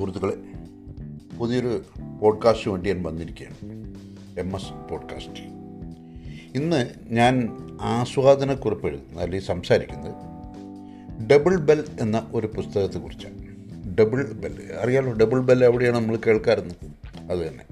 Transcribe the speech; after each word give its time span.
സുഹൃത്തുക്കളെ 0.00 0.34
പുതിയൊരു 1.38 1.82
പോഡ്കാസ്റ്റ് 2.20 2.70
വേണ്ടി 2.70 2.92
ഞാൻ 2.92 3.02
വന്നിരിക്കുകയാണ്. 3.02 3.94
എം 4.40 4.56
എസ് 4.56 4.88
പോഡ്കാസ്റ്റ് 4.90 5.42
ഇന്ന് 6.54 6.86
ഞാൻ 7.10 7.48
ആസ്വാദനക്കുറിപ്പ് 7.80 8.86
എഴുതുന്നത് 8.86 9.22
അല്ലെങ്കിൽ 9.22 9.46
സംസാരിക്കുന്നത് 9.46 10.14
ഡബിൾ 11.30 11.56
ബെൽ 11.56 11.84
എന്ന 12.00 12.30
ഒരു 12.34 12.46
പുസ്തകത്തെക്കുറിച്ചാണ്. 12.46 13.46
ഡബിൾ 13.98 14.32
ബെൽ 14.32 14.72
അറിയാലോ 14.80 15.12
ഡബിൾ 15.12 15.40
ബെൽ 15.40 15.64
എവിടെയാണ് 15.64 15.96
നമ്മൾ 15.96 16.16
കേൾക്കാറുന്നത്? 16.16 16.90
അത് 17.32 17.48
തന്നെ. 17.48 17.64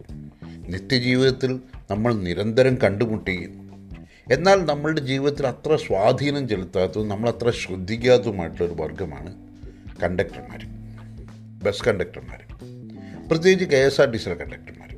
നിത്യജീവിതത്തിൽ 0.70 1.60
നമ്മൾ 1.90 2.14
നിരന്തരം 2.14 2.74
കണ്ടുമുട്ടുകയും 2.74 3.68
എന്നാൽ 4.32 4.64
നമ്മളുടെ 4.64 5.00
ജീവിതത്തിൽ 5.00 5.46
അത്ര 5.46 5.76
സ്വാധീനം 5.76 6.48
ചെലുത്താത്തതും 6.48 7.08
നമ്മളത്ര 7.08 7.50
ശ്രദ്ധിക്കാത്തതുമായിട്ടുള്ളൊരു 7.50 8.82
വർഗമാണ് 8.82 9.34
കണ്ടക്ടർമാർ 10.02 10.77
ബസ് 11.62 11.84
കണ്ടക്ടർമാർ 11.84 12.44
പ്രത്യേകിച്ച് 13.28 13.76
കെ 13.76 13.76
എസ് 13.76 14.00
ആർ 14.00 14.10
ടി 14.10 14.16
സിയിലെ 14.16 14.44
കണ്ടക്ടർമാർ 14.44 14.96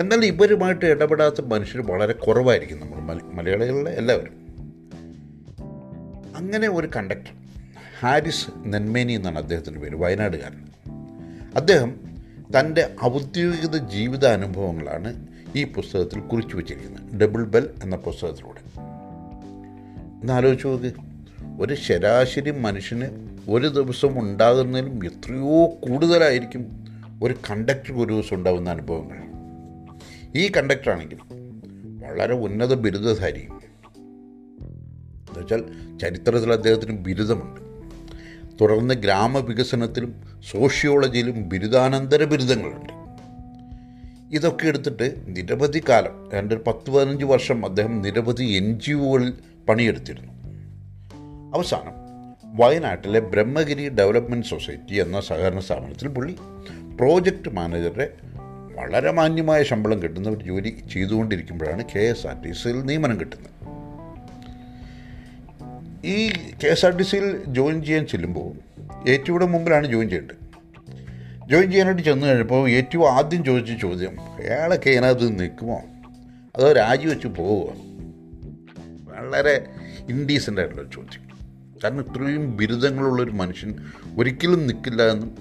എന്നാൽ 0.00 0.24
ഇവരുമായിട്ട് 0.24 0.84
ഇടപെടാത്ത 0.84 1.40
മനുഷ്യർ 1.40 1.86
വളരെ 1.86 2.12
കുറവായിരിക്കും 2.12 2.80
നമ്മൾ 2.80 3.22
മലയാളികളിലെ 3.22 3.90
എല്ലാവരും. 3.90 4.48
അങ്ങനെ 6.36 6.68
ഒരു 6.68 6.90
കണ്ടക്ടർ 6.96 7.32
ഹാരിസ് 8.00 8.46
നെന്മേനി 8.64 9.12
എന്നാണ് 9.12 9.38
അദ്ദേഹത്തിന്റെ 9.38 9.80
പേര് 9.80 9.96
വയനാടുകാരൻ. 9.96 10.68
അദ്ദേഹം 11.56 12.00
തന്റെ 12.60 12.94
ഔദ്യോഗിക 13.04 13.76
ജീവിതാനുഭവങ്ങളാണ് 13.76 15.26
ഈ 15.56 15.64
പുസ്തകത്തിൽ 15.64 16.20
കുറിച്ചു 16.20 16.56
വച്ചിരിക്കുന്നത്. 16.56 17.20
ഡബിൾ 17.20 17.44
ബെൽ 17.44 17.70
എന്ന 17.82 17.96
പുസ്തകത്തിലൂടെ. 17.96 18.80
എന്നാലോചിച്ച് 20.22 20.66
നോക്ക്. 20.66 20.92
ഒരു 21.60 21.74
ശരാശരി 21.74 22.50
മനുഷ്യന് 22.50 23.27
ഒരു 23.48 23.66
ദിവസം 23.66 24.20
ഉണ്ടാകുന്നതിലും 24.20 25.06
എത്രയോ 25.06 25.66
കൂടുതലായിരിക്കും 25.66 26.84
ഒരു 27.22 27.34
കണ്ടക്ടർ 27.50 27.92
ഒരു 27.92 28.12
ദിവസം 28.12 28.36
ഉണ്ടാകുന്ന 28.36 28.70
അനുഭവങ്ങൾ. 28.70 29.16
ഈ 30.36 30.52
കണ്ടക്ടറാണെങ്കിൽ 30.56 31.18
വളരെ 32.06 32.34
ഉന്നത 32.34 32.74
ബിരുദധാരിയും. 32.74 33.60
എന്നുവെച്ചാൽ 35.28 35.64
ചരിത്രത്തിൽ 35.98 36.52
അദ്ദേഹത്തിന് 36.52 36.98
ബിരുദമുണ്ട്. 36.98 37.60
തുടർന്ന് 38.60 38.94
ഗ്രാമവികസനത്തിലും 38.94 40.14
സോഷ്യോളജിയിലും 40.50 41.48
ബിരുദാനന്തര 41.48 42.24
ബിരുദങ്ങളുണ്ട്. 42.24 42.92
ഇതൊക്കെ 44.34 44.66
എടുത്തിട്ട് 44.66 45.16
നിരവധി 45.26 45.82
കാലം 45.88 46.30
രണ്ട് 46.34 46.64
പത്ത് 46.64 46.90
പതിനഞ്ച് 46.90 47.24
വർഷം 47.24 47.66
അദ്ദേഹം 47.66 48.02
നിരവധി 48.02 48.44
എൻ 48.44 48.80
ജി 48.80 48.92
ഒകളിൽ 48.92 49.32
പണിയെടുത്തിരുന്നു. 49.68 50.32
അവസാനം 51.56 52.07
വയനാട്ടിലെ 52.54 53.20
ബ്രഹ്മഗിരി 53.20 53.88
ഡെവലപ്മെന്റ് 53.88 54.46
സൊസൈറ്റി 54.46 54.94
എന്ന 54.94 55.20
സഹകരണ 55.20 55.60
സ്ഥാപനത്തിൽ 55.60 56.08
പുള്ളി 56.08 56.36
പ്രോജക്റ്റ് 57.00 57.48
മാനേജറുടെ 57.48 58.10
വളരെ 58.74 59.12
മാന്യമായ 59.12 59.62
ശമ്പളം 59.62 60.02
കിട്ടുന്ന 60.02 60.28
ഒരു 60.28 60.44
ജോലി 60.44 60.82
ചെയ്തുകൊണ്ടിരിക്കുമ്പോഴാണ് 60.92 61.84
കെ 61.94 61.98
എസ് 61.98 62.26
ആർ 62.26 62.42
ടി 62.42 62.52
സിയിൽ 62.52 62.82
നിയമനം 62.82 63.20
കിട്ടുന്നത്. 63.20 63.50
ഈ 66.06 66.32
കെ 66.64 66.66
എസ് 66.66 66.86
ആർ 66.86 66.96
ടി 66.96 67.02
സിയിൽ 67.02 67.42
ജോയിൻ 67.46 67.84
ചെയ്യാൻ 67.84 68.06
ചെല്ലുമ്പോൾ 68.06 68.52
ഏറ്റവും 69.08 69.52
മുമ്പിലാണ് 69.52 69.86
ജോയിൻ 69.86 70.08
ചെയ്യേണ്ടത്. 70.08 70.48
ജോയിൻ 71.48 71.70
ചെയ്യാനായിട്ട് 71.70 72.02
ചെന്ന് 72.02 72.26
കഴിഞ്ഞപ്പോൾ 72.26 72.70
ഏറ്റവും 72.70 73.12
ആദ്യം 73.12 73.44
ചോദിച്ച 73.44 73.82
ചോദ്യം 73.82 74.20
അയാളൊക്കെ 74.20 74.90
ഇതിനകത്ത് 74.90 75.40
നിൽക്കുമോ? 75.40 75.82
അതോ 76.56 76.72
രാജിവെച്ച് 76.72 77.28
പോവുമോ? 77.28 77.74
വളരെ 79.12 79.66
ഇൻഡീസന്റ് 80.08 80.60
ആയിട്ടുള്ള 80.60 80.90
ചോദ്യം. 80.94 81.27
കാരണം 81.84 82.00
ഇത്രയും 82.00 82.56
ബിരുദങ്ങളുള്ളൊരു 82.56 83.30
മനുഷ്യൻ 83.30 83.76
ഒരിക്കലും 84.18 84.66
നിൽക്കില്ല 84.66 85.02
എന്നും 85.02 85.38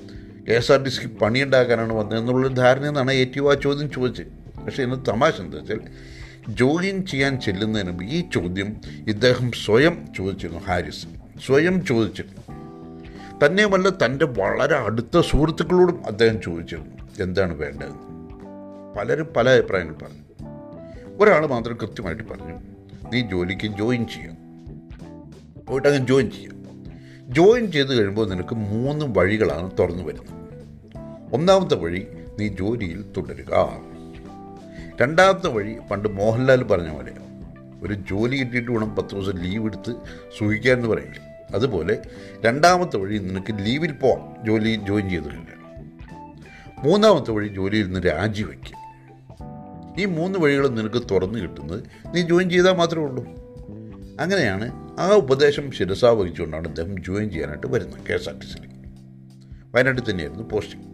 കെ 0.49 0.53
എസ് 0.53 0.71
ആർ 0.71 0.83
ടി 0.83 0.89
സിക്ക് 0.89 1.07
പണിയുണ്ടാക്കാനാണ് 1.07 1.93
വന്നതെന്നുള്ളൊരു 1.93 2.53
ധാരണ 2.53 2.85
എന്നാണ് 2.85 3.11
ഏറ്റവും 3.11 3.51
ആ 3.51 3.55
ചോദ്യം 3.63 3.91
ചോദിച്ചത്. 3.91 4.25
പക്ഷേ 4.65 4.83
ഇന്ന് 4.83 5.05
തമാശ 5.07 5.33
എന്താ 5.41 5.57
വെച്ചാൽ 5.57 5.79
ജോയിൻ 6.49 7.05
ചെയ്യാൻ 7.05 7.41
ചെല്ലുന്നതിന് 7.41 7.89
മുമ്പ് 7.89 8.03
ഈ 8.03 8.23
ചോദ്യം 8.33 8.75
ഇദ്ദേഹം 9.07 9.51
സ്വയം 9.51 10.07
ചോദിച്ചിരുന്നു 10.17 10.59
ഹാരിസ്. 10.59 11.07
സ്വയം 11.45 11.85
ചോദിച്ചിരുന്നു. 11.85 12.41
തന്നെയുമല്ല 13.45 13.89
തന്റെ 13.89 14.25
വളരെ 14.25 14.75
അടുത്ത 14.75 15.19
സുഹൃത്തുക്കളോടും 15.19 16.05
അദ്ദേഹം 16.05 16.41
ചോദിച്ചിരുന്നു 16.41 17.23
എന്താണ് 17.23 17.53
വേണ്ടതെന്ന്. 17.53 18.07
പലരും 18.99 19.27
പല 19.37 19.49
അഭിപ്രായങ്ങൾ 19.49 19.93
പറഞ്ഞു. 19.93 20.45
ഒരാൾ 21.23 21.45
മാത്രം 21.45 21.77
കൃത്യമായിട്ട് 21.81 22.23
പറഞ്ഞു 22.23 22.59
നീ 23.13 23.21
ജോലിക്ക് 23.21 23.67
ജോയിൻ 23.67 24.07
ചെയ്യാം 24.07 24.46
പോയിട്ട് 25.67 25.87
അങ്ങ് 25.87 26.07
ജോയിൻ 26.07 26.31
ചെയ്യുക 26.31 26.57
ജോയിൻ 27.27 27.71
ചെയ്ത് 27.71 27.93
കഴിയുമ്പോൾ 27.93 28.29
നിനക്ക് 28.29 28.55
മൂന്ന് 28.55 29.05
വഴികളാണ് 29.05 29.71
തുറന്നു 29.79 30.03
വരുന്നത്. 30.03 30.37
ഒന്നാമത്തെ 31.33 31.75
വഴി 31.75 32.07
നീ 32.39 32.47
ജോലിയിൽ 32.47 33.05
തുടരുക. 33.17 33.69
രണ്ടാമത്തെ 35.01 35.47
വഴി 35.47 35.77
പണ്ട് 35.91 36.09
മോഹൻലാൽ 36.09 36.63
പറഞ്ഞ 36.63 36.93
പോലെ 36.93 37.13
ഒരു 37.83 37.93
ജോലി 37.93 38.37
കിട്ടിയിട്ട് 38.37 38.71
വേണം 38.71 38.95
പത്ത് 38.95 39.09
ദിവസം 39.09 39.37
ലീവ് 39.37 39.65
എടുത്ത് 39.65 39.95
സുഖിക്കാൻ 40.39 40.77
എന്ന് 40.77 40.97
അതുപോലെ 41.55 42.01
രണ്ടാമത്തെ 42.45 42.97
വഴി 42.97 43.17
നിനക്ക് 43.17 43.53
ലീവിൽ 43.53 43.91
പോവാം 43.91 44.45
ജോലി 44.45 44.79
ജോയിൻ 44.87 45.09
ചെയ്ത് 45.09 45.25
കഴിഞ്ഞാൽ. 45.25 45.85
മൂന്നാമത്തെ 46.83 47.31
വഴി 47.31 47.47
ജോലിയിൽ 47.47 47.85
നിന്ന് 47.85 47.99
രാജിവെക്കുക 47.99 48.77
ഈ 49.99 50.05
മൂന്ന് 50.05 50.39
വഴികളും 50.39 50.75
നിനക്ക് 50.75 51.01
തുറന്നു 51.11 51.39
കിട്ടുന്നത് 51.39 51.83
നീ 52.15 52.21
ജോയിൻ 52.21 52.49
ചെയ്താൽ 52.49 52.73
മാത്രമേ 52.73 53.03
ഉള്ളൂ. 53.03 53.25
അങ്ങനെയാണ് 54.19 54.86
ആ 54.99 55.15
ഉപദേശം 55.15 55.71
ശിരസാവഹിച്ചുകൊണ്ടാണ് 55.71 56.67
അദ്ദേഹം 56.67 57.03
ജോയിൻ 57.03 57.29
ചെയ്യാനായിട്ട് 57.29 57.67
വരുന്നത് 57.67 57.99
കെ 58.09 58.13
എസ് 58.13 58.29
ആർ 58.29 58.39
ടി 58.39 58.45
സിയിൽ 58.45 58.67
വയനാട്ടിൽ 59.75 60.09
തന്നെയായിരുന്നു 60.09 60.49
പോസ്റ്റിംഗ് 60.49 60.85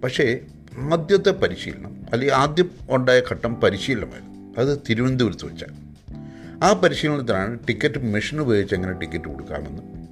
പക്ഷേ 0.00 0.38
ആദ്യത്തെ 0.92 1.30
പരിശീലനം 1.30 1.94
അല്ലെങ്കിൽ 2.12 2.34
ആദ്യം 2.34 2.70
ഉണ്ടായ 2.90 3.22
ഘട്ടം 3.30 3.54
പരിശീലനമായിരുന്നു. 3.54 4.54
അത് 4.58 4.78
തിരുവനന്തപുരത്ത് 4.90 5.46
വെച്ചാണ്. 5.46 5.76
ആ 6.64 6.72
പരിശീലനത്തിനാണ് 6.72 7.58
ടിക്കറ്റ് 7.68 7.98
മെഷീൻ 7.98 8.40
ഉപയോഗിച്ച് 8.40 8.74
എങ്ങനെ 8.74 8.92
ടിക്കറ്റ് 8.92 9.24
കൊടുക്കാമെന്നും 9.24 10.08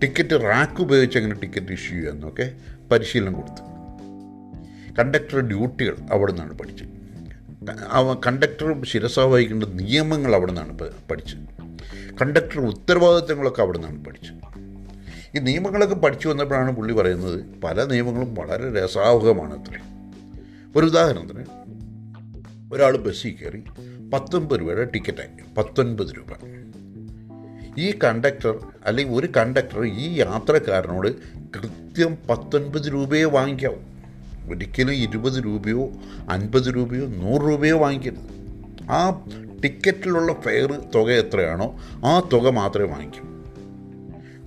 ടിക്കറ്റ് 0.00 0.42
റാക്ക് 0.42 0.82
ഉപയോഗിച്ച് 0.82 1.18
എങ്ങനെ 1.18 1.40
ടിക്കറ്റ് 1.40 1.72
ഇഷ്യൂ 1.72 1.96
ചെയ്യാമെന്നൊക്കെ 1.96 2.52
പരിശീലനം 2.92 3.32
കൊടുത്തു. 3.32 3.62
കണ്ടക്ടർ 4.98 5.40
ഡ്യൂട്ടികൾ 5.40 5.96
അവിടെ 6.12 6.32
നിന്നാണ് 6.32 6.58
പഠിച്ചത്. 6.58 6.88
കണ്ടക്ടർ 8.26 8.84
ശിരസ 8.84 9.18
വഹിക്കേണ്ട 9.18 9.64
നിയമങ്ങൾ 9.64 10.34
അവിടെ 10.34 10.52
നിന്നാണ് 10.52 10.78
പഠിച്ചത്. 11.10 11.61
കണ്ടക്ടർ 12.20 12.60
ഉത്തരവാദിത്തങ്ങളൊക്കെ 12.60 13.62
അവിടെ 13.62 13.78
നിന്നാണ് 13.78 14.04
പഠിച്ചത് 14.04 14.62
ഈ 15.36 15.40
നിയമങ്ങളൊക്കെ 15.40 15.94
പഠിച്ചു 15.94 16.28
വന്നപ്പോഴാണ് 16.28 16.76
പുള്ളി 16.76 16.92
പറയുന്നത് 16.92 17.60
പല 17.64 17.84
നിയമങ്ങളും 17.84 18.34
വളരെ 18.34 18.84
രസാവഹമാണ് 18.84 19.60
അത്ര. 19.60 19.78
ഒരു 20.76 20.86
ഉദാഹരണത്തിന് 20.86 21.44
ഒരാൾ 22.72 22.96
ബസ്സിൽ 22.96 23.30
കയറി 23.30 23.62
പത്തൊൻപത് 24.10 24.60
രൂപയുടെ 24.60 24.84
ടിക്കറ്റായി 24.84 25.54
പത്തൊൻപത് 25.58 26.06
രൂപ. 26.06 26.26
ഈ 27.78 27.98
കണ്ടക്ടർ 28.04 28.58
അല്ലെങ്കിൽ 28.86 29.14
ഒരു 29.14 29.28
കണ്ടക്ടർ 29.36 29.84
ഈ 29.84 30.18
യാത്രക്കാരനോട് 30.18 31.08
കൃത്യം 31.36 32.18
പത്തൊൻപത് 32.30 32.92
രൂപയെ 32.92 33.24
വാങ്ങിക്കാവൂ. 33.24 33.76
ഒരിക്കലും 34.50 34.92
ഇരുപത് 34.92 35.44
രൂപയോ 35.44 35.90
അൻപത് 36.30 36.76
രൂപയോ 36.76 37.06
നൂറ് 37.06 37.42
രൂപയോ 37.42 37.78
വാങ്ങിക്കരുത്. 37.78 38.42
ആ 38.90 39.10
ടിക്കറ്റിലുള്ള 39.62 40.32
ഫെയർ 40.32 40.72
തുക 40.94 41.10
എത്രയാണോ 41.10 41.80
ആ 42.04 42.28
തുക 42.32 42.48
മാത്രമേ 42.48 42.86
വാങ്ങിക്കൂ. 42.86 43.26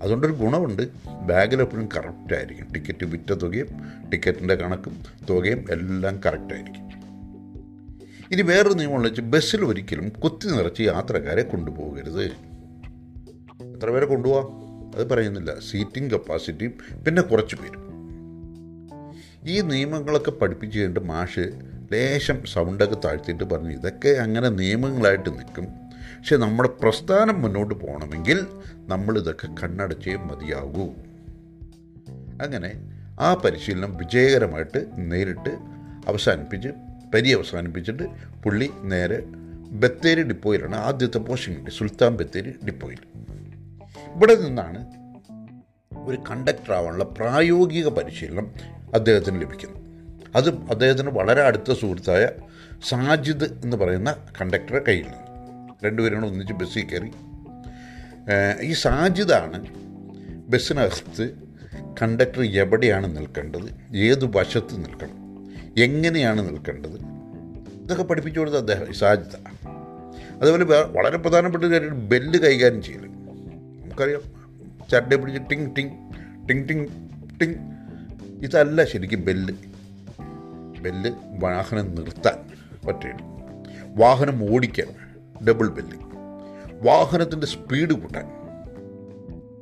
അതുകൊണ്ടൊരു 0.02 0.34
ഗുണമുണ്ട്. 0.34 0.90
ബാഗിലെപ്പോഴും 1.10 1.90
കറക്റ്റായിരിക്കും 1.98 2.74
ടിക്കറ്റ് 2.74 3.06
വിറ്റ 3.06 3.34
തുകയും 3.34 3.68
ടിക്കറ്റിന്റെ 4.10 4.56
കണക്കും 4.56 5.04
തുകയും 5.30 5.66
എല്ലാം 5.72 6.22
കറക്റ്റായിരിക്കും 6.26 6.86
ഇനി 8.32 8.42
വേറൊരു 8.42 8.74
നിയമമെന്ന് 8.74 9.10
വെച്ചാൽ 9.10 9.24
ബസ്സിൽ 9.24 9.66
ഒരിക്കലും 9.66 10.10
കുത്തി 10.10 10.48
നിറച്ച് 10.48 10.82
യാത്രക്കാരെ 10.82 11.42
കൊണ്ടുപോകരുത്. 11.42 12.24
എത്ര 12.24 13.90
പേരെ 13.90 14.06
കൊണ്ടുപോകാം 14.06 14.66
അത് 14.96 15.10
പറയുന്നില്ല. 15.10 15.60
സീറ്റിംഗ് 15.72 16.12
കപ്പാസിറ്റിയും 16.12 16.74
പിന്നെ 17.04 17.22
കുറച്ച് 17.22 17.56
പേരും. 17.56 17.86
ഈ 19.46 19.62
നിയമങ്ങളൊക്കെ 19.62 20.32
പഠിപ്പിച്ച് 20.32 20.80
കഴിഞ്ഞിട്ട് 20.80 21.08
മാഷ് 21.08 21.75
ലേശം 21.96 22.46
സൗണ്ടൊക്കെ 22.46 22.98
താഴ്ത്തിയിട്ട് 23.06 23.44
പറഞ്ഞു 23.44 23.72
ഇതൊക്കെ 23.72 24.10
അങ്ങനെ 24.10 24.50
നിയമങ്ങളായിട്ട് 24.50 25.30
നിൽക്കും. 25.30 25.66
പക്ഷെ 26.18 26.36
നമ്മുടെ 26.38 26.70
പ്രസ്ഥാനം 26.82 27.42
മുന്നോട്ട് 27.42 27.74
പോകണമെങ്കിൽ 27.74 28.48
നമ്മളിതൊക്കെ 28.88 29.48
കണ്ണടച്ചേ 29.64 30.16
മതിയാകൂ. 30.16 30.86
അങ്ങനെ 32.42 32.72
ആ 33.20 33.34
പരിശീലനം 33.34 33.98
വിജയകരമായിട്ട് 33.98 34.80
നേരിട്ട് 34.98 35.52
അവസാനിപ്പിച്ച് 36.08 36.70
പരി 37.14 37.30
അവസാനിപ്പിച്ചിട്ട് 37.32 38.04
പുള്ളി 38.44 38.70
നേരെ 38.84 39.20
ബത്തേരി 39.82 40.24
ഡിപ്പോയിലാണ് 40.24 40.76
ആദ്യത്തെ 40.76 41.18
പോസ്റ്റിംഗ് 41.18 41.60
കിട്ടി 41.60 41.72
സുൽത്താൻ 41.72 42.18
ബത്തേരി 42.18 42.52
ഡിപ്പോയിൽ. 42.66 43.02
ഇവിടെ 44.16 44.36
നിന്നാണ് 44.36 44.82
ഒരു 46.06 46.18
കണ്ടക്ടർ 46.30 46.74
ആവാനുള്ള 46.74 47.04
പ്രായോഗിക 47.04 47.88
പരിശീലനം 47.88 48.48
അദ്ദേഹത്തിന് 48.94 49.42
ലഭിക്കുന്നു 49.42 49.80
അത് 50.36 50.50
അദ്ദേഹത്തിന് 50.50 51.10
വളരെ 51.10 51.42
അടുത്ത 51.42 51.74
സുഹൃത്തായ 51.74 52.30
സാജിദ് 52.90 53.44
എന്ന് 53.44 53.78
പറയുന്ന 53.78 54.16
കണ്ടക്ടറെ 54.42 54.80
കയ്യിൽ 54.80 55.04
നിന്ന്. 55.04 55.86
രണ്ടുപേരും 55.86 56.26
ഒന്നിച്ച് 56.26 56.54
ബസ്സിൽ 56.54 56.86
കയറി. 56.86 57.12
ഈ 58.62 58.74
സാജിദാണ് 58.74 59.66
ബസ്സിനകത്ത് 60.48 61.30
കണ്ടക്ടർ 62.02 62.42
എവിടെയാണ് 62.44 63.18
നിൽക്കേണ്ടത്? 63.18 63.98
ഏത് 63.98 64.38
വശത്ത് 64.38 64.78
നിൽക്കണം? 64.78 65.46
എങ്ങനെയാണ് 65.78 66.50
നിൽക്കേണ്ടത്? 66.50 67.00
ഇതൊക്കെ 67.84 68.04
പഠിപ്പിച്ചു 68.04 68.40
കൊടുത്ത 68.40 68.56
അദ്ദേഹം 68.56 68.94
സാജിദ. 68.94 69.36
അതുപോലെ 70.42 70.64
വളരെ 70.66 71.18
പ്രധാനപ്പെട്ട 71.18 71.64
ഒരു 71.64 71.74
കാര്യം 71.74 72.10
ബെല്ല് 72.10 72.40
കൈകാര്യം 72.40 72.84
ചെയ്യൽ. 72.84 73.02
നമുക്കറിയാം 73.02 74.22
ചട്ടയെ 74.92 75.18
പിടിച്ച് 75.18 75.50
ടിങ് 75.50 75.76
ടിങ് 75.76 75.90
ടിങ് 76.50 76.70
ടിങ് 76.70 76.86
ടിങ്. 77.40 77.56
ഇതല്ല 78.44 78.84
ശരിക്കും 78.84 79.26
ബെല്ല്. 79.26 79.54
ബെല്ല് 80.86 81.12
വാഹനം 81.40 81.96
നിർത്താൻ 81.96 82.34
പറ്റുള്ളൂ 82.88 83.36
വാഹനം 83.96 84.54
ഓടിക്കാൻ 84.54 84.88
ഡബിൾ 85.48 85.68
ബെല്ല് 85.68 85.98
വാഹനത്തിന്റെ 86.88 87.48
സ്പീഡ് 87.48 87.94
കൂട്ടാൻ. 87.94 88.26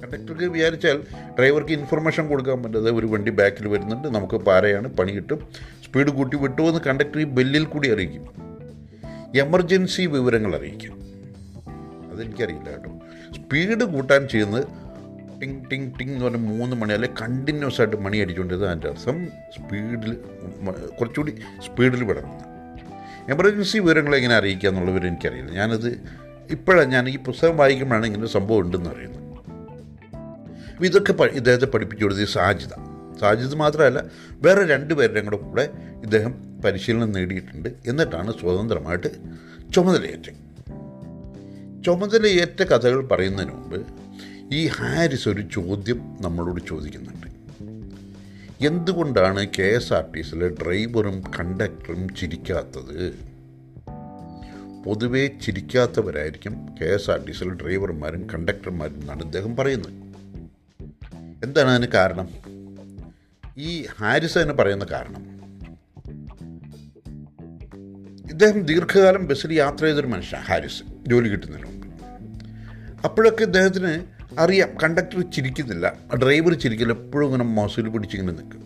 കണ്ടക്ടർക്ക് 0.03 0.43
വിചാരിച്ചാൽ 0.43 1.01
ഡ്രൈവർക്ക് 1.39 1.71
ഇൻഫർമേഷൻ 1.71 2.27
കൊടുക്കാൻ 2.27 2.63
പറ്റുന്നത് 2.63 2.95
ഒരു 2.95 3.05
വണ്ടി 3.05 3.31
ബാക്കിൽ 3.31 3.67
വരുന്നുണ്ട്. 3.67 4.07
നമുക്ക് 4.07 4.37
പാരയാണ് 4.37 4.87
പണി 4.87 5.11
കിട്ടും. 5.11 5.47
സ്പീഡ് 5.85 6.07
കൂട്ടി 6.07 6.37
വിട്ടു 6.37 6.61
എന്ന് 6.61 6.79
കണ്ടക്ടർ 6.87 7.19
ഈ 7.19 7.23
ബെല്ലിൽ 7.23 7.65
കൂടി 7.65 7.93
അറിയിക്കും. 7.93 8.27
എമർജൻസി 9.35 10.01
വിവരങ്ങൾ 10.01 10.55
അറിയിക്കും. 10.55 10.91
അതെനിക്കറിയില്ല 12.11 12.69
കേട്ടോ. 12.69 12.91
സ്പീഡ് 13.35 13.83
കൂട്ടാൻ 13.83 14.27
ചെയ്യുന്നത് 14.27 14.82
ടിങ് 15.43 15.61
ടിങ് 15.71 15.91
ടിങ് 15.99 16.11
എന്ന് 16.11 16.25
പറഞ്ഞ 16.25 16.37
മൂന്ന് 16.37 16.75
മണി 16.75 16.93
അല്ലെ 16.93 17.09
കണ്ടിന്യൂസ് 17.21 17.81
ആയിട്ട് 17.81 17.97
മണി 17.97 18.17
അടിച്ചുകൊണ്ടിരുന്നത് 18.17 18.69
അതിന്റെ 18.69 18.89
അർത്ഥം 18.89 19.27
സ്പീഡിൽ 19.55 20.17
കുറച്ചുകൂടി 20.99 21.31
സ്പീഡിൽ 21.65 22.03
വിടണം 22.03 22.53
എമർജൻസി 23.29 23.77
വിവരങ്ങൾ 23.77 24.15
എങ്ങനെ 24.15 24.35
അറിയിക്കുക 24.35 24.69
എന്നുള്ള 24.69 24.91
വിവരം 24.91 25.07
എനിക്കറിയില്ല. 25.07 25.51
ഞാനത് 25.51 25.89
ഇപ്പോഴാണ് 26.49 26.91
ഞാൻ 26.91 27.09
ഈ 27.09 27.17
പുസ്തകം 27.17 27.57
വായിക്കുമ്പോഴാണ് 27.57 28.05
ഇങ്ങനെ 28.05 28.27
സംഭവം 28.27 28.59
ഉണ്ടെന്ന് 28.59 28.89
അറിയുന്നത്. 28.89 29.23
അപ്പോൾ 30.71 30.85
ഇതൊക്കെ 30.85 31.23
ഇദ്ദേഹത്തെ 31.23 31.65
പഠിപ്പിച്ചു 31.65 32.05
കൊടുത്തത് 32.05 32.27
സാജിത 32.27 32.73
സാജിദ് 33.21 33.55
മാത്രമല്ല 33.55 34.03
വേറെ 34.31 34.65
രണ്ട് 34.65 34.93
പേരുടെയും 34.93 35.25
കൂടെ 35.25 35.37
കൂടെ 35.37 35.69
ഇദ്ദേഹം 36.03 36.61
പരിശീലനം 36.65 37.11
നേടിയിട്ടുണ്ട്. 37.11 37.69
എന്നിട്ടാണ് 37.87 38.33
സ്വതന്ത്രമായിട്ട് 38.39 39.07
ചുമതലയേറ്റത്. 39.73 40.43
ചുമതലയേറ്റ 41.83 42.63
കഥകൾ 42.63 43.07
പറയുന്നതിന് 43.07 43.51
മുമ്പ് 43.53 44.02
ഈ 44.51 44.67
ഹാരിസ് 44.67 45.29
ഒരു 45.29 45.41
ചോദ്യം 45.41 46.17
നമ്മളോട് 46.21 46.61
ചോദിക്കുന്നുണ്ട്. 46.69 47.27
എന്തുകൊണ്ടാണ് 48.65 49.47
കെ 49.59 49.63
എസ് 49.63 49.93
ആർ 49.93 50.11
ടി 50.11 50.21
സിയിലെ 50.21 50.47
ഡ്രൈവറും 50.47 51.21
കണ്ടക്ടറും 51.39 52.15
ചിരിക്കാത്തത്? 52.15 53.13
പൊതുവെ 54.85 55.27
ചിരിക്കാത്തവരായിരിക്കും 55.27 56.75
കെ 56.81 56.85
എസ് 56.85 57.11
ആർ 57.11 57.25
ടി 57.25 57.31
സിയിലെ 57.31 57.53
ഡ്രൈവർമാരും 57.53 58.27
കണ്ടക്ടർമാരും 58.29 59.01
എന്നാണ് 59.01 59.21
ഇദ്ദേഹം 59.21 59.55
പറയുന്നത്. 59.55 59.93
എന്താണ് 61.43 61.69
അതിന് 61.69 61.87
കാരണം? 61.87 62.29
ഈ 63.57 63.85
ഹാരിസ് 63.97 64.37
അതിന് 64.37 64.53
പറയുന്ന 64.53 64.85
കാരണം. 64.91 65.33
ഇദ്ദേഹം 68.29 68.61
ദീർഘകാലം 68.61 69.27
ബസ്സിൽ 69.27 69.53
യാത്ര 69.53 69.85
ചെയ്തൊരു 69.85 70.07
മനുഷ്യ 70.07 70.37
ഹാരിസ്. 70.37 70.83
ജോലി 71.07 71.29
കിട്ടുന്നതിന് 71.29 71.65
മുമ്പ്. 71.65 71.83
അപ്പോഴൊക്കെ 73.03 73.43
ഇദ്ദേഹത്തിന് 73.43 74.12
അറിയാം 74.39 74.69
കണ്ടക്ടർ 74.83 75.31
ചിരിക്കുന്നില്ല. 75.31 75.93
ഡ്രൈവർ 76.23 76.53
ചിരിക്കില്ല 76.53 76.93
എപ്പോഴും 76.93 77.25
ഇങ്ങനെ 77.25 77.43
മസിൽ 77.43 77.89
പിടിച്ചിങ്ങനെ 77.89 78.33
നിൽക്കും. 78.33 78.63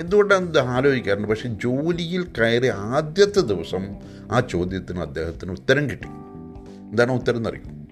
എന്തുകൊണ്ടാണ് 0.00 0.58
ആലോചിക്കാറുണ്ട്? 0.58 1.28
പക്ഷെ 1.28 1.48
ജോലിയിൽ 1.48 2.24
കയറി 2.24 2.66
ആദ്യത്തെ 2.66 3.40
ദിവസം 3.40 3.96
ആ 4.32 4.40
ചോദ്യത്തിന് 4.40 5.00
അദ്ദേഹത്തിന് 5.00 5.52
ഉത്തരം 5.52 5.90
കിട്ടി. 5.90 6.06
എന്താണ് 6.90 7.12
ഉത്തരം 7.12 7.36
എന്നറിയും? 7.36 7.88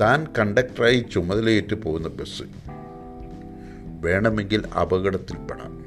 താൻ 0.00 0.26
കണ്ടക്ടറായി 0.38 1.06
ചുമതലയേറ്റ് 1.12 1.74
പോകുന്ന 1.74 2.08
ബസ് 2.08 2.42
വേണമെങ്കിൽ 4.00 4.66
അപകടത്തിൽപ്പെടാം 4.66 5.84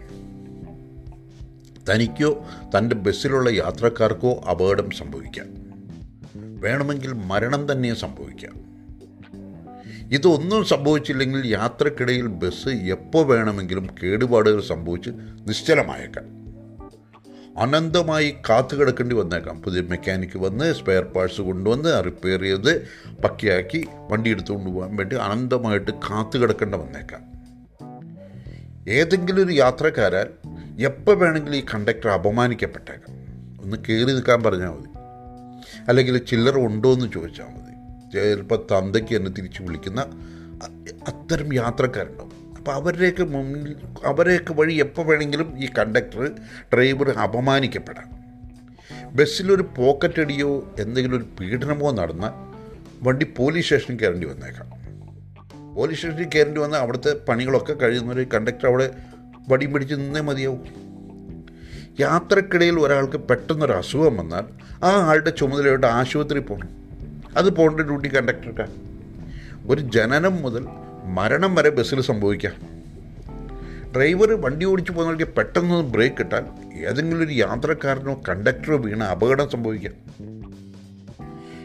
തനിക്കോ 1.90 2.46
തന്റെ 2.78 2.96
ബസ്സിലുള്ള 2.96 3.50
യാത്രക്കാർക്കോ 3.50 4.44
അപകടം 4.52 4.90
സംഭവിക്കാം. 4.90 5.46
വേണമെങ്കിൽ 6.62 7.14
മരണം 7.14 7.72
തന്നെ 7.72 7.94
സംഭവിക്കാം. 7.94 8.63
ഇതൊന്നും 10.14 10.66
സംഭവിച്ചില്ലെങ്കിൽ 10.66 11.48
യാത്രക്കിടയിൽ 11.48 12.28
ബസ് 12.28 12.68
എപ്പോൾ 12.68 13.26
വേണമെങ്കിലും 13.26 13.88
കേടുപാടുകൾ 14.04 14.62
സംഭവിച്ച് 14.62 15.10
നിശ്ചലമായേക്കാം. 15.48 16.44
അനന്തമായി 17.60 18.36
കാത്തു 18.50 18.76
കിടക്കേണ്ടി 18.76 19.16
വന്നേക്കാം. 19.16 19.62
പുതിയ 19.62 19.82
മെക്കാനിക്ക് 19.82 20.38
വന്ന് 20.38 20.74
സ്പെയർ 20.74 21.04
പാർട്സ് 21.04 21.42
കൊണ്ടുവന്ന് 21.42 22.04
റിപ്പയർ 22.04 22.42
ചെയ്ത് 22.42 22.88
പക്കയാക്കി 23.24 23.88
വണ്ടി 24.10 24.30
എടുത്തുകൊണ്ട് 24.30 24.70
പോകാൻ 24.70 24.96
വേണ്ടി 24.96 25.16
അനന്തമായിട്ട് 25.16 25.92
കാത്തു 25.92 26.38
കിടക്കേണ്ട 26.38 26.76
വന്നേക്കാം. 26.76 27.34
ഏതെങ്കിലും 28.92 29.46
ഒരു 29.46 29.54
യാത്രക്കാരാൽ 29.54 30.28
എപ്പോൾ 30.80 31.16
വേണമെങ്കിലും 31.16 31.58
ഈ 31.58 31.66
കണ്ടക്ടർ 31.74 32.10
അപമാനിക്കപ്പെട്ടേക്കാം. 32.10 33.16
ഒന്ന് 33.64 33.78
കയറി 33.90 34.04
നിൽക്കാൻ 34.04 34.44
പറഞ്ഞാൽ 34.44 34.70
മതി. 34.70 34.90
അല്ലെങ്കിൽ 35.88 36.18
ചില്ലറ 36.18 36.58
ഉണ്ടോ 36.58 36.94
എന്ന് 36.94 37.12
ചോദിച്ചാൽ 37.14 37.46
മതി. 37.46 37.73
ചിലപ്പോൾ 38.14 38.68
തന്തയ്ക്ക് 38.72 39.16
എന്നെ 39.16 39.32
തിരിച്ച് 39.32 39.64
വിളിക്കുന്ന 39.64 40.02
അത്തരം 41.08 41.54
യാത്രക്കാരുണ്ടാവും. 41.54 42.32
അപ്പോൾ 42.58 42.72
അവരുടെയൊക്കെ 42.72 43.24
മുന്നിൽ 43.24 43.76
അവരെയൊക്കെ 44.06 44.54
വഴി 44.54 44.74
എപ്പോൾ 44.74 45.06
വേണമെങ്കിലും 45.06 45.60
ഈ 45.60 45.70
കണ്ടക്ടർ 45.80 46.32
ഡ്രൈവർ 46.74 47.10
അപമാനിക്കപ്പെടാം. 47.10 48.24
ബസ്സിലൊരു 49.16 49.70
പോക്കറ്റടിയോ 49.78 50.74
എന്തെങ്കിലും 50.80 51.18
ഒരു 51.18 51.26
പീഡനമോ 51.40 51.92
നടന്ന 51.92 52.52
വണ്ടി 53.04 53.28
പോലീസ് 53.38 53.66
സ്റ്റേഷനിൽ 53.66 54.00
കയറേണ്ടി 54.00 54.28
വന്നേക്കാം. 54.28 54.70
പോലീസ് 55.76 56.00
സ്റ്റേഷനിൽ 56.00 56.30
കയറേണ്ടി 56.36 56.62
വന്നാൽ 56.62 56.80
അവിടുത്തെ 56.80 57.16
പണികളൊക്കെ 57.30 57.74
കഴിയുന്നവർ 57.74 58.28
കണ്ടക്ടർ 58.34 58.68
അവിടെ 58.68 58.92
വടി 59.50 59.66
പിടിച്ച് 59.66 59.96
നിന്നേ 59.96 60.22
മതിയാവും. 60.22 60.94
യാത്രക്കിടയിൽ 62.00 62.80
ഒരാൾക്ക് 62.80 63.18
പെട്ടെന്നൊരു 63.18 63.74
അസുഖം 63.74 64.18
വന്നാൽ 64.18 64.44
ആ 64.86 64.92
ആളുടെ 65.10 65.30
ചുമതലയോട്ട് 65.30 65.88
ആശുപത്രി 65.88 66.40
പോകണം. 66.40 66.83
അത് 67.38 67.56
പോണ്ട 67.56 67.82
ഡ്യൂട്ടി 67.82 68.16
കണ്ടക്ടർക്കാണ് 68.16 68.72
ഒരു 69.68 69.82
ജനനം 69.82 70.36
മുതൽ 70.36 70.68
മരണം 71.06 71.56
വരെ 71.56 71.70
ബസ്സിൽ 71.70 72.02
സംഭവിക്കാം. 72.02 72.74
ഡ്രൈവർ 73.96 74.42
വണ്ടി 74.42 74.66
ഓടിച്ചു 74.66 74.92
പോകുന്നവർക്ക് 74.92 75.34
പെട്ടെന്ന് 75.34 75.84
ബ്രേക്ക് 75.84 76.22
ഇട്ടാൽ 76.22 76.46
ഏതെങ്കിലും 76.78 77.24
ഒരു 77.24 77.34
യാത്രക്കാരനോ 77.34 78.22
കണ്ടക്ടറോ 78.30 78.78
വീണ 78.78 79.04
അപകടം 79.04 79.50
സംഭവിക്കാം. 79.50 79.94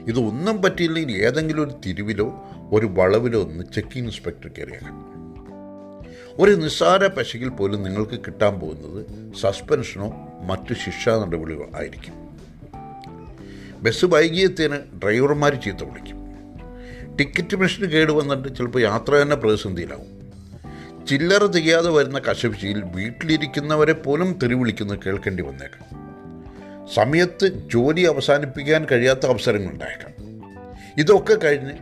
ഇതൊന്നും 0.08 0.62
പറ്റിയില്ലെങ്കിൽ 0.62 1.16
ഏതെങ്കിലും 1.16 1.62
ഒരു 1.62 1.74
തിരിവിലോ 1.86 2.44
ഒരു 2.72 2.86
വളവിലോ 2.86 3.42
ഒന്ന് 3.42 3.64
ചെക്കിംഗ് 3.74 4.08
ഇൻസ്പെക്ടർ 4.08 4.48
കയറിയേക്കാം. 4.48 5.18
ഒരു 6.38 6.50
നിസ്സാര 6.50 7.06
പശകിൽ 7.06 7.48
പോലും 7.48 7.82
നിങ്ങൾക്ക് 7.82 8.20
കിട്ടാൻ 8.20 8.58
പോകുന്നത് 8.58 9.06
സസ്പെൻഷനോ 9.42 10.12
മറ്റു 10.42 10.74
ശിക്ഷാ 10.74 11.24
നടപടികളോ 11.24 11.66
ആയിരിക്കും. 11.76 12.27
ബസ് 13.82 14.04
വൈകിയത്തിന് 14.04 14.76
ഡ്രൈവർമാർ 15.02 15.54
ചീത്ത 15.54 15.84
വിളിക്കും. 15.84 16.18
ടിക്കറ്റ് 17.16 17.56
മെഷീൻ 17.56 17.90
കേട് 17.90 18.12
വന്നിട്ട് 18.12 18.56
ചിലപ്പോൾ 18.56 18.82
യാത്ര 18.82 19.12
തന്നെ 19.14 19.36
പ്രതിസന്ധിയിലാവും. 19.36 20.18
ചില്ലറ 21.06 21.46
തികയാതെ 21.46 21.90
വരുന്ന 21.90 22.18
കശപിശിയിൽ 22.18 22.82
വീട്ടിലിരിക്കുന്നവരെ 22.84 23.92
പോലും 23.92 24.38
തെറി 24.42 24.54
വിളിക്കുന്നത് 24.54 24.98
കേൾക്കേണ്ടി 25.06 25.42
വന്നേക്കാം. 25.42 25.98
സമയത്ത് 26.94 27.68
ജോലി 27.68 28.00
അവസാനിപ്പിക്കാൻ 28.00 28.86
കഴിയാത്ത 28.92 29.26
അവസരങ്ങൾ 29.26 29.72
ഉണ്ടായേക്കാം. 29.72 30.12
ഇതൊക്കെ 30.98 31.34
കഴിഞ്ഞ് 31.34 31.72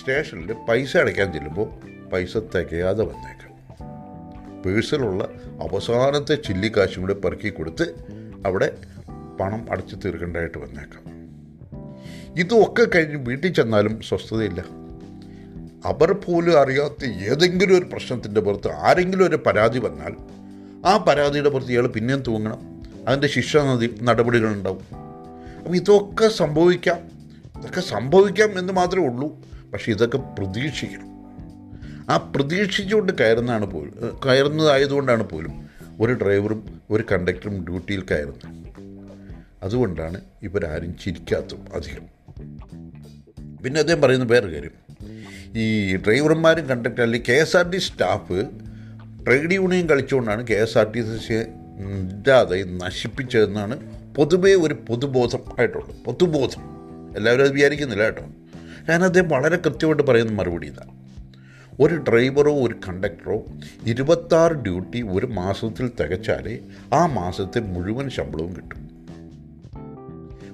സ്റ്റേഷനിൽ 0.00 0.52
പൈസ 0.52 0.96
അടയ്ക്കാൻ 0.96 1.32
ചെല്ലുമ്പോൾ 1.32 1.68
പൈസ 2.10 2.36
തികയാതെ 2.36 3.04
വന്നേക്കാം. 3.04 3.52
പേഴ്സിലുള്ള 4.62 5.24
അവസാനത്തെ 5.60 6.34
ചില്ലിക്കാശും 6.34 7.00
കൂടെ 7.00 7.14
പെറുക്കി 7.14 7.48
കൊടുത്ത് 7.48 7.82
അവിടെ 8.46 8.72
പണം 9.42 9.66
അടച്ചു 9.70 9.96
തീർക്കേണ്ടതായിട്ട് 9.96 10.58
വന്നേക്കാം. 10.58 11.12
ഇതൊക്കെ 12.40 12.86
കഴിഞ്ഞ് 12.94 13.16
വീട്ടിൽ 13.16 13.52
ചെന്നാലും 13.52 14.00
സ്വസ്ഥതയില്ല. 14.00 14.64
അവർ 15.84 16.12
പോലും 16.12 16.60
അറിയാത്ത 16.60 17.04
ഏതെങ്കിലും 17.04 17.78
ഒരു 17.78 17.84
പ്രശ്നത്തിന്റെ 17.84 18.40
പുറത്ത് 18.40 18.70
ആരെങ്കിലും 18.70 19.26
ഒരു 19.26 19.42
പരാതി 19.46 19.78
വന്നാൽ 19.78 20.16
ആ 20.86 21.04
പരാതിയുടെ 21.08 21.48
പുറത്ത് 21.48 21.70
ഇയാൾ 21.70 21.86
പിന്നെയും 21.86 22.22
തൂങ്ങണം. 22.26 22.82
അതിന്റെ 23.08 23.28
ശിക്ഷ 23.28 23.56
നടപടികളുണ്ടാവും 24.02 24.80
അപ്പം 25.58 25.76
ഇതൊക്കെ 25.76 26.28
സംഭവിക്കാം. 26.28 26.98
ഇതൊക്കെ 27.58 27.80
സംഭവിക്കാം 27.80 28.58
എന്ന് 28.58 28.72
മാത്രമേ 28.72 29.06
ഉള്ളൂ. 29.06 29.40
പക്ഷേ 29.72 29.92
ഇതൊക്കെ 29.92 30.18
പ്രതീക്ഷിക്കണം. 30.18 31.12
ആ 32.10 32.32
പ്രതീക്ഷിച്ചുകൊണ്ട് 32.36 33.12
കയറുന്നതാണ് 33.20 33.66
പോലും 33.66 34.20
കയറുന്നതായതുകൊണ്ടാണ് 34.26 35.30
പോലും 35.30 35.52
ഒരു 36.00 36.12
ഡ്രൈവറും 36.12 36.80
ഒരു 36.90 37.04
കണ്ടക്ടറും 37.12 37.64
ഡ്യൂട്ടിയിൽ 37.64 38.00
കയറുന്നത്. 38.10 38.71
അതുകൊണ്ടാണ് 39.62 40.20
ഇവരാരും 40.42 40.96
ചിരിക്കാത്തതും 41.04 41.66
അധികം. 41.74 42.22
പിന്നെ 43.64 43.80
അദ്ദേഹം 43.80 44.00
പറയുന്ന 44.00 44.24
വേറെ 44.24 44.46
കാര്യം. 44.46 44.82
ഈ 45.56 45.96
ഡ്രൈവർമാരും 45.96 46.66
കണ്ടക്ടർ 46.66 47.02
അല്ലെങ്കിൽ 47.02 47.28
K 47.28 47.40
S 47.40 47.56
R 47.56 47.70
T 47.70 47.76
staff 47.76 48.44
trade 49.26 49.52
union 49.52 49.88
കളിച്ചുകൊണ്ടാണ് 49.88 50.46
K 50.46 50.54
S 50.54 50.78
R 50.78 50.92
T 50.92 51.00
C 51.00 51.34
ഇല്ലാതെ 51.34 52.64
നശിപ്പിച്ചതെന്നാണ് 52.64 54.02
പൊതുവേ 54.14 54.54
ഒരു 54.54 54.74
പൊതുബോധം 54.74 55.40
ആയിട്ടുള്ളത്. 55.58 55.94
പൊതുബോധം. 56.04 56.62
എല്ലാവരും 57.16 57.42
അത് 57.42 57.52
വിചാരിക്കുന്നില്ല 57.52 58.04
കേട്ടോ. 58.04 58.26
കാരണം 58.88 59.04
അദ്ദേഹം 59.04 59.28
വളരെ 59.28 59.56
കൃത്യമായിട്ട് 59.56 60.02
പറയുന്ന 60.02 60.32
മറുപടി 60.32 60.66
ഇതാണ് 60.66 61.02
ഒരു 61.80 61.94
ഡ്രൈവറോ 61.94 62.54
ഒരു 62.54 62.74
കണ്ടക്ടറോ 62.88 63.44
ഇരുപത്താറ് 63.86 64.52
ഡ്യൂട്ടി 64.52 65.02
ഒരു 65.02 65.26
മാസത്തിൽ 65.26 65.90
തികച്ചാലേ 66.00 66.58
ആ 66.92 67.06
മാസത്തെ 67.06 67.60
മുഴുവൻ 67.60 68.10
ശമ്പളവും 68.10 68.56
കിട്ടും. 68.56 68.91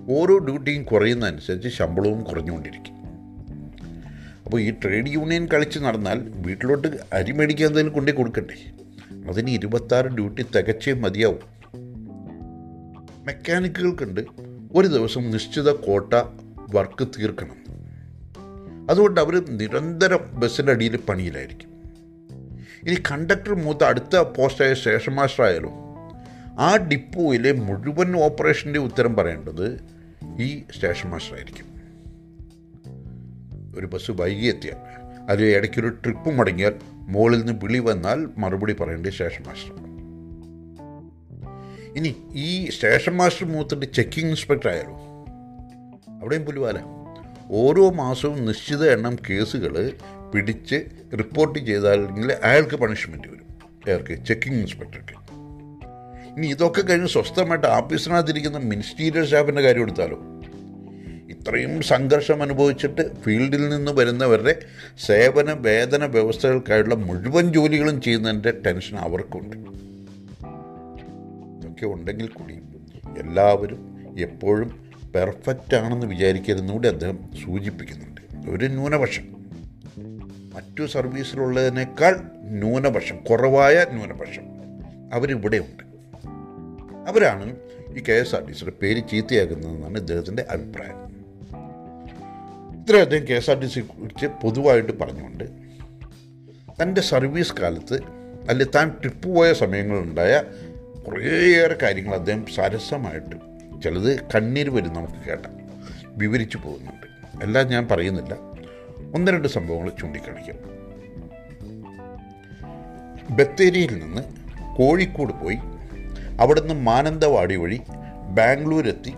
ഓരോ 0.09 0.39
ഡ്യൂട്ടിയും 0.39 0.83
കുറയുന്നതനുസരിച്ച് 0.83 1.69
ശമ്പളവും 1.69 2.25
കുറഞ്ഞുകൊണ്ടിരിക്കും. 2.25 2.95
അപ്പോൾ 4.45 4.61
ഈ 4.61 4.71
ട്രേഡ് 4.71 5.09
യൂണിയൻ 5.09 5.47
കളിച്ച് 5.47 5.79
നടന്നാൽ 5.79 6.33
വീട്ടിലോട്ട് 6.37 6.89
അരി 7.13 7.33
മേടിക്കാൻ 7.33 7.69
എന്തെങ്കിലും 7.69 7.95
കൊണ്ടേ 7.95 8.13
കൊടുക്കണ്ടേ? 8.13 8.73
അതിന് 9.29 9.51
ഇരുപത്താറ് 9.51 10.07
ഡ്യൂട്ടി 10.07 10.43
തികച്ചേ 10.43 10.93
മതിയാവും. 10.93 11.59
മെക്കാനിക്കുകൾക്കുണ്ട് 13.27 14.21
ഒരു 14.75 14.87
ദിവസം 14.87 15.31
നിശ്ചിത 15.31 15.71
കോട്ട 15.71 16.15
വർക്ക് 16.75 17.09
തീർക്കണം. 17.09 17.57
അതുകൊണ്ട് 18.91 19.21
അവർ 19.21 19.57
നിരന്തരം 19.59 20.21
ബസ്സിന്റെ 20.33 20.73
അടിയിൽ 20.73 20.97
പണിയിലായിരിക്കും. 20.97 21.69
ഇനി 22.89 22.95
കണ്ടക്ടർ 22.95 23.55
മൂത്ത 23.55 23.85
അടുത്ത 23.85 24.17
പോസ്റ്റായ 24.17 24.75
സ്റ്റേഷൻ 24.75 25.15
മാസ്റ്റർ 25.15 25.45
ആയാലും 25.45 25.71
ആ 26.61 26.77
ഡിപ്പോയിലെ 26.77 27.53
മുഴുവൻ 27.53 28.17
ഓപ്പറേഷന്റെ 28.17 28.79
ഉത്തരം 28.79 29.15
പറയേണ്ടത് 29.15 29.98
ഈ 30.39 30.63
സ്റ്റേഷൻ 30.75 31.11
മാസ്റ്റർ 31.11 31.35
ആയിരിക്കും 31.35 31.79
ഒരു 33.79 33.87
ബസ് 33.87 34.11
വൈകി 34.11 34.47
എത്തിയാൽ 34.47 34.77
അതിൽ 35.31 35.45
ഇടയ്ക്കൊരു 35.45 35.89
ട്രിപ്പ് 35.89 36.31
മുടങ്ങിയാൽ 36.31 36.75
മുകളിൽ 36.93 37.39
നിന്ന് 37.39 37.53
വിളി 37.65 37.79
വന്നാൽ 37.79 38.29
മറുപടി 38.39 38.73
പറയേണ്ടത് 38.73 39.11
സ്റ്റേഷൻ 39.11 39.45
മാസ്റ്റർ. 39.47 39.89
ഇനി 41.97 42.17
ഈ 42.35 42.71
സ്റ്റേഷൻ 42.71 43.17
മാസ്റ്റർ 43.17 43.47
മൂത്തിട്ട് 43.47 43.87
ചെക്കിംഗ് 43.87 44.31
ഇൻസ്പെക്ടർ 44.31 44.69
ആയാലോ? 44.69 44.95
അവിടെയും 46.21 46.45
പുലുവാല. 46.45 46.79
ഓരോ 47.51 47.91
മാസവും 47.91 48.45
നിശ്ചിത 48.45 48.91
എണ്ണം 48.93 49.17
കേസുകൾ 49.31 49.93
പിടിച്ച് 50.35 50.85
റിപ്പോർട്ട് 51.19 51.59
ചെയ്താലെങ്കിൽ 51.59 52.33
അയാൾക്ക് 52.33 52.77
പണിഷ്മെന്റ് 52.77 53.29
വരും. 53.29 53.49
അയാൾക്ക് 53.87 54.25
ചെക്കിംഗ് 54.25 54.59
ഇൻസ്പെക്ടർക്ക്. 54.59 55.18
ഇനി 56.39 56.47
ഇതൊക്കെ 56.47 56.83
കഴിഞ്ഞ് 56.83 57.09
സ്വസ്ഥമായിട്ട് 57.09 57.67
ഓഫീസിനകത്തിരിക്കുന്ന 57.67 58.59
മിനിസ്റ്റീരിയൽ 58.59 59.25
സ്റ്റാഫിന്റെ 59.25 59.63
കാര്യം 59.63 59.83
എടുത്താലോ? 59.83 60.17
ഇത്രയും 61.31 61.83
സംഘർഷം 61.83 62.43
അനുഭവിച്ചിട്ട് 62.43 63.21
ഫീൽഡിൽ 63.23 63.69
നിന്ന് 63.69 63.93
വരുന്നവരുടെ 63.93 64.59
സേവന 65.07 65.53
വേതന 65.53 66.07
വ്യവസ്ഥകൾക്കായുള്ള 66.07 66.95
മുഴുവൻ 66.95 67.53
ജോലികളും 67.53 68.01
ചെയ്യുന്നതിന്റെ 68.01 68.51
ടെൻഷൻ 68.51 68.97
അവർക്കുണ്ട്. 68.97 69.57
ഇതൊക്കെ 71.59 71.87
ഉണ്ടെങ്കിൽ 71.87 72.29
കൂടി 72.29 72.59
എല്ലാവരും 73.19 74.07
എപ്പോഴും 74.19 74.93
പെർഫെക്റ്റ് 75.15 75.77
ആണെന്ന് 75.77 76.07
വിചാരിക്കരുന്നുകൂടി 76.07 76.89
അദ്ദേഹം 76.89 77.19
സൂചിപ്പിക്കുന്നുണ്ട്. 77.47 78.51
ഒരു 78.51 78.65
ന്യൂനപക്ഷം. 78.67 79.25
മറ്റു 80.55 80.87
സർവീസിലുള്ളതിനേക്കാൾ 80.87 82.21
ന്യൂനപക്ഷം 82.43 83.17
കുറവായ 83.17 83.87
ന്യൂനപക്ഷം 83.91 84.43
അവരിവിടെയുണ്ട്. 85.13 85.88
അവരാണ് 87.09 87.57
ഈ 87.99 88.03
കെ 88.09 88.13
എസ് 88.13 88.35
ആർ 88.35 88.47
ടി 88.47 88.53
സിയുടെ 88.53 88.73
പേര് 88.83 89.03
ചീത്തയാക്കുന്നതെന്നാണ് 89.11 89.99
ഇദ്ദേഹത്തിന്റെ 89.99 90.45
അഭിപ്രായം. 90.51 91.09
ഇത്രയും 92.81 93.03
അദ്ദേഹം 93.03 93.29
കെ 93.29 93.35
എസ് 93.35 93.51
ആർ 93.51 93.61
ടി 93.61 93.67
സിയെ 93.67 93.83
കുറിച്ച് 93.83 94.27
പൊതുവായിട്ട് 94.27 94.99
പറഞ്ഞുകൊണ്ട് 94.99 95.45
തന്റെ 96.83 97.01
സർവീസ് 97.01 97.53
കാലത്ത് 97.53 98.03
അല്ലെ 98.49 98.67
താൻ 98.75 98.89
ട്രിപ്പ് 98.89 99.29
പോയ 99.29 99.53
സമയങ്ങളുണ്ടായ 99.53 100.43
കുറേയേറെ 101.07 101.77
കാര്യങ്ങൾ 101.83 102.15
അദ്ദേഹം 102.15 102.47
സരസമായിട്ട് 102.47 103.37
ചിലത് 103.83 104.21
കണ്ണീർ 104.35 104.71
വരും 104.71 104.93
നമുക്ക് 104.93 105.29
കേട്ടാൽ 105.29 105.51
വിവരിച്ചു 106.07 106.59
പോകുന്നുണ്ട്. 106.59 107.07
എല്ലാം 107.45 107.67
ഞാൻ 107.67 107.89
പറയുന്നില്ല. 107.89 108.37
ഒന്ന് 109.15 109.33
രണ്ട് 109.33 109.49
സംഭവങ്ങൾ 109.49 109.93
ചൂണ്ടിക്കാണിക്കാം. 110.01 110.57
ബത്തേരിയിൽ 113.37 113.99
നിന്ന് 113.99 114.23
കോഴിക്കോട് 114.77 115.33
പോയി 115.33 115.59
അവിടുന്ന് 116.41 116.75
മാനന്തവാടി 116.75 117.57
വഴി 117.57 117.81
ബാംഗ്ലൂർ 118.31 118.89
എത്തി 118.89 119.13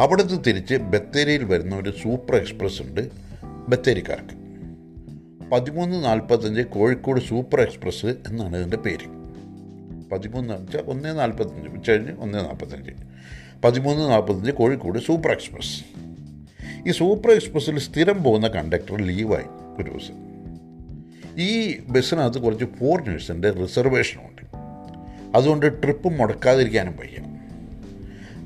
അവിടുന്ന് 0.00 0.44
തിരിച്ച് 0.46 0.74
ബത്തേരിയിൽ 0.74 1.44
വരുന്ന 1.44 1.76
ഒരു 1.76 1.92
സൂപ്പർ 2.02 2.36
എക്സ്പ്രസ് 2.36 2.82
ഉണ്ട് 2.82 3.10
ബത്തേരിക്കാർക്ക്. 3.68 4.44
പതിമൂന്ന് 5.50 6.04
നാൽപ്പത്തഞ്ച് 6.04 6.60
കോഴിക്കോട് 6.60 7.20
സൂപ്പർ 7.20 7.60
എക്സ്പ്രസ് 7.60 8.06
എന്നാണ് 8.06 8.56
ഇതിന്റെ 8.56 8.76
പേര്. 8.76 9.24
പതിമൂന്ന് 10.12 10.54
വെച്ചാൽ 10.54 10.80
ഒന്ന് 10.80 11.18
നാൽപ്പത്തഞ്ച് 11.18 11.70
ഉച്ച 11.70 11.90
കഴിഞ്ഞ് 11.90 12.12
ഒന്ന് 12.20 12.38
നാൽപ്പത്തഞ്ച്. 12.38 12.90
പതിമൂന്ന് 13.64 14.04
നാൽപ്പത്തഞ്ച് 14.04 14.50
കോഴിക്കോട് 14.50 14.98
സൂപ്പർ 14.98 15.30
എക്സ്പ്രസ്. 15.30 15.84
ഈ 16.88 16.92
സൂപ്പർ 16.92 17.30
എക്സ്പ്രസ്സിൽ 17.30 17.78
സ്ഥിരം 17.78 18.22
പോകുന്ന 18.22 18.48
കണ്ടക്ടർ 18.48 19.06
ലീവായി 19.06 19.44
ഒരു 19.76 19.90
ദിവസം. 19.90 20.14
ഈ 21.40 21.80
ബസ്സിനകത്ത് 21.80 22.38
കുറച്ച് 22.38 22.64
ഫോറിനേഴ്സിന്റെ 22.64 23.50
റിസർവേഷനുണ്ട്. 23.50 24.53
അതുകൊണ്ട് 25.34 25.82
ട്രിപ്പ് 25.82 26.08
മുടക്കാതിരിക്കാനും 26.08 26.96
വയ്യ. 26.96 27.18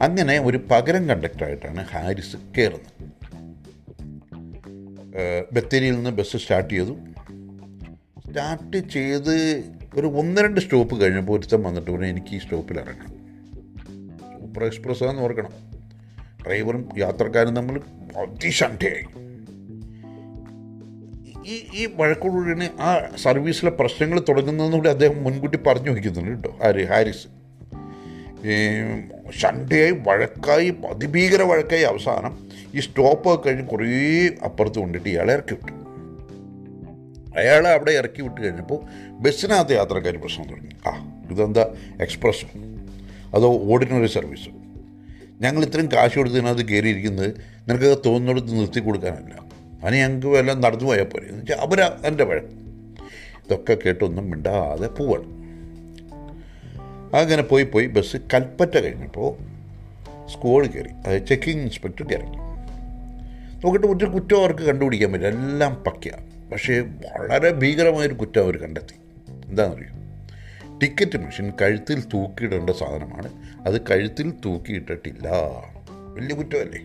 അങ്ങനെ 0.02 0.38
ഒരു 0.38 0.58
പകരം 0.70 1.08
കണ്ടക്ടറായിട്ടാണ് 1.08 1.84
ഹാരിസ് 1.84 2.36
കയറുന്നത്. 2.36 3.08
ബത്തേരിയിൽ 5.52 5.94
നിന്ന് 5.94 6.10
ബസ് 6.10 6.36
സ്റ്റാർട്ട് 6.36 6.74
ചെയ്തു. 6.74 6.98
സ്റ്റാർട്ട് 8.26 8.76
ചെയ്ത് 8.88 9.34
ഒരു 9.96 10.06
ഒന്ന് 10.06 10.40
രണ്ട് 10.40 10.60
സ്റ്റോപ്പ് 10.60 11.00
കഴിഞ്ഞപ്പോൾ 11.00 11.38
ഒരുത്തം 11.38 11.62
വന്നിട്ട് 11.62 11.90
പറഞ്ഞു 11.90 12.06
എനിക്ക് 12.06 12.34
ഈ 12.34 12.38
സ്റ്റോപ്പിൽ 12.38 12.78
ഇറങ്ങണം. 12.80 13.12
സൂപ്പർ 14.40 14.64
എക്സ്പ്രസ് 14.64 15.04
ആണെന്ന് 15.04 15.22
ഓർക്കണം. 15.22 15.52
ഡ്രൈവറും 16.46 16.88
യാത്രക്കാരും 16.98 17.56
തമ്മിൽ 17.56 17.80
അതിശണ്ടയായി 18.18 19.27
ഈ 21.48 21.66
ഈ 21.74 21.88
വഴക്കുള്ളിന് 21.96 22.64
ആ 22.64 23.16
സർവീസിലെ 23.16 23.70
പ്രശ്നങ്ങൾ 23.70 24.20
തുടങ്ങുന്നതെന്ന് 24.28 24.76
കൂടി 24.76 24.88
അദ്ദേഹം 24.88 25.24
മുൻകൂട്ടി 25.24 25.58
പറഞ്ഞു 25.58 25.90
വയ്ക്കുന്നുണ്ട് 25.90 26.30
കേട്ടോ. 26.30 26.58
ആര്? 26.62 26.88
ഹാരിസ്. 26.88 27.26
ഷണ്ടയായി 29.40 29.90
വഴക്കായി 29.90 30.74
അതിഭീകര 30.90 31.42
വഴക്കായി 31.42 31.82
അവസാനം 31.82 32.48
ഈ 32.74 32.80
സ്റ്റോപ്പ് 32.80 33.46
കഴിഞ്ഞ് 33.46 33.66
കുറേ 33.66 33.86
അപ്പുറത്ത് 34.44 34.78
കൊണ്ടിട്ട് 34.78 35.08
ഇയാളെ 35.08 35.34
ഇറക്കി 35.34 35.54
വിട്ടു. 35.54 35.72
അയാളെ 37.38 37.70
അവിടെ 37.70 37.90
ഇറക്കി 37.90 38.22
വിട്ട് 38.22 38.40
കഴിഞ്ഞപ്പോൾ 38.40 38.80
ബസ്സിനകത്ത് 39.10 39.72
യാത്രക്കാർ 39.72 40.16
പ്രശ്നം 40.16 40.48
തുടങ്ങി. 40.48 40.88
ആ 40.88 41.20
ഇതെന്താ? 41.30 41.74
എക്സ്പ്രസ്സോ? 42.02 42.48
അതോ 43.34 43.58
ഓർഡിനറി 43.72 44.06
സർവീസോ? 44.06 44.50
ഞങ്ങൾ 45.40 45.64
ഇത്രയും 45.64 45.88
കാശ് 45.92 46.16
കൊടുത്തതിനകത്ത് 46.16 46.68
കയറിയിരിക്കുന്നത് 46.68 47.34
നിനക്ക് 47.68 47.98
തോന്നുന്നിടത്ത് 48.06 48.52
നിർത്തി 48.52 48.80
കൊടുക്കാനല്ല. 48.80 49.47
അതിന് 49.84 50.00
ഞങ്ങൾക്ക് 50.00 50.26
വല്ലതും 50.26 50.60
നടന്നു 50.60 50.84
പോയാൽ 50.84 51.04
പോരെ. 51.04 51.24
എന്ന് 51.24 51.40
വെച്ചാൽ 51.40 51.56
അവരാ 51.56 51.98
എന്റെ 52.04 52.24
പഴം 52.24 52.46
ഇതൊക്കെ 53.44 53.78
കേട്ടൊന്നും 53.86 54.30
മിണ്ടാതെ 54.30 54.86
പോവാണ്. 54.86 55.38
അങ്ങനെ 57.16 57.42
പോയി 57.42 57.64
പോയി 57.64 57.86
ബസ് 57.86 58.16
കൽപ്പറ്റ 58.34 58.78
കഴിഞ്ഞപ്പോൾ 58.78 59.36
സ്ക്വാഡ് 60.26 60.66
കയറി 60.66 60.88
അത് 61.06 61.26
ചെക്കിംഗ് 61.26 61.62
ഇൻസ്പെക്ടർ 61.62 62.12
ഇറങ്ങി 62.12 62.36
നോക്കിയിട്ട് 63.64 63.86
ഒരു 63.86 64.04
കുറ്റം 64.04 64.38
അവർക്ക് 64.40 64.62
കണ്ടുപിടിക്കാൻ 64.62 65.12
പറ്റില്ല. 65.12 65.38
എല്ലാം 65.38 65.84
പക്കയ. 65.86 66.10
പക്ഷേ 66.52 66.80
വളരെ 66.80 67.50
ഭീകരമായൊരു 67.50 68.14
കുറ്റം 68.14 68.42
അവർ 68.42 68.56
കണ്ടെത്തി. 68.56 68.94
എന്താണെന്നറിയോ 69.48 69.98
ടിക്കറ്റ് 70.78 71.18
മെഷീൻ 71.18 71.52
കഴുത്തിൽ 71.62 72.04
തൂക്കിയിടേണ്ട 72.14 72.70
സാധനമാണ്. 72.70 73.32
അത് 73.66 73.80
കഴുത്തിൽ 73.80 74.32
തൂക്കിയിട്ടിട്ടില്ല. 74.44 75.28
വലിയ 75.90 76.34
കുറ്റമല്ലേ? 76.34 76.80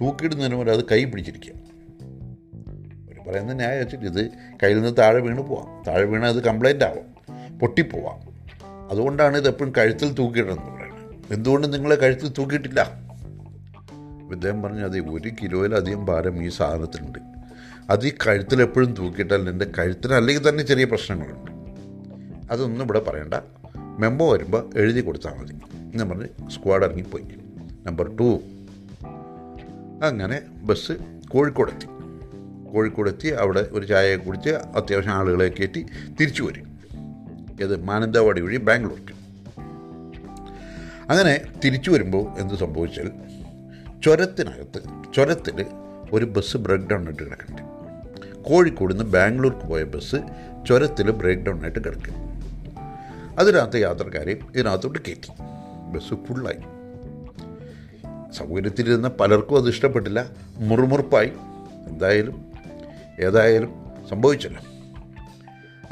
തൂക്കിയിടുന്നതിന് 0.00 0.54
മുമ്പ് 0.54 0.72
അത് 0.72 0.84
കൈ 0.84 1.04
പിടിച്ചിരിക്കുക 1.04 1.65
പറയുന്ന 3.28 3.52
ന്യായം 3.52 3.78
വെച്ചിട്ട് 3.78 4.04
ഇത് 4.04 4.30
കയ്യിൽ 4.62 4.82
നിന്ന് 4.82 4.96
താഴെ 4.96 5.20
വീണ് 5.20 5.40
പോവാം. 5.40 5.84
താഴെ 5.88 6.04
വീണാൽ 6.04 6.28
അത് 6.28 6.42
കംപ്ലൈന്റ് 6.42 6.84
ആവാം. 6.84 7.16
പൊട്ടിപ്പോവാം. 7.58 8.36
അതുകൊണ്ടാണ് 8.90 9.36
ഇത് 9.36 9.48
എപ്പോഴും 9.48 9.72
കഴുത്തിൽ 9.78 10.12
തൂക്കിയിടണമെന്ന് 10.12 10.72
പറയുന്നത്. 10.72 11.34
എന്തുകൊണ്ട് 11.34 11.74
നിങ്ങളെ 11.74 11.96
കഴുത്തിൽ 11.96 12.32
തൂക്കിയിട്ടില്ല? 12.38 13.06
ഇദ്ദേഹം 14.32 14.62
പറഞ്ഞു 14.62 14.84
അതെ 14.84 15.00
ഒരു 15.00 15.30
കിലോയിലധികം 15.42 16.04
ഭാരം 16.04 16.42
ഈ 16.42 16.48
സാധനത്തിനുണ്ട്. 16.48 17.18
അത് 17.90 18.06
ഈ 18.06 18.12
കഴുത്തിൽ 18.26 18.62
എപ്പോഴും 18.62 18.94
തൂക്കിയിട്ടാൽ 18.94 19.48
എന്റെ 19.48 19.66
കഴുത്തിന് 19.78 20.14
അല്ലെങ്കിൽ 20.14 20.48
തന്നെ 20.48 20.64
ചെറിയ 20.64 20.84
പ്രശ്നങ്ങളുണ്ട്. 20.84 21.50
അതൊന്നും 22.52 22.84
ഇവിടെ 22.84 23.00
പറയണ്ട. 23.00 23.34
മെമ്പോ 23.76 24.32
വരുമ്പോൾ 24.32 24.70
എഴുതി 24.76 25.00
കൊടുത്താൽ 25.00 25.32
മതി. 25.32 25.54
എന്ന് 25.74 26.04
പറഞ്ഞ് 26.04 26.50
സ്ക്വാഡ് 26.50 26.84
ഇറങ്ങിപ്പോയി. 26.84 27.24
Number 27.86 28.16
two. 28.16 28.40
അങ്ങനെ 30.04 30.40
ബസ് 30.62 30.92
കോഴിക്കോടെത്തി. 31.28 31.95
കോഴിക്കോടെത്തി 32.72 33.28
അവിടെ 33.28 33.66
ഒരു 33.72 33.86
ചായ 33.86 34.16
കുടിച്ച് 34.16 34.50
അത്യാവശ്യം 34.50 35.12
ആളുകളെ 35.12 35.48
കയറ്റി 35.48 35.86
തിരിച്ചു 36.20 36.42
വരും. 36.42 36.78
ഏത് 37.62 37.84
മാനന്തവാടി 37.84 38.40
വഴി 38.40 38.56
ബാംഗ്ലൂർക്ക്. 38.56 39.16
അങ്ങനെ 41.10 41.40
തിരിച്ചു 41.64 41.90
വരുമ്പോൾ 41.90 42.40
എന്ത് 42.40 42.54
സംഭവിച്ചാൽ 42.54 43.10
ചുരത്തിനകത്ത് 44.04 45.12
ചുരത്തിൽ 45.14 45.64
ഒരു 46.12 46.24
ബസ് 46.24 46.56
ബ്രേക്ക് 46.56 46.84
ഡൗൺ 46.84 47.06
ആയിട്ട് 47.06 47.22
കിടക്കുന്നുണ്ട്. 47.22 48.42
കോഴിക്കോട് 48.42 48.94
നിന്ന് 48.94 49.04
ബാംഗ്ലൂർക്ക് 49.04 49.66
പോയ 49.66 49.82
ബസ് 49.84 50.16
ചുരത്തിൽ 50.68 51.10
ബ്രേക്ക് 51.10 51.42
ഡൗൺ 51.42 51.62
ആയിട്ട് 51.62 51.78
കിടക്കുന്നു 51.78 52.36
അതിനകത്ത് 53.38 53.76
യാത്രക്കാരെയും 53.76 54.38
ഇതിനകത്തോട്ട് 54.54 54.98
കയറ്റി. 54.98 55.42
ബസ് 55.92 56.26
ഫുള്ളായി 56.26 56.56
സൗകര്യത്തിലിരുന്ന 58.32 59.08
പലർക്കും 59.08 59.56
അത് 59.56 59.68
ഇഷ്ടപ്പെട്ടില്ല. 59.68 60.26
മുറുമുറുപ്പായി. 60.56 61.32
എന്തായാലും 61.88 62.55
ഏതായാലും 63.20 63.86
സംഭവിച്ചല്ലോ. 64.10 64.62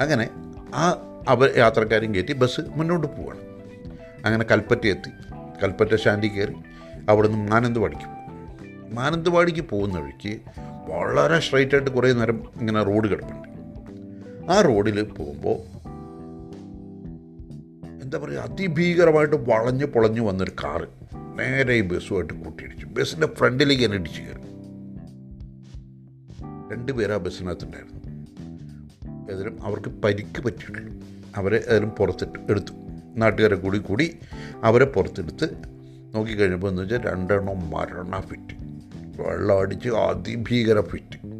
അങ്ങനെ 0.00 0.28
ആ 0.74 1.10
അവ 1.28 1.58
യാത്രക്കാരും 1.58 2.14
കയറ്റി 2.14 2.32
ബസ് 2.32 2.60
മുന്നോട്ട് 2.68 3.06
പോവാണ്. 3.06 3.40
അങ്ങനെ 4.26 4.44
കൽപ്പറ്റ 4.44 4.86
എത്തി. 4.86 5.10
കൽപ്പറ്റ 5.62 5.94
ശാന്തി 5.94 6.28
കയറി 6.28 6.54
അവിടെ 7.08 7.28
നിന്ന് 7.28 7.52
മാനന്തവാടിക്ക് 7.52 8.14
മാനന്തവാടിക്ക് 8.94 9.60
പോകുന്ന 9.60 9.98
വഴിക്ക് 9.98 10.40
വളരെ 10.88 11.40
സ്ട്രൈറ്റ് 11.40 11.74
ആയിട്ട് 11.74 11.90
കുറേ 11.90 12.12
നേരം 12.12 12.44
ഇങ്ങനെ 12.60 12.82
റോഡ് 12.82 13.08
കിടപ്പുണ്ട്. 13.08 13.48
ആ 14.52 14.60
റോഡിൽ 14.60 15.02
പോകുമ്പോൾ 15.02 15.74
എന്താ 18.02 18.18
പറയുക 18.18 18.38
അതിഭീകരമായിട്ട് 18.38 19.36
വളഞ്ഞ് 19.36 19.84
പൊളഞ്ഞ് 19.84 20.20
വന്നൊരു 20.20 20.52
കാറ് 20.64 20.88
നേരെ 21.38 21.74
ഈ 21.74 21.80
ബസ്സുമായിട്ട് 21.80 22.34
കൂട്ടിയിടിച്ചു. 22.34 22.86
ബസ്സിന്റെ 22.86 23.26
ഫ്രണ്ടിലേക്ക് 23.26 23.84
തന്നെ 23.84 23.96
ഇടിച്ച് 23.96 24.20
കയറി. 24.20 24.53
രണ്ടുപേരാ 26.70 27.16
ബസ്സിനകത്തുണ്ടായിരുന്നു 27.16 28.14
ഏതായാലും 29.32 29.66
അവർക്ക് 29.66 29.88
പരിക്ക് 29.88 30.44
പറ്റിയിട്ടുള്ളൂ. 30.44 31.04
അവരെ 31.36 31.56
ഏതായാലും 31.56 31.88
പുറത്തിട്ട് 31.88 32.38
എടുത്തു. 32.50 32.72
നാട്ടുകാരെ 33.16 33.54
കൂടി 33.54 33.78
കൂടി 33.78 34.18
അവരെ 34.64 34.84
പുറത്തെടുത്ത് 34.84 35.48
നോക്കിക്കഴിഞ്ഞപ്പോൾ 36.14 36.68
എന്ന് 36.68 36.82
വെച്ചാൽ 36.82 37.02
രണ്ടെണ്ണം 37.02 37.70
മരണ 37.70 38.20
ഫിറ്റ്. 38.20 38.54
വെള്ളം 39.22 39.58
അടിച്ച് 39.58 39.88
അതിഭീകര 39.88 40.80
ഫിറ്റ്. 40.80 41.34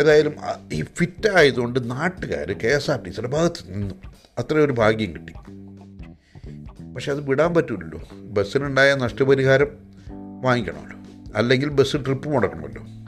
ഏതായാലും 0.00 0.34
ഈ 0.72 0.82
ഫിറ്റായതുകൊണ്ട് 0.82 1.90
നാട്ടുകാർ 1.90 2.52
കെ 2.52 2.66
എസ് 2.66 2.90
ആർ 2.90 3.02
ടി 3.02 3.10
സിയുടെ 3.10 3.28
ഭാഗത്ത് 3.28 3.74
നിന്നു. 3.74 3.94
അത്രയൊരു 4.38 4.72
ഭാഗ്യം 4.72 5.14
കിട്ടി. 5.14 5.32
പക്ഷെ 6.94 7.10
അത് 7.10 7.20
വിടാൻ 7.20 7.54
പറ്റില്ലല്ലോ 7.54 8.00
ബസ്സിനുണ്ടായ 8.14 8.94
നഷ്ടപരിഹാരം 8.94 9.68
വാങ്ങിക്കണമല്ലോ. 10.42 10.98
അല്ലെങ്കിൽ 11.36 11.68
ബസ് 11.68 11.92
ട്രിപ്പ് 11.92 12.28
മുടക്കണമല്ലോ. 12.28 13.03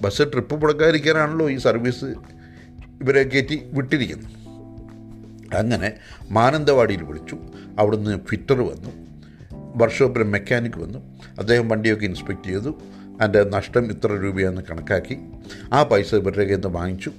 ബസ് 0.00 0.18
ട്രിപ്പ് 0.18 0.54
മുടക്കാതിരിക്കാനാണല്ലോ 0.54 1.50
ഈ 1.50 1.56
സർവീസ് 1.56 2.04
ഇവരെ 3.02 3.22
കയറ്റി 3.22 3.70
വിട്ടിരിക്കുന്നു 3.72 4.28
അങ്ങനെ 5.56 5.92
മാനന്തവാടിയിൽ 6.30 7.02
വിളിച്ചു. 7.02 7.38
അവിടുന്ന് 7.78 8.20
ഫിറ്റർ 8.26 8.60
വന്നു. 8.60 9.08
വർക്ക്ഷോപ്പിലെ 9.76 10.24
മെക്കാനിക് 10.24 10.78
വന്നു. 10.78 10.98
അദ്ദേഹം 11.38 11.68
വണ്ടിയൊക്കെ 11.68 12.04
ഇൻസ്പെക്ട് 12.04 12.44
ചെയ്തു. 12.44 12.78
അതിന്റെ 13.20 13.44
നഷ്ടം 13.44 13.84
ഇത്ര 13.84 14.12
രൂപയാണെന്ന് 14.12 14.62
കണക്കാക്കി. 14.70 15.18
ആ 15.72 15.82
പൈസ 15.82 16.14
ഇവരുടെ 16.14 16.44
കയ്യിൽ 16.44 16.54
നിന്ന് 16.54 16.68
വാങ്ങിച്ചു. 16.68 17.12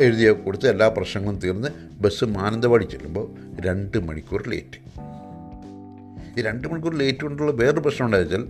എഴുതിയ 0.00 0.30
കൊടുത്ത് 0.30 0.70
എല്ലാ 0.70 0.88
പ്രശ്നങ്ങളും 0.88 1.38
തീർന്ന് 1.38 1.68
ബസ് 2.00 2.24
മാനന്തവാടി 2.24 2.84
ചെല്ലുമ്പോൾ 2.84 3.60
രണ്ട് 3.60 3.98
മണിക്കൂർ 3.98 4.48
ലേറ്റ്. 4.48 4.86
ഈ 6.40 6.42
രണ്ട് 6.42 6.68
മണിക്കൂർ 6.68 6.94
ലേറ്റ് 6.94 7.18
കൊണ്ടുള്ള 7.18 7.52
വേറൊരു 7.52 7.80
പ്രശ്നം 7.80 8.06
ഉണ്ടായാൽ 8.06 8.46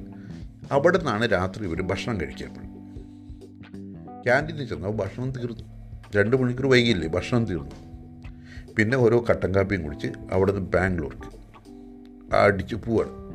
അവിടെ 0.73 0.99
നിന്നാണ് 0.99 1.33
രാത്രി 1.33 1.64
ഇവർ 1.64 1.83
ഭക്ഷണം 1.83 2.21
കഴിക്കപ്പെടും 2.21 2.75
ക്യാന്റീനിൽ 4.26 4.68
ചെന്നു 4.68 4.88
ഭക്ഷണം 4.88 5.30
തീർന്നു. 5.30 5.62
രണ്ട് 6.16 6.37
മണിക്കൂർ 6.37 6.66
വൈകിയില്ലേ 6.71 7.09
ഭക്ഷണം 7.09 7.45
തീർന്നു. 7.45 7.76
പിന്നെ 8.75 8.97
ഓരോ 8.99 9.25
കട്ടൻ 9.30 9.54
കാപ്പിയും 9.54 9.83
കുടിച്ച് 9.83 10.06
അവിടെ 10.33 10.52
നിന്ന് 10.52 10.71
ബാംഗ്ലൂർക്ക്. 10.71 11.37
അടിച്ച് 12.35 12.75
പോവാണ്. 12.75 13.26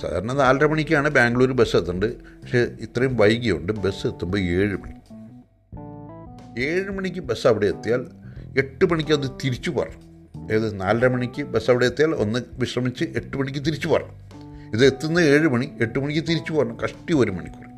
സാധാരണ 0.00 0.32
നാലര 0.32 0.66
മണിക്കാണ് 0.66 1.10
ബാംഗ്ലൂർ 1.10 1.52
ബസ് 1.52 1.76
എത്തേണ്ടത് 1.76 2.16
പക്ഷേ 2.16 2.58
ഇത്രയും 2.58 3.16
വൈകിയുണ്ട് 3.16 3.72
ബസ് 3.72 4.06
എത്തുമ്പോൾ 4.06 4.38
ഏഴ് 4.38 4.76
മണി. 4.76 4.94
ഏഴ് 6.60 6.90
മണിക്ക് 6.90 7.20
ബസ് 7.20 7.46
അവിടെ 7.46 7.66
എത്തിയാൽ 7.66 8.06
എട്ട് 8.58 8.84
മണിക്ക് 8.84 9.12
അത് 9.12 9.30
തിരിച്ചു 9.44 9.70
പറഞ്ഞു 9.70 10.00
ഏത് 10.52 10.80
നാലര 10.80 11.06
മണിക്ക് 11.06 11.42
ബസ് 11.42 11.70
അവിടെ 11.70 11.86
എത്തിയാൽ 11.86 12.14
ഒന്ന് 12.14 12.38
വിശ്രമിച്ച് 12.52 13.04
എട്ട് 13.04 13.36
മണിക്ക് 13.36 13.58
തിരിച്ചു 13.58 13.88
പറഞ്ഞു 13.88 14.12
ഇത് 14.72 14.86
എത്തുന്ന 14.86 15.18
ഏഴ് 15.18 15.48
മണി 15.48 15.70
എട്ട് 15.80 15.98
മണിക്ക് 15.98 16.28
തിരിച്ചു 16.28 16.52
പോകണം 16.52 16.76
കഷ്ടി 16.84 17.14
ഒരു 17.14 17.30
മണിക്കൂർ. 17.30 17.75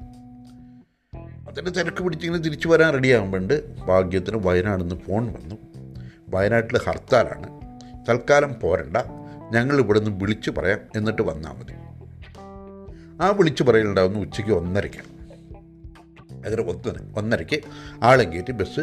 അതിന്റെ 1.48 1.70
തിരക്ക് 1.70 2.04
പിടിച്ചിങ്ങനെ 2.04 2.42
തിരിച്ചു 2.42 2.68
വരാൻ 2.68 2.94
റെഡിയാകുമ്പോണ്ട് 2.94 3.76
ഭാഗ്യത്തിന് 3.76 4.36
വയനാട് 4.36 4.80
നിന്ന് 4.80 4.94
ഫോൺ 4.94 5.26
വന്നു. 5.26 5.54
വയനാട്ടിൽ 6.28 6.78
ഹർത്താലാണ്. 6.78 7.60
തൽക്കാലം 8.08 8.54
പോരണ്ട. 8.60 8.96
ഞങ്ങൾ 9.52 9.78
ഇവിടെ 9.78 10.00
നിന്ന് 10.00 10.20
വിളിച്ചു 10.20 10.50
പറയാം. 10.50 10.78
എന്നിട്ട് 10.96 11.22
വന്നാൽ 11.22 11.52
മതി. 11.52 11.72
ആ 13.22 13.28
വിളിച്ചു 13.28 13.62
പറയലുണ്ടാവുന്ന 13.62 14.18
ഉച്ചയ്ക്ക് 14.18 14.52
ഒന്നരയ്ക്കാണ് 14.52 15.18
അങ്ങനെ 16.46 16.62
ഒന്നര 16.62 17.18
ഒന്നരയ്ക്ക് 17.18 17.60
ആളെ 18.02 18.24
കയറ്റി 18.24 18.52
ബസ് 18.52 18.80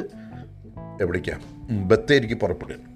എവിടേക്കാണ് 1.02 1.44
ബത്തേരിക്ക് 1.84 2.34
പുറപ്പെടുകയാണ് 2.34 2.96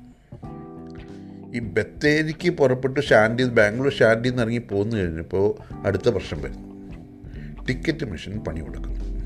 ഈ 1.56 1.60
ബത്തേരിക്ക് 1.60 2.50
പുറപ്പെട്ട് 2.50 3.00
ഷാൻഡി 3.00 3.44
ബാംഗ്ലൂർ 3.44 3.92
ഷാൻഡിയിൽ 3.92 4.32
നിന്ന് 4.32 4.44
ഇറങ്ങി 4.44 4.58
പോന്നു 4.58 4.96
കഴിഞ്ഞപ്പോൾ 4.96 5.74
അടുത്ത 5.88 6.10
പ്രശ്നം 6.10 6.42
വരുന്നു. 6.42 6.70
ടിക്കറ്റ് 7.66 8.06
മെഷീൻ 8.06 8.40
പണി 8.40 8.60
കൊടുക്കുന്നു. 8.60 9.19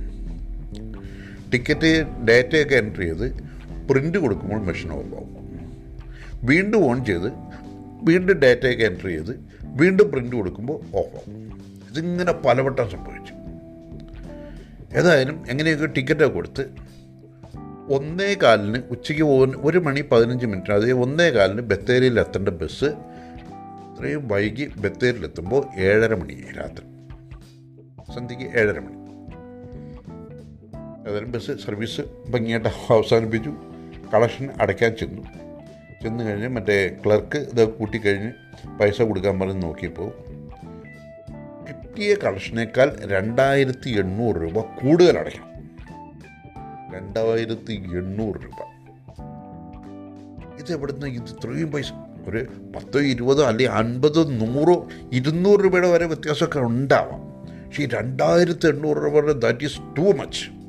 ടിക്കറ്റ് 1.53 2.07
ഡേറ്റയൊക്കെ 2.27 2.75
എന്റർ 2.75 2.99
ചെയ്ത് 2.99 3.53
പ്രിന്റ് 3.89 4.17
കൊടുക്കുമ്പോൾ 4.17 4.61
മെഷീൻ 4.63 4.91
ഓഫ് 4.91 5.13
ആവും. 5.13 5.43
വീണ്ടും 6.43 6.85
ഓൺ 6.85 7.05
ചെയ്ത് 7.05 7.33
വീണ്ടും 8.03 8.35
ഡേറ്റയൊക്കെ 8.39 8.83
എന്റർ 8.83 9.07
ചെയ്ത് 9.07 9.39
വീണ്ടും 9.65 10.11
പ്രിന്റ് 10.11 10.35
കൊടുക്കുമ്പോൾ 10.35 10.73
ഓഫ് 10.73 11.15
ആവും. 11.15 11.53
ഇതിങ്ങനെ 11.91 12.31
പലവട്ടം 12.31 12.91
സംഭവിച്ചു. 12.91 13.33
ഏതായാലും 14.97 15.43
എങ്ങനെയൊക്കെ 15.49 15.85
ടിക്കറ്റൊക്കെ 15.85 16.35
കൊടുത്ത് 16.35 16.65
ഒന്നേ 17.89 18.37
കാലിന് 18.43 18.77
ഉച്ചയ്ക്ക് 18.91 19.23
പോകുന്ന 19.23 19.57
ഒരു 19.57 19.77
മണി 19.77 20.01
പതിനഞ്ച് 20.01 20.45
മിനിറ്റ് 20.45 20.71
അതേ 20.71 20.91
ഒന്നേ 20.91 21.29
കാലിന് 21.29 21.61
ബത്തേരിയിൽ 21.61 22.19
എത്തേണ്ട 22.19 22.49
ബസ് 22.49 22.85
ഇത്രയും 22.85 24.27
വൈകി 24.27 24.71
ബത്തേരിയിലെത്തുമ്പോൾ 24.77 25.79
ഏഴര 25.79 26.15
മണി 26.15 26.33
രാത്രി. 26.33 26.85
സന്ധ്യയ്ക്ക് 28.15 28.57
ഏഴര 28.57 28.79
മണി. 28.79 29.02
ഏതായാലും 31.07 31.31
ബസ് 31.31 31.65
സർവീസ് 31.65 32.01
ഭംഗിയായിട്ട് 32.29 32.67
അവസാനിപ്പിച്ചു. 32.67 33.53
കളക്ഷൻ 34.13 34.49
അടയ്ക്കാൻ 34.61 34.95
ചെന്നു. 34.95 35.21
ചെന്ന് 36.03 36.23
കഴിഞ്ഞ് 36.23 36.47
മറ്റേ 36.47 36.97
ക്ലർക്ക് 37.05 37.37
ഇത് 37.37 37.69
കൂട്ടിക്കഴിഞ്ഞ് 37.69 38.31
പൈസ 38.79 39.01
കൊടുക്കാൻ 39.01 39.39
പറഞ്ഞ് 39.39 39.63
നോക്കിയപ്പോൾ 39.63 40.11
കിട്ടിയ 41.69 42.15
കളക്ഷനേക്കാൾ 42.15 42.97
രണ്ടായിരത്തി 43.05 43.89
എണ്ണൂറ് 43.89 44.35
രൂപ 44.35 44.59
കൂടുതൽ 44.59 45.19
അടയ്ക്കണം 45.19 45.53
രണ്ടായിരത്തി 46.95 47.73
എണ്ണൂറ് 47.73 48.35
രൂപ. 48.35 48.63
ഇത് 50.59 50.71
എവിടുന്ന് 50.71 51.07
ഇത് 51.07 51.23
ഇത്രയും 51.23 51.71
പൈസ? 51.71 51.93
ഒരു 52.27 52.45
പത്തോ 52.75 52.99
ഇരുപതോ 52.99 53.43
അല്ലെങ്കിൽ 53.43 53.73
അൻപതോ 53.73 54.23
നൂറോ 54.23 54.87
ഇരുന്നൂറ് 55.13 55.59
രൂപയുടെ 55.59 55.91
വരെ 55.91 56.05
വ്യത്യാസമൊക്കെ 56.05 56.59
ഉണ്ടാവാം. 56.59 57.21
പക്ഷേ 57.65 57.83
ഈ 57.83 57.87
രണ്ടായിരത്തി 57.87 58.67
എണ്ണൂറ് 58.67 58.97
രൂപ 58.97 59.31
ദാറ്റ് 59.31 59.63
ഈസ് 59.63 59.79
ടു 59.97 60.01
മച്ച് 60.01 60.62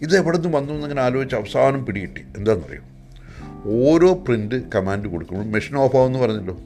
ഇത് 0.00 0.16
എവിടെ 0.16 0.38
നിന്ന് 0.38 0.56
വന്നു 0.56 0.72
എന്നിങ്ങനെ 0.72 1.02
ആലോചിച്ച് 1.02 1.36
അവസാനം 1.36 1.86
പിടികിട്ടി. 1.86 2.22
എന്താണെന്നറിയോ? 2.36 2.82
ഓരോ 3.64 4.14
പ്രിന്റ് 4.14 4.70
കമാൻഡ് 4.74 5.08
കൊടുക്കുമ്പോൾ 5.08 5.46
മെഷീൻ 5.46 5.78
ഓഫ് 5.78 5.96
ആവുമെന്ന് 5.96 6.18
പറഞ്ഞല്ലോ. 6.18 6.60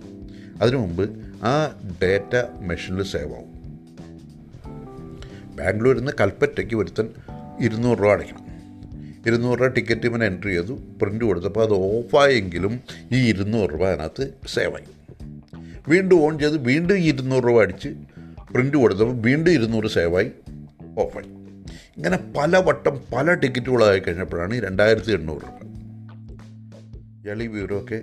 അതിനു 0.63 0.77
മുമ്പ് 0.77 1.11
ആ 1.45 1.81
ഡേറ്റ 2.03 2.47
മെഷീനിൽ 2.61 3.03
സേവ് 3.03 3.35
ആവും. 3.35 3.55
ബാംഗ്ലൂരിൽ 5.57 5.99
നിന്ന് 5.99 6.13
കൽപ്പറ്റയ്ക്ക് 6.21 6.75
ഒരുത്തൻ 6.75 7.09
ഇരുന്നൂറ് 7.61 7.99
രൂപ 7.99 8.13
അടയ്ക്കണം. 8.13 8.45
ഇരുന്നൂറ് 9.27 9.61
രൂപ 9.61 9.69
ടിക്കറ്റ് 9.69 10.07
ഇവൻ 10.07 10.25
എൻട്രി 10.25 10.51
ചെയ്തു 10.51 10.79
പ്രിന്റ് 11.03 11.25
കൊടുത്തപ്പോൾ 11.25 11.63
അത് 11.65 11.73
ഓഫായെങ്കിലും 11.73 12.81
ഈ 13.13 13.29
ഇരുന്നൂറ് 13.29 13.71
രൂപ 13.71 13.87
അതിനകത്ത് 13.87 14.31
സേവായി 14.47 14.85
വീണ്ടും 15.89 16.23
ഓൺ 16.23 16.39
ചെയ്ത് 16.39 16.57
വീണ്ടും 16.57 16.99
ഇരുന്നൂറ് 16.99 17.45
രൂപ 17.45 17.61
അടിച്ച് 17.61 17.89
പ്രിന്റ് 18.53 18.77
കൊടുത്തപ്പോൾ 18.77 19.15
വീണ്ടും 19.15 19.53
ഇരുന്നൂറ് 19.53 19.87
സേവായി 19.87 20.31
ഓഫായി 20.99 21.44
ഇങ്ങനെ 21.97 22.19
പല 22.37 22.59
വട്ടം 22.59 23.01
പല 23.15 23.35
ടിക്കറ്റുകളായി 23.35 23.99
കഴിഞ്ഞപ്പോഴാണ് 23.99 24.55
രണ്ടായിരത്തി 24.55 25.13
എണ്ണൂറ് 25.13 25.43
രൂപ. 25.43 25.71
ഇയാൾ 27.25 27.43
ഈ 27.43 27.47
വിവരമൊക്കെ 27.47 28.03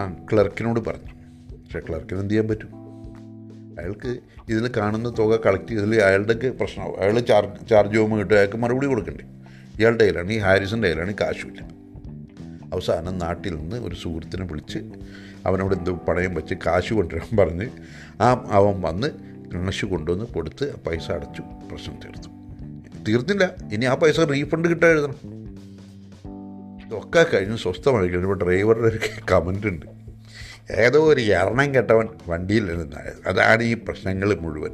ആ 0.00 0.14
ക്ലർക്കിനോട് 0.32 0.80
പറഞ്ഞു. 0.80 1.12
പക്ഷേ 1.56 1.80
ക്ലർക്കിന് 1.80 2.20
എന്ത് 2.20 2.30
ചെയ്യാൻ 2.30 2.48
പറ്റും? 2.48 2.68
അയാൾക്ക് 3.80 4.18
ഇതിൽ 4.48 4.70
കാണുന്ന 4.76 5.08
തുക 5.18 5.40
കളക്ട് 5.46 5.68
ചെയ്തതിൽ 5.68 6.02
അയാളുടെ 6.02 6.50
പ്രശ്നമാവും. 6.50 7.00
അയാൾ 7.00 7.20
ചാർജ് 7.20 7.68
ചാർജ് 7.68 7.92
ചെയ്യുമ്പോൾ 7.92 8.16
കിട്ടും. 8.16 8.34
അയാൾക്ക് 8.34 8.56
മറുപടി 8.56 8.86
കൊടുക്കണ്ടേ? 8.86 9.24
ഇയാളുടെ 9.78 10.00
കയ്യിലാണ് 10.00 10.32
ഈ 10.32 10.38
ഹാരിസിന്റെ 10.38 10.88
കയ്യിലാണ് 10.88 11.14
കാശുമില്ല. 11.14 11.60
അവസാനം 12.72 13.18
നാട്ടിൽ 13.18 13.56
നിന്ന് 13.56 13.76
ഒരു 13.76 13.94
സുഹൃത്തിനെ 13.94 14.46
വിളിച്ച് 14.46 14.78
അവനോട് 15.46 15.74
എന്തോ 15.74 15.94
പണയം 15.94 16.34
വെച്ച് 16.34 16.54
കാശ് 16.66 16.92
കൊണ്ടുവരാൻ 16.92 17.36
പറഞ്ഞ് 17.36 17.68
ആ 18.22 18.48
അവൻ 18.50 18.80
വന്ന് 18.80 19.08
കാശ് 19.54 19.84
കൊണ്ടുവന്ന് 19.84 20.24
കൊടുത്ത് 20.24 20.74
പൈസ 20.86 21.10
അടച്ചു 21.10 21.42
പ്രശ്നം 21.42 21.96
തീർത്തു. 22.04 22.41
തീർത്തില്ല 23.08 23.54
ഇനി 23.72 23.84
ആ 23.84 23.94
പൈസ 23.94 24.20
റീഫണ്ട് 24.20 24.68
കിട്ടാൻ 24.68 24.90
എഴുതണം 24.90 25.42
ഇതൊക്കെ 26.86 27.26
കഴിഞ്ഞ് 27.34 27.56
സ്വസ്ഥമായി 27.56 28.08
കഴിഞ്ഞപ്പോൾ 28.08 28.44
ഡ്രൈവറുടെ 28.44 28.88
ഒരു 28.88 28.98
കമന്റ് 29.30 29.66
ഉണ്ട്. 29.66 29.86
ഏതോ 30.70 31.04
ഒരു 31.04 31.20
എറണം 31.20 31.74
കെട്ടവൻ 31.74 32.08
വണ്ടിയിലിരുന്നായത് 32.28 33.28
അതാണ് 33.28 33.62
ഈ 33.62 33.74
പ്രശ്നങ്ങൾ 33.74 34.34
മുഴുവൻ. 34.34 34.70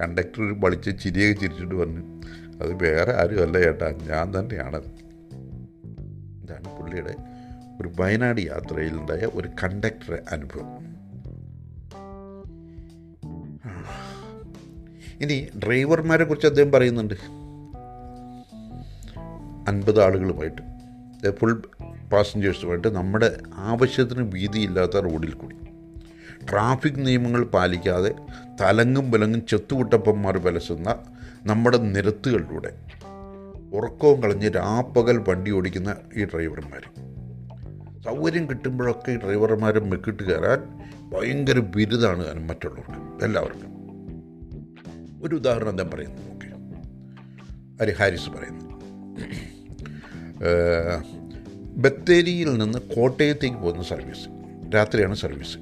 കണ്ടക്ടർ 0.00 0.60
വളിച്ച് 0.60 0.90
ചിരിയൊക്കെ 1.04 1.40
ചിരിച്ചിട്ട് 1.40 1.74
പറഞ്ഞു 1.74 2.22
അത് 2.62 2.84
വേറെ 2.84 3.12
ആരും 3.20 3.42
അല്ല 3.42 3.60
ചേട്ടാ 3.60 3.90
ഞാൻ 3.90 4.38
തന്നെയാണത് 4.38 4.88
ഇതാണ് 6.42 6.78
പുള്ളിയുടെ 6.78 7.14
ഒരു 7.80 7.92
വയനാട് 7.98 8.40
യാത്രയിലുണ്ടായ 8.40 9.18
ഒരു 9.18 9.48
കണ്ടക്ടറെ 9.62 10.22
അനുഭവം. 10.32 10.91
ഇനി 15.22 15.48
ഡ്രൈവർമാരെ 15.64 16.24
കുറിച്ച് 16.24 16.46
അദ്ദേഹം 16.46 16.72
പറയുന്നുണ്ട്. 16.72 17.14
അൻപത് 19.68 20.02
ആളുകളുമായിട്ട് 20.02 20.62
ഫുൾ 21.30 21.62
പാസഞ്ചേഴ്സുമായിട്ട് 22.12 22.88
നമ്മുടെ 22.88 23.38
ആവശ്യത്തിന് 23.54 24.32
വീതിയില്ലാത്ത 24.34 24.96
റോഡിൽ 24.96 25.32
കൂടി. 25.32 25.56
ട്രാഫിക് 26.50 27.06
നിയമങ്ങൾ 27.06 27.44
പാലിക്കാതെ 27.44 28.14
തലങ്ങും 28.60 29.10
വിലങ്ങും 29.10 29.46
ചെത്തുകുട്ടപ്പന്മാർ 29.46 30.38
വലസുന്ന 30.38 30.96
നമ്മുടെ 31.46 31.78
നിരത്തുകളിലൂടെ 31.78 32.72
ഉറക്കവും 33.72 34.22
കളഞ്ഞ് 34.22 34.50
രാപ്പകൽ 34.54 35.24
വണ്ടി 35.28 35.50
ഓടിക്കുന്ന 35.50 35.96
ഈ 36.16 36.24
ഡ്രൈവർമാർ 36.24 36.90
സൗകര്യം 38.04 38.50
കിട്ടുമ്പോഴൊക്കെ 38.50 39.12
ഈ 39.12 39.16
ഡ്രൈവർമാരെ 39.16 39.80
മെക്കിട്ട് 39.80 40.22
കയറാൻ 40.22 40.58
ഭയങ്കര 41.10 41.58
ബിരുദാണ് 41.58 42.48
മറ്റുള്ളവർക്ക് 42.48 43.24
എല്ലാവർക്കും. 43.24 43.81
ഒരു 45.22 45.34
ഉദാഹരണം 45.34 45.76
ഞാൻ 45.76 45.90
പറയുന്നു 45.90 46.22
ഓക്കെ 46.34 46.48
അരി 47.82 47.92
ഹാരിസ് 47.92 48.30
പറയുന്നു. 48.30 48.64
ബത്തേരിയിൽ 51.76 52.58
നിന്ന് 52.58 52.78
കോട്ടയത്തേക്ക് 52.78 53.56
പോകുന്ന 53.56 53.82
സർവീസ് 53.82 54.24
രാത്രിയാണ് 54.74 55.14
സർവീസ്. 55.14 55.58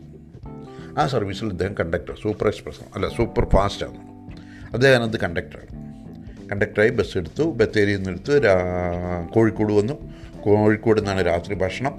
ആ 0.98 1.06
സർവീസിൽ 1.06 1.46
ഇദ്ദേഹം 1.46 1.74
കണ്ടക്ടർ 1.80 2.16
സൂപ്പർ 2.22 2.46
എക്സ്പ്രസ് 2.48 2.80
അല്ല 2.94 3.08
സൂപ്പർ 3.08 3.44
ഫാസ്റ്റാണ് 3.44 3.98
അദ്ദേഹം 4.74 5.02
അത് 5.02 5.20
കണ്ടക്ടറാണ് 5.20 6.48
കണ്ടക്ടറായി 6.50 6.90
ബസ് 6.90 7.18
എടുത്തു 7.18 7.42
ബത്തേരിയിൽ 7.42 7.96
നിന്ന് 7.96 8.10
എടുത്ത് 8.10 8.42
കോഴിക്കോട് 9.34 9.72
വന്നു. 9.72 9.94
കോഴിക്കോട് 10.42 11.00
നിന്നാണ് 11.00 11.26
രാത്രി 11.26 11.54
ഭക്ഷണം. 11.54 11.94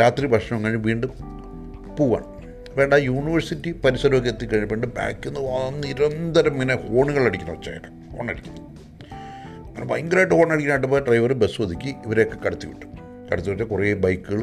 രാത്രി 0.00 0.26
ഭക്ഷണം 0.26 0.64
കഴിഞ്ഞ് 0.64 0.82
വീണ്ടും 0.84 1.10
പോവാണ്. 1.96 2.35
വേണ്ട 2.76 2.94
യൂണിവേഴ്സിറ്റി 2.94 3.72
പരിസരമൊക്കെ 3.72 4.28
എത്തിക്കഴിയുമ്പോൾ 4.28 4.86
ബാക്കിൽ 4.86 5.32
നിന്ന് 5.32 5.82
നിരന്തരം 5.82 6.52
ഇങ്ങനെ 6.52 6.74
ഹോണുകൾ 6.74 7.24
അടിക്കണം 7.24 7.54
ഹോൺ 8.16 8.30
അടിക്കുന്നു. 8.30 8.60
അങ്ങനെ 9.66 9.84
ഭയങ്കരമായിട്ട് 9.84 10.86
പോയ 10.86 11.00
ഡ്രൈവർ 11.00 11.32
ബസ് 11.32 11.62
ഒതുക്കി 11.62 11.94
ഇവരെയൊക്കെ 12.06 12.36
കടത്തി 12.46 12.66
വിട്ടു. 12.66 12.86
കടത്തി 13.32 13.50
വിട്ട് 13.50 13.62
കുറേ 13.62 13.94
ബൈക്കുകൾ 13.94 14.42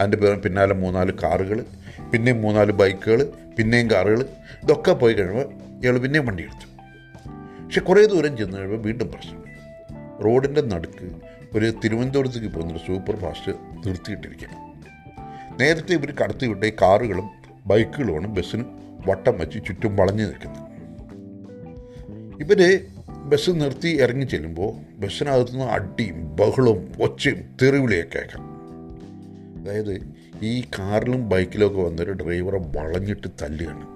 അതിന്റെ 0.00 0.34
പിന്നാലെ 0.34 0.74
മൂന്നാൽ 0.74 1.10
കാറുകൾ 1.10 1.64
പിന്നെയും 2.12 2.42
മൂന്നാൽ 2.42 2.70
ബൈക്കുകൾ 2.70 3.32
പിന്നെയും 3.58 3.90
കാറുകൾ 3.90 4.26
ഇതൊക്കെ 4.62 4.92
പോയി 4.92 5.12
കഴിയുമ്പോൾ 5.12 5.52
ഇയാൾ 5.82 5.98
പിന്നെയും 5.98 6.26
വണ്ടി 6.26 6.42
എടുത്തു. 6.42 6.66
പക്ഷെ 7.64 7.80
കുറേ 7.80 8.04
ദൂരം 8.04 8.36
ചെന്ന് 8.36 8.56
കഴിയുമ്പോൾ 8.56 8.82
വീണ്ടും 8.86 9.12
പ്രശ്നം. 9.12 9.44
റോഡിന്റെ 10.24 10.60
നടുക്ക് 10.60 11.12
ഒരു 11.54 11.72
തിരുവനന്തപുരത്തേക്ക് 11.84 12.48
പോകുന്നൊരു 12.48 12.86
സൂപ്പർ 12.86 13.16
ഫാസ്റ്റ് 13.16 13.52
നിർത്തിയിട്ടിരിക്കുകയാണ്. 13.88 14.72
നേരത്തെ 15.60 15.92
ഇവർ 15.92 16.14
കടത്തി 16.22 16.46
വിട്ട 16.46 16.64
കാറുകളും 16.82 17.41
ബൈക്കുകളുമാണ് 17.66 18.26
ബസ്സിന് 18.26 18.64
വട്ടം 19.06 19.38
വെച്ച് 19.38 19.58
ചുറ്റും 19.66 19.96
വളഞ്ഞു 19.96 20.24
നിൽക്കുന്നത്. 20.24 20.72
ഇവർ 22.42 22.80
ബസ് 23.08 23.50
നിർത്തി 23.50 23.88
ഇറങ്ങി 23.88 24.24
ചെല്ലുമ്പോൾ 24.24 25.00
ബസ്സിനകത്തുനിന്ന് 25.00 25.64
അടിയും 25.64 26.36
ബഹളവും 26.36 26.92
ഒച്ചയും 27.02 27.56
തെറിവിളിയൊക്കെ 27.62 28.18
കേൾക്കാം. 28.18 28.52
അതായത് 29.62 30.12
ഈ 30.42 30.60
കാറിലും 30.60 31.28
ബൈക്കിലും 31.28 31.66
ഒക്കെ 31.66 31.80
വന്നൊരു 31.80 32.12
ഡ്രൈവറെ 32.12 32.58
വളഞ്ഞിട്ട് 32.58 33.28
തല്ലുകയാണ്. 33.42 33.86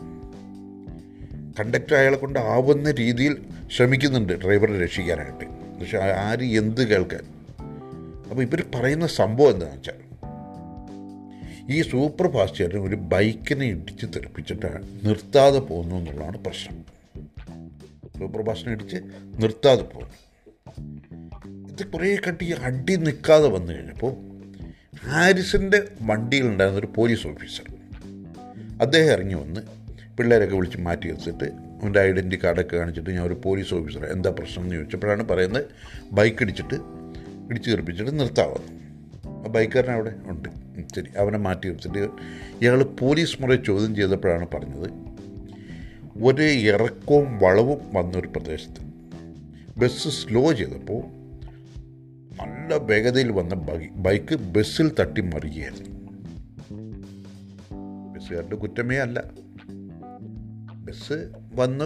കണ്ടക്ടർ 1.61 1.95
അയാളെ 1.95 2.17
കൊണ്ട് 2.17 2.39
ആവുന്ന 2.39 2.91
രീതിയിൽ 2.91 3.37
ശ്രമിക്കുന്നുണ്ട് 3.77 4.33
ഡ്രൈവറെ 4.33 4.83
രക്ഷിക്കാനായിട്ട്. 4.83 5.81
പക്ഷെ 5.81 5.99
ആര് 5.99 6.45
എന്ത് 6.45 6.89
കേൾക്കാൻ? 6.89 7.21
അപ്പോൾ 8.31 8.43
ഇവർ 8.43 8.65
പറയുന്ന 8.75 9.07
സംഭവം 9.07 9.51
എന്താണെന്ന് 9.51 9.81
വെച്ചാൽ 9.81 10.06
ഈ 11.71 11.83
സൂപ്പർ 11.83 12.27
ഫാസ്റ്റുകാരൻ 12.33 12.79
ഒരു 12.79 12.97
ബൈക്കിനെ 13.13 13.67
ഇടിച്ച് 13.67 14.07
തെറിപ്പിച്ചിട്ട് 14.07 14.69
നിർത്താതെ 15.07 15.59
പോകുന്നു 15.59 15.97
എന്നുള്ളതാണ് 15.97 16.45
പ്രശ്നം. 16.45 16.77
സൂപ്പർ 18.19 18.45
ഫാസ്റ്റിനെ 18.47 18.73
ഇടിച്ച് 18.73 18.99
നിർത്താതെ 19.39 19.83
പോകുന്നു. 19.83 20.15
ഇത് 21.71 21.87
കുറേ 21.87 22.17
കട്ടി 22.17 22.53
അടി 22.63 22.97
നിൽക്കാതെ 22.97 23.49
വന്നു 23.49 23.73
കഴിഞ്ഞപ്പോൾ 23.73 24.13
ഹാരിസിന്റെ 25.07 25.79
വണ്ടിയിലുണ്ടായിരുന്ന 26.03 26.79
ഒരു 26.79 26.91
പോലീസ് 26.97 27.27
ഓഫീസർ 27.27 27.67
അദ്ദേഹം 28.81 29.13
ഇറങ്ങി 29.13 29.35
വന്ന് 29.35 29.61
പിള്ളേരൊക്കെ 30.19 30.57
വിളിച്ച് 30.57 30.79
മാറ്റി 30.79 31.09
വെച്ചിട്ട് 31.09 31.47
അവന്റെ 31.81 32.01
ഐഡന്റി 32.01 32.37
കാർഡൊക്കെ 32.45 32.77
കാണിച്ചിട്ട് 32.77 33.11
ഞാൻ 33.11 33.25
ഒരു 33.25 33.41
പോലീസ് 33.45 33.75
ഓഫീസറാണ് 33.75 34.13
എന്താ 34.13 34.31
പ്രശ്നം 34.31 34.63
എന്ന് 34.63 34.75
ചോദിച്ചപ്പോഴാണ് 34.75 35.25
പറയുന്നത് 35.25 35.65
ബൈക്ക് 36.13 36.43
ഇടിച്ചിട്ട് 36.43 36.77
ഇടിച്ച് 37.51 37.71
തെറിപ്പിച്ചിട്ട് 37.71 38.21
നിർത്താവുന്നു 38.21 38.73
ആ 39.47 39.93
അവിടെ 39.93 40.15
ഉണ്ട്. 40.25 40.49
ശരി. 40.97 41.07
അവനെ 41.19 41.39
മാറ്റി 41.39 41.69
വെച്ചിട്ട് 41.69 41.99
ഇയാൾ 42.63 42.83
പോലീസ് 42.83 43.43
മുറി 43.43 43.63
ചോദ്യം 43.67 43.95
ചെയ്തപ്പോഴാണ് 43.95 44.47
പറഞ്ഞത് 44.55 45.07
ഒരു 46.23 46.43
ഇറക്കവും 46.43 47.39
വളവും 47.39 47.79
വന്നൊരു 47.93 48.29
പ്രദേശത്ത്. 48.29 48.87
ബസ് 49.79 50.09
സ്ലോ 50.09 50.53
ചെയ്തപ്പോൾ 50.53 51.03
നല്ല 52.43 52.75
വേഗതയിൽ 52.75 53.33
വന്ന 53.33 53.55
ബൈക്ക് 53.97 54.35
ബസ്സിൽ 54.35 54.91
തട്ടി 55.01 55.21
മറിയുകയായിരുന്നു. 55.21 55.97
ബസ്സുകാരുടെ 58.15 58.57
കുറ്റമേ 58.57 58.97
അല്ല. 58.97 59.25
ബസ് 60.75 61.31
വന്ന്. 61.55 61.85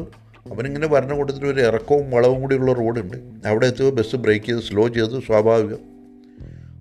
അവനിങ്ങനെ 0.51 0.87
വരണ 0.87 1.14
കൂട്ടത്തിൽ 1.14 1.46
ഒരു 1.46 1.61
ഇറക്കവും 1.61 2.11
വളവും 2.11 2.40
കൂടിയുള്ള 2.40 2.73
റോഡുണ്ട്. 2.73 3.16
അവിടെ 3.49 3.66
എത്തുമ്പോൾ 3.66 4.03
ബസ് 4.03 4.16
ബ്രേക്ക് 4.16 4.46
ചെയ്ത് 4.46 4.61
സ്ലോ 4.61 4.88
ചെയ്ത്. 4.88 5.23
സ്വാഭാവികം. 5.23 6.00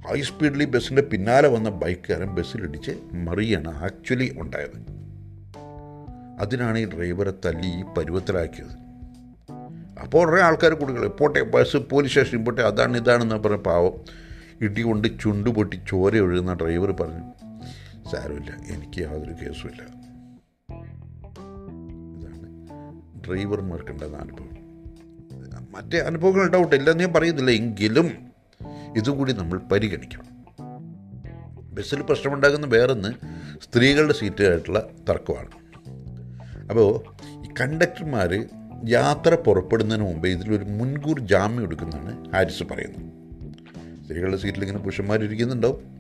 ഹൈ 0.10 0.22
സ്പീഡിൽ 0.22 0.66
ബസ്സിന്റെ 0.66 1.02
പിന്നാലെ 1.02 1.48
വന്ന 1.48 1.70
ബൈക്കുകാരൻ 1.70 2.30
ബസ്സിലിടിച്ച് 2.36 2.92
മറിയാണ് 3.14 3.84
ആക്ച്വലി 3.84 4.36
ഉണ്ടായത്. 4.40 4.78
അതിനാണ് 6.40 6.80
ഈ 6.80 6.86
ഡ്രൈവറെ 6.86 7.34
തല്ലി 7.46 7.68
ഈ 7.68 7.84
പരുവത്തിലാക്കിയത്. 7.84 8.90
അപ്പോൾ 10.02 10.30
കുറേ 10.30 10.42
ആൾക്കാർ 10.42 10.74
കൊടുക്കുക 10.74 11.08
പോട്ടെ 11.08 11.42
ബസ് 11.42 11.78
പോലീസ് 11.78 12.14
സ്റ്റേഷനിൽ 12.14 12.44
പോട്ടെ 12.44 12.62
അതാണ് 12.62 12.98
ഇതാണെന്ന് 12.98 13.36
പറഞ്ഞ 13.36 13.56
പാവം 13.56 13.92
ഇടി 14.62 14.82
കൊണ്ട് 14.82 15.20
ചുണ്ട് 15.20 15.50
പൊട്ടി 15.50 15.82
ചോര 15.90 16.18
ഒഴുകുന്ന 16.18 16.54
ഡ്രൈവർ 16.54 16.92
പറഞ്ഞു 16.92 17.24
സാരമില്ല 18.10 18.52
എനിക്ക് 18.74 19.02
യാതൊരു 19.02 19.32
കേസുമില്ല 19.32 19.82
ഇതാണ് 22.16 22.48
ഡ്രൈവർമാർക്കുണ്ടെന്ന 23.28 24.18
അനുഭവം. 24.18 24.56
മറ്റേ 25.72 26.00
അനുഭവങ്ങൾ 26.00 26.50
ഡൗട്ട് 26.50 26.76
ഇല്ലെന്ന് 26.76 27.04
ഞാൻ 27.04 27.14
പറയുന്നില്ല. 27.14 27.52
എങ്കിലും 27.52 28.29
ഇതുകൂടി 28.98 29.34
നമ്മൾ 29.34 29.58
പരിഗണിക്കണം. 29.58 30.40
ബസ്സിൽ 31.76 32.02
പ്രശ്നമുണ്ടാകുന്ന 32.02 32.68
വേറൊന്ന് 32.68 33.10
സ്ത്രീകളുടെ 33.64 34.14
സീറ്റായിട്ടുള്ള 34.14 34.88
തർക്കമാണ്. 35.10 35.50
അപ്പോൾ 36.70 37.02
ഈ 37.46 37.50
കണ്ടക്ടർമാർ 37.62 38.46
യാത്ര 38.88 39.36
പുറപ്പെടുന്നതിന് 39.36 40.06
മുമ്പ് 40.06 40.28
ഇതിലൊരു 40.28 40.64
മുൻകൂർ 40.64 41.20
ജാമ്യം 41.20 41.64
എടുക്കുന്നതാണ് 41.64 42.32
ഹാരിസ് 42.34 42.64
പറയുന്നത്. 42.64 43.10
സ്ത്രീകളുടെ 44.04 44.38
സീറ്റിൽ 44.38 44.62
ഇങ്ങനെ 44.62 44.80
പുരുഷന്മാരിരിക്കുന്നുണ്ടാവും. 44.80 46.00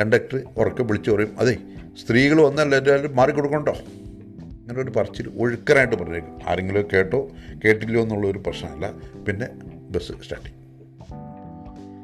കണ്ടക്ടർ 0.00 0.42
ഉറക്കെ 0.56 0.82
വിളിച്ചു 0.82 1.10
പറയും 1.10 1.38
അതെ 1.38 1.58
സ്ത്രീകൾ 2.02 2.40
വന്നല്ല 2.40 2.76
എല്ലാവരും 2.76 3.16
മാറിക്കൊടുക്കണ്ടോ? 3.16 3.72
അങ്ങനെ 3.72 4.80
ഒരു 4.80 4.92
പറച്ചിൽ 4.96 5.32
ഒഴുക്കനായിട്ട് 5.36 5.96
പറഞ്ഞേക്കും. 5.96 6.38
ആരെങ്കിലും 6.48 6.88
കേട്ടോ? 6.92 7.28
കേട്ടില്ലോ 7.64 8.02
എന്നുള്ളൊരു 8.02 8.38
പ്രശ്നമല്ല. 8.38 8.90
പിന്നെ 9.24 9.48
ബസ് 9.90 10.04
സ്റ്റാർട്ട് 10.04 10.59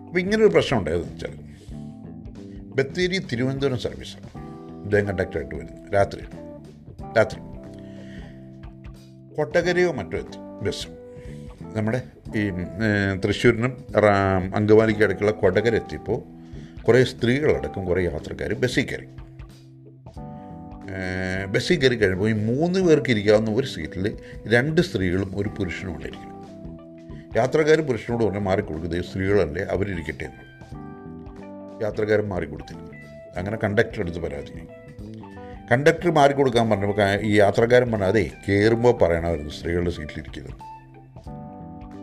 അപ്പോൾ 0.07 0.47
പ്രശ്നം 0.47 0.79
ഉണ്ടായതെന്ന് 0.79 1.13
വെച്ചാൽ 1.13 1.47
ബത്തേരി 2.75 3.19
തിരുവനന്തപുരം 3.19 3.79
സർവീസാണ് 3.79 4.47
ഇദ്ദേഹം 4.85 5.09
കണ്ടക്ടറായിട്ട് 5.09 5.55
വരുന്നത്. 5.55 5.95
രാത്രി. 5.95 6.21
രാത്രി. 7.17 7.41
കൊട്ടകരയോ 9.37 9.93
മറ്റോ 9.93 10.19
എത്തി? 10.19 10.65
ബസ് 10.65 10.89
നമ്മുടെ 11.79 12.03
ഈ 12.37 12.51
തൃശ്ശൂരിനും 13.25 13.85
അങ്കമാലിക്ക് 14.55 15.01
ഇടയ്ക്കുള്ള 15.01 15.33
കൊടകര 15.33 15.77
എത്തിയപ്പോൾ 15.77 16.37
കുറേ 16.83 17.05
സ്ത്രീകളടക്കം 17.05 17.85
കുറേ 17.85 18.05
യാത്രക്കാർ 18.05 18.55
ബസ്സിൽ 18.55 18.85
കയറി. 18.85 19.07
ബസ്സിൽ 21.47 21.79
കയറി 21.79 21.95
കഴിയുമ്പോൾ 21.95 22.29
ഈ 22.29 22.33
മൂന്ന് 22.33 22.81
പേർക്ക് 22.81 23.11
ഇരിക്കാവുന്ന 23.11 23.51
ഒരു 23.51 23.67
സീറ്റിൽ 23.67 24.19
രണ്ട് 24.47 24.81
സ്ത്രീകളും 24.81 25.33
ഒരു 25.37 25.49
പുരുഷനും 25.49 25.97
ഉണ്ടായിരിക്കും 25.97 26.36
യാത്രക്കാർ 27.35 27.81
പുരുഷനോട് 27.81 28.25
പറഞ്ഞ് 28.25 28.39
മാറിക്കൊടുക്കുന്നത് 28.39 29.05
സ്ത്രീകളല്ലേ 29.05 29.63
അവരിരിക്കട്ടെ 29.63 30.25
എന്ന് 30.25 30.47
യാത്രക്കാരൻ 31.83 32.29
മാറിക്കൊടുത്തില്ല. 32.29 32.81
അങ്ങനെ 33.37 33.59
കണ്ടക്ടർ 33.65 34.01
എടുത്ത് 34.01 34.19
പരാതി. 34.19 34.67
കണ്ടക്ടർ 35.73 36.11
മാറിക്കൊടുക്കാൻ 36.11 36.71
പറഞ്ഞപ്പോൾ 36.71 37.21
ഈ 37.21 37.35
യാത്രക്കാരൻ 37.35 37.93
പറഞ്ഞു 37.93 38.05
അതെ 38.05 38.31
കയറുമ്പോൾ 38.49 38.99
പറയണമായിരുന്നു 38.99 39.51
സ്ത്രീകളുടെ 39.51 39.91
സീറ്റിലിരിക്കുന്നത്. 39.91 40.55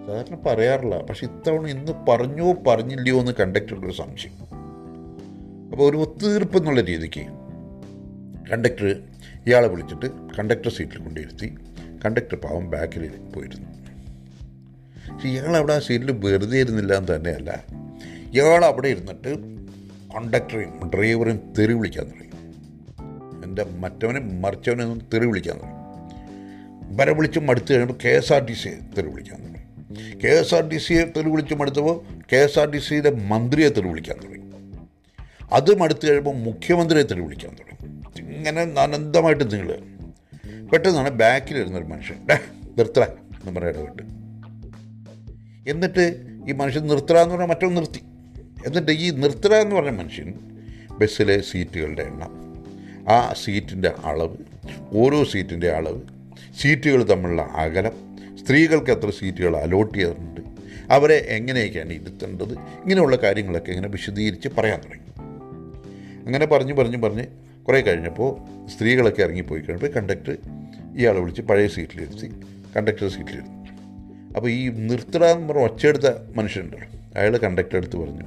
സാധാരണ 0.07 0.35
പറയാറില്ല 0.47 0.99
പക്ഷെ 0.99 1.25
ഇത്തവണ 1.25 1.67
ഇന്ന് 1.67 1.91
പറഞ്ഞോ 2.09 2.53
പറഞ്ഞില്ലയോ 2.53 3.19
എന്ന് 3.19 3.31
കണ്ടക്ടർക്ക് 3.39 3.93
സംശയം. 3.93 4.33
അപ്പോൾ 5.71 5.89
ഒരു 5.89 5.97
ഒത്തുതീർപ്പ് 5.97 6.57
എന്നുള്ള 6.57 6.81
രീതിക്ക് 6.81 7.21
കണ്ടക്ടർ 8.51 9.01
ഇയാളെ 9.47 9.67
വിളിച്ചിട്ട് 9.67 10.05
കണ്ടക്ടർ 10.39 10.69
സീറ്റിൽ 10.69 10.97
കൊണ്ടിരുത്തി 10.97 11.57
കണ്ടക്ടർ 12.05 12.35
പാവം 12.35 12.69
ബാക്കിൽ 12.69 13.07
പോയിരുന്നു. 13.35 13.82
പക്ഷെ 15.13 15.27
ഇയാൾ 15.27 15.57
അവിടെ 15.57 15.73
ആ 15.73 15.79
സീറ്റിൽ 15.79 16.11
വെറുതെ 16.11 16.57
ഇരുന്നില്ല 16.57 16.93
എന്ന് 16.93 17.15
തന്നെയല്ല. 17.15 17.63
ഇയാൾ 18.33 18.65
അവിടെ 18.65 18.87
ഇരുന്നിട്ട് 18.87 19.35
കണ്ടക്ടറെയും 20.15 20.91
ഡ്രൈവറെയും 20.95 21.53
തെറി 21.59 21.73
വിളിക്കാൻ 21.73 22.05
തുടങ്ങി. 22.05 22.23
എന്റെ 23.45 23.63
മറ്റവനെ 23.63 24.19
മറിച്ചവനെ 24.19 24.85
ഒന്ന് 24.85 25.01
തെറി 25.13 25.25
വിളിക്കാൻ 25.25 25.57
തുടങ്ങി. 25.57 25.83
വര 26.97 27.09
വിളിച്ച് 27.09 27.39
മടുത്ത് 27.39 27.73
കഴിയുമ്പോൾ 27.73 27.97
കെ 28.05 28.09
എസ് 28.09 28.33
ആർ 28.33 28.45
ടി 28.45 28.53
സിയെ 28.53 28.73
തെറി 28.97 29.07
വിളിക്കാൻ 29.07 29.41
തുടങ്ങി. 29.41 30.19
കെ 30.23 30.27
എസ് 30.27 30.55
ആർ 30.55 30.69
ടി 30.69 30.77
സിയെ 30.77 31.03
തെറി 31.17 31.29
വിളിച്ച് 31.29 31.53
മടുത്തപ്പോൾ 31.53 32.23
കെ 32.33 32.35
എസ് 32.35 32.59
ആർ 32.59 32.71
ടി 32.71 32.77
സിയുടെ 32.77 33.11
മന്ത്രിയെ 33.11 33.69
തെറി 33.69 33.87
വിളിക്കാൻ 33.87 34.17
തുടങ്ങി. 34.17 34.43
അത് 35.51 35.83
അടുത്ത് 35.83 36.07
കഴിയുമ്പോൾ 36.07 36.35
മുഖ്യമന്ത്രിയെ 36.35 37.03
തെറി 37.03 37.21
വിളിക്കാൻ 37.21 37.55
തുടങ്ങി. 37.55 37.73
ഇങ്ങനെ 38.35 38.61
അനന്തമായിട്ട് 38.61 39.53
നിങ്ങൾ 39.53 39.79
പെട്ടെന്നാണ് 40.69 41.09
ബാക്കിലിരുന്നൊരു 41.09 41.85
മനുഷ്യൻ 41.85 42.17
നിർത്തല 42.77 43.03
എന്ന് 43.03 43.59
പറയാൻ 43.59 43.75
ഇടപെട്ട് 43.75 44.22
എന്നിട്ട് 45.67 46.21
ഈ 46.49 46.51
മനുഷ്യൻ 46.51 46.87
നിർത്തുക 46.87 47.15
എന്ന് 47.15 47.35
പറഞ്ഞാൽ 47.35 47.47
മറ്റൊന്ന് 47.47 47.77
നിർത്തി. 47.77 47.99
എന്നിട്ട് 48.65 48.91
ഈ 48.91 49.09
നിർത്തുക 49.09 49.53
എന്ന് 49.55 49.75
പറഞ്ഞ 49.75 49.89
മനുഷ്യൻ 49.89 50.33
ബസ്സിലെ 50.97 51.41
സീറ്റുകളുടെ 51.41 52.01
എണ്ണം 52.01 52.31
ആ 53.09 53.33
സീറ്റിന്റെ 53.43 53.91
അളവ് 54.05 54.37
ഓരോ 54.93 55.23
സീറ്റിന്റെ 55.23 55.69
അളവ് 55.69 56.01
സീറ്റുകൾ 56.61 57.03
തമ്മിലുള്ള 57.03 57.41
അകലം 57.41 57.91
സ്ത്രീകൾക്ക് 58.43 58.91
എത്ര 58.91 59.09
സീറ്റുകൾ 59.09 59.57
അലോട്ട് 59.57 59.97
ചെയ്തിട്ടുണ്ട് 59.97 60.41
അവരെ 60.93 61.15
എങ്ങനെയൊക്കെയാണ് 61.15 61.93
ഇരുത്തേണ്ടത് 61.93 62.53
ഇങ്ങനെയുള്ള 62.53 63.15
കാര്യങ്ങളൊക്കെ 63.15 63.69
ഇങ്ങനെ 63.69 63.87
വിശദീകരിച്ച് 63.87 64.49
പറയാൻ 64.57 64.79
തുടങ്ങി. 64.79 65.31
അങ്ങനെ 66.25 66.45
പറഞ്ഞ് 66.45 66.73
പറഞ്ഞ് 66.73 66.97
പറഞ്ഞ് 66.97 67.25
കുറേ 67.67 67.81
കഴിഞ്ഞപ്പോൾ 67.81 68.37
സ്ത്രീകളൊക്കെ 68.67 69.23
ഇറങ്ങിപ്പോയി. 69.23 69.61
കഴിഞ്ഞപ്പോൾ 69.61 69.99
കണ്ടക്ടർ 69.99 70.37
ഇയാളെ 70.97 71.19
വിളിച്ച് 71.19 71.41
പഴയ 71.41 71.67
സീറ്റിലിരുത്തി 71.67 72.27
കണ്ടക്ടർ 72.77 73.07
സീറ്റിലിരുന്നു 73.07 73.62
അപ്പോൾ 74.35 74.49
ഈ 74.49 74.69
നിർത്തടാന്ന് 74.69 75.49
പറഞ്ഞ 75.49 75.61
ഒച്ചയെടുത്ത 75.61 76.07
മനുഷ്യനുണ്ട്. 76.35 76.75
അയാൾ 77.17 77.37
കണ്ടക്ടർ 77.37 77.77
എടുത്ത് 77.77 77.97
പറഞ്ഞു 77.97 78.23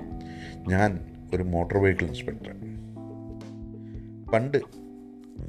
ഞാൻ 0.68 1.00
ഒരു 1.34 1.42
മോട്ടോർ 1.42 1.82
വെഹിക്കിൾ 1.82 2.06
ഇൻസ്പെക്ടറാണ് 2.06 2.76
പണ്ട് 4.32 4.58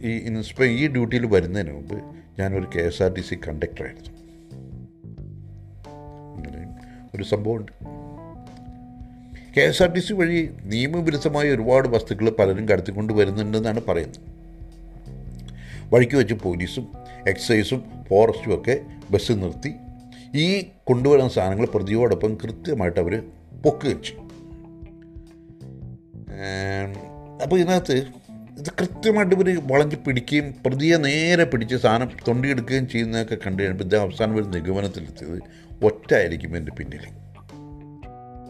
ഈ 0.02 0.12
ഇൻസ്പെ 0.18 0.66
ഈ 0.66 0.88
ഡ്യൂട്ടിയിൽ 0.88 1.26
വരുന്നതിന് 1.26 1.74
മുമ്പ് 1.74 2.04
ഞാനൊരു 2.40 2.68
K 2.76 2.80
S 2.80 3.04
R 3.04 3.14
T 3.14 3.22
C 3.22 3.36
കണ്ടക്ടറായിരുന്നു 3.36 4.18
ഒരു 7.16 7.24
സംഭവമുണ്ട്. 7.24 7.72
K 9.58 9.62
S 9.62 9.84
R 9.84 9.94
T 9.94 10.00
C 10.00 10.14
വഴി 10.14 10.50
നിയമവിരുദ്ധമായ 10.64 11.50
ഒരുപാട് 11.50 11.88
വസ്തുക്കൾ 11.88 12.30
പലരും 12.30 12.70
കടത്തിക്കൊണ്ട് 12.70 13.14
വരുന്നുണ്ടെന്നാണ് 13.14 13.82
പറയുന്നത്. 13.88 14.20
വഴിക്ക് 15.94 16.16
വെച്ച് 16.16 16.34
പോലീസും 16.34 16.88
എക്സൈസും 17.28 17.84
ഫോറസ്റ്റും 18.10 18.56
ഒക്കെ 18.56 18.82
ബസ് 19.12 19.32
നിർത്തി 19.32 19.74
ഈ 20.36 20.66
കൊണ്ടുവരുന്ന 20.84 21.30
സാധനങ്ങൾ 21.30 21.66
പ്രതിയോടൊപ്പം 21.66 22.36
കൃത്യമായിട്ട് 22.36 23.00
അവർ 23.00 23.24
പൊക്കുകയും 23.64 24.04
ചെയ്യും. 24.04 24.24
അപ്പോൾ 27.44 27.60
ഇതിനകത്ത് 27.60 28.08
ഇത് 28.60 28.70
കൃത്യമായിട്ട് 28.80 29.36
ഇവർ 29.36 29.62
വളഞ്ഞ് 29.72 29.96
പിടിക്കുകയും 29.96 30.56
പ്രതിയെ 30.66 30.98
നേരെ 30.98 31.44
പിടിച്ച് 31.44 31.76
സാധനം 31.76 32.10
തൊണ്ടിയെടുക്കുകയും 32.28 32.88
ചെയ്യുന്നതൊക്കെ 32.88 33.38
കണ്ടു 33.46 33.64
കഴിഞ്ഞപ്പോൾ 33.64 33.84
ഇദ്ദേഹം 33.84 34.04
അവസാനം 34.04 34.36
ഒരു 34.36 34.44
നിഗമനത്തിലെത്തിയത് 34.44 35.40
ഒറ്റ 35.86 36.14
ആയിരിക്കും 36.14 36.58
എന്റെ 36.58 36.72
പിന്നിൽ 36.72 37.06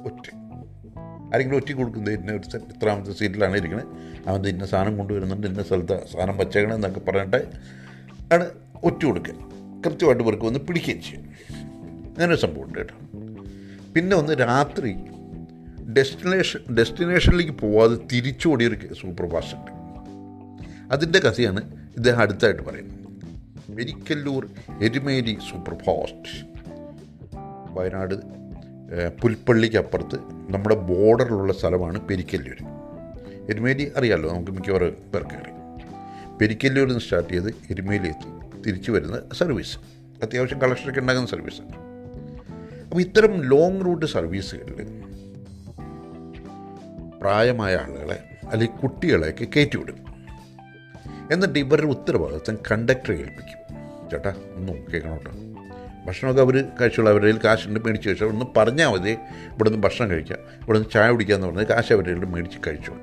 ഒറ്റ. 0.05 0.29
ആരെങ്കിലും 1.33 1.57
ഒറ്റ 1.57 1.71
കൊടുക്കുന്നത് 1.71 2.13
ഇന്ന 2.13 2.31
ഒരു 2.31 2.57
ഇത്രാമത്തെ 2.57 3.11
സീറ്റിലാണ് 3.11 3.57
ഇരിക്കുന്നത് 3.57 3.87
അവന്റെ 4.27 4.49
ഇന്ന 4.49 4.65
സാധനം 4.65 4.97
കൊണ്ടുവരുന്നുണ്ട് 4.97 5.47
ഇന്ന 5.47 5.63
സ്ഥലത്ത് 5.63 6.07
സാധനം 6.07 6.37
വച്ചേക്കണം 6.37 6.75
എന്നൊക്കെ 6.75 6.99
പറഞ്ഞിട്ട് 6.99 7.47
ആണ് 8.33 8.51
ഒറ്റ 8.83 9.05
കൊടുക്കുക. 9.05 9.33
കൃത്യമായിട്ട് 9.85 10.23
ഇവർക്ക് 10.23 10.45
വന്ന് 10.45 10.59
പിടിക്കുകയും 10.59 11.01
ചെയ്യും. 11.01 11.23
അങ്ങനെ 12.17 12.33
ഒരു 12.33 12.41
സംഭവമുണ്ട് 12.41 12.77
കേട്ടോ. 12.77 12.95
പിന്നെ 13.95 14.17
ഒന്ന് 14.17 14.33
രാത്രി 14.33 14.91
ഡെസ്റ്റിനേഷൻ 15.97 16.75
ഡെസ്റ്റിനേഷനിലേക്ക് 16.75 17.51
പോവാതെ 17.51 17.97
തിരിച്ചോടിയൊരു 18.11 18.93
സൂപ്പർ 18.93 19.29
ഫാസ്റ്റ് 19.29 19.57
ഉണ്ട് 19.57 19.71
അതിന്റെ 20.93 21.19
കഥയാണ് 21.19 21.61
ഇദ്ദേഹം 21.97 22.21
അടുത്തായിട്ട് 22.21 22.63
പറയുന്നത്. 22.63 22.97
മെരിക്കല്ലൂർ 23.69 24.49
എരുമേലി 24.81 25.37
സൂപ്പർ 25.49 25.75
ഫാസ്റ്റ് 25.75 26.33
വയനാട് 27.77 28.15
പുൽപ്പള്ളിക്കപ്പുറത്ത് 29.21 30.15
നമ്മുടെ 30.53 30.75
ബോർഡറിലുള്ള 30.75 31.53
സ്ഥലമാണ് 31.53 32.01
പെരിക്കല്ലൂർ 32.01 32.59
എരുമേലി 33.49 33.91
അറിയാമല്ലോ 33.97 34.33
നമുക്ക് 34.33 34.51
മിക്കവാറും 34.51 34.95
പേർക്ക് 35.13 35.35
അറിയാം. 35.35 35.57
പെരിക്കല്ലൂരിൽ 36.41 36.89
നിന്ന് 36.89 37.01
സ്റ്റാർട്ട് 37.01 37.33
ചെയ്ത് 37.33 37.49
എരുമേലി 37.69 38.07
എത്തി 38.07 38.61
തിരിച്ചു 38.65 38.91
വരുന്ന 38.91 39.21
സർവീസ്. 39.33 39.77
അത്യാവശ്യം 40.23 40.61
കളക്ഷനൊക്കെ 40.61 40.99
ഉണ്ടാകുന്ന 40.99 41.27
സർവീസാണ്. 41.27 41.86
അപ്പോൾ 42.97 43.07
ഇത്തരം 43.07 43.41
ലോങ് 43.41 43.85
റൂട്ട് 43.85 44.05
സർവീസുകളിൽ 44.05 44.87
പ്രായമായ 47.21 47.75
ആളുകളെ 47.75 48.23
അല്ലെങ്കിൽ 48.51 48.81
കുട്ടികളെയൊക്കെ 48.81 49.47
കയറ്റിവിടും. 49.55 49.95
എന്നിട്ട് 51.31 51.59
ഇവരുടെ 51.59 51.85
ഉത്തരവാദിത്വം 51.85 52.57
കണ്ടക്ടറെ 52.71 53.13
ഏൽപ്പിക്കും. 53.13 53.59
ചേട്ടാ 54.11 54.35
ഒന്ന് 54.55 54.73
കേൾക്കണം 54.73 55.11
കേട്ടോ 55.11 55.31
ഭക്ഷണമൊക്കെ 56.07 56.41
അവർ 56.41 56.63
കഴിച്ചോളൂ. 56.81 57.11
അവരുടെ 57.11 57.27
കയ്യിൽ 57.27 57.43
കാശുണ്ട് 57.43 57.79
മേടിച്ച് 57.85 58.09
കഴിച്ചാൽ 58.09 58.27
ഒന്ന് 58.27 58.45
പറഞ്ഞാൽ 58.57 58.89
മതി. 58.89 59.11
ഇവിടെ 59.53 59.69
നിന്ന് 59.69 59.83
ഭക്ഷണം 59.83 60.11
കഴിക്കാം. 60.11 60.39
ഇവിടെ 60.39 60.79
നിന്ന് 60.79 60.93
ചായ 60.93 61.11
കുടിക്കാമെന്ന് 61.11 61.47
പറഞ്ഞാൽ 61.47 61.65
കാശ് 61.65 61.93
അവരുടെ 61.93 62.11
കയ്യിൽ 62.11 62.25
മേടിച്ച് 62.25 62.57
കഴിച്ചോളൂ. 62.67 63.01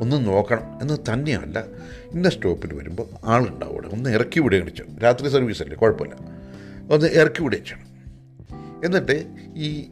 ഒന്ന് 0.00 0.26
നോക്കണം. 0.26 0.78
എന്ന് 0.82 1.12
തന്നെയല്ല 1.12 1.64
ഇന്ന 2.12 2.28
സ്റ്റോപ്പിൽ 2.28 2.74
വരുമ്പോൾ 2.74 3.06
ആളുണ്ടാവും 3.24 3.72
അവിടെ. 3.72 3.88
ഒന്ന് 3.88 4.10
ഇറക്കി 4.10 4.40
വിടുകയും 4.40 4.66
ചെയ്യും 4.66 4.98
രാത്രി 4.98 5.28
സർവീസ് 5.28 5.62
അല്ലേ? 5.62 5.76
കുഴപ്പമില്ല. 5.76 6.14
ഒന്ന് 6.94 7.06
ഇറക്കി 7.06 7.42
വിടുകയും 7.42 7.64
ചെയ്യണം. 7.64 7.91
എന്നിട്ട് 8.84 9.26
ഈ 9.56 9.90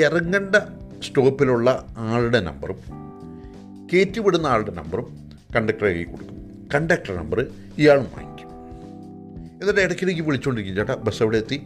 ഇറങ്ങേണ്ട 0.00 0.56
സ്റ്റോപ്പിലുള്ള 1.02 1.86
ആളുടെ 1.98 2.40
നമ്പറും 2.40 2.78
കയറ്റിവിടുന്ന 3.92 4.46
ആളുടെ 4.46 4.70
നമ്പറും 4.70 5.30
കണ്ടക്ടറെ 5.56 5.92
കയ്യിൽ 5.92 6.06
കൊടുക്കും. 6.06 6.36
കണ്ടക്ടർ 6.74 7.16
നമ്പർ 7.16 7.46
ഇയാളും 7.78 8.04
വാങ്ങിക്കും. 8.04 8.48
എന്നിട്ട് 9.60 9.80
ഇടയ്ക്കിടയ്ക്ക് 9.80 10.22
വിളിച്ചുകൊണ്ടിരിക്കും 10.22 10.76
ചേട്ടാ 10.76 10.94
ബസ് 10.94 11.22
അവിടെ 11.22 11.36
എത്തി? 11.36 11.62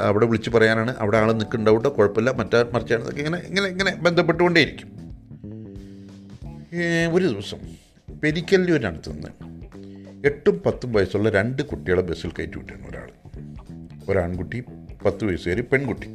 അവിടെ 0.00 0.26
വിളിച്ച് 0.26 0.50
പറയാനാണ്. 0.50 0.94
അവിടെ 0.98 1.18
ആൾ 1.18 1.32
നിൽക്കുന്നുണ്ടാവും 1.32 1.94
കുഴപ്പമില്ല. 1.94 2.30
മറ്റാ 2.30 2.64
മറിച്ചാണെന്നൊക്കെ 2.74 3.18
ഇങ്ങനെ 3.18 3.38
ഇങ്ങനെ 3.38 3.66
ഇങ്ങനെ 3.66 3.94
ബന്ധപ്പെട്ടുകൊണ്ടേയിരിക്കും. 3.94 4.94
ഒരു 7.14 7.24
ദിവസം 7.26 7.58
പെരിക്കല്ലൂരിനടുത്ത് 8.22 9.12
നിന്ന് 9.12 9.28
എട്ടും 10.26 10.62
പത്തും 10.66 10.92
വയസ്സുള്ള 10.92 11.30
രണ്ട് 11.30 11.62
കുട്ടികളെ 11.62 12.02
ബസ്സിൽ 12.02 12.30
കയറ്റി 12.30 12.58
വിട്ടിരുന്നു 12.58 12.88
ഒരാൾ 12.88 13.08
ഒരാൺകുട്ടി 14.08 14.64
പത്ത് 15.04 15.24
വയസ്സുകാരി 15.24 15.60
പെൺകുട്ടി. 15.60 16.06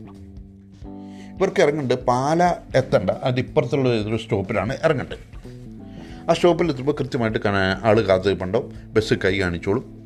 ഇവർക്ക് 1.35 1.61
ഇറങ്ങുന്നുണ്ട് 1.61 2.05
പാല 2.05 2.55
എത്തണ്ട. 2.75 3.09
അതിപ്പുറത്തുള്ള 3.09 3.89
ഏതൊരു 3.89 4.17
സ്റ്റോപ്പിലാണ് 4.17 4.77
ഇറങ്ങേണ്ടത് 4.83 5.39
ആ 6.29 6.33
സ്റ്റോപ്പിൽ 6.33 6.69
എത്തുമ്പോൾ 6.69 6.95
കൃത്യമായിട്ട് 6.99 7.39
കാണാൻ 7.39 7.77
ആൾ 7.83 8.01
കാത്തു 8.01 8.57
ബസ് 8.93 9.13
കൈ 9.13 9.39
കാണിച്ചോളും. 9.39 10.05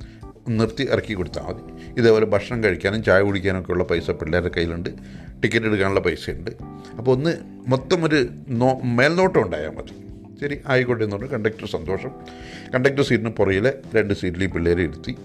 നിർത്തി 0.49 0.83
ഇറക്കി 0.83 1.13
കൊടുത്താൽ 1.13 1.41
മതി. 1.41 1.83
ഇതേപോലെ 1.99 2.25
ഭക്ഷണം 2.25 2.63
കഴിക്കാനും 2.63 3.03
ചായ 3.03 3.21
കുടിക്കാനൊക്കെ 3.21 3.71
ഉള്ള 3.71 3.83
പൈസ 3.83 4.11
പിള്ളേരുടെ 4.11 4.51
കയ്യിലുണ്ട്. 4.57 4.89
ടിക്കറ്റ് 5.43 5.65
എടുക്കാനുള്ള 5.65 5.99
പൈസയുണ്ട്. 5.99 6.51
അപ്പോൾ 6.97 7.11
ഒന്ന് 7.11 7.37
മൊത്തം 7.67 8.03
ഒരു 8.03 8.29
നോ 8.49 8.79
മേൽനോട്ടം 8.83 9.41
ഉണ്ടായാൽ 9.41 9.69
മതി. 9.69 10.03
ശരി 10.41 10.59
ആയിക്കോട്ടെ 10.67 11.03
എന്ന് 11.03 11.15
കണ്ടക്ടർ 11.15 11.67
സന്തോഷം. 11.67 12.11
കണ്ടക്ടർ 12.75 13.03
സീറ്റിന് 13.03 13.29
പുറകിലെ 13.29 13.73
രണ്ട് 13.95 14.13
സീറ്റിൽ 14.13 14.47
പിള്ളേരെ 14.47 14.83
ഇരുത്തി. 14.83 15.15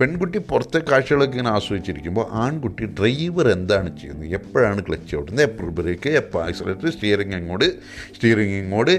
പെൺകുട്ടി 0.00 0.38
പുറത്തെ 0.38 0.78
കാഴ്ചകളൊക്കെ 0.78 1.34
ഇങ്ങനെ 1.36 1.50
ആസ്വദിച്ചിരിക്കുമ്പോൾ 1.56 2.24
ആൺകുട്ടി 2.44 2.84
ഡ്രൈവർ 2.98 3.46
എന്താണ് 3.48 3.90
ചെയ്യുന്നത്? 4.00 4.30
എപ്പോഴാണ് 4.38 4.80
ക്ലച്ച് 4.88 5.16
ഓട്ടുന്നത് 5.16 5.46
എപ്പോൾ 5.46 5.68
ബ്രേക്ക് 5.70 6.08
എപ്പോൾ 6.20 6.40
ആക്സിലേറ്റർ 6.46 6.88
സ്റ്റിയറിംഗ് 6.90 7.34
എങ്ങോട്ട്? 7.34 7.68
സ്റ്റിയറിംഗ് 8.14 8.56
ഇങ്ങോട്ട് 8.62 8.94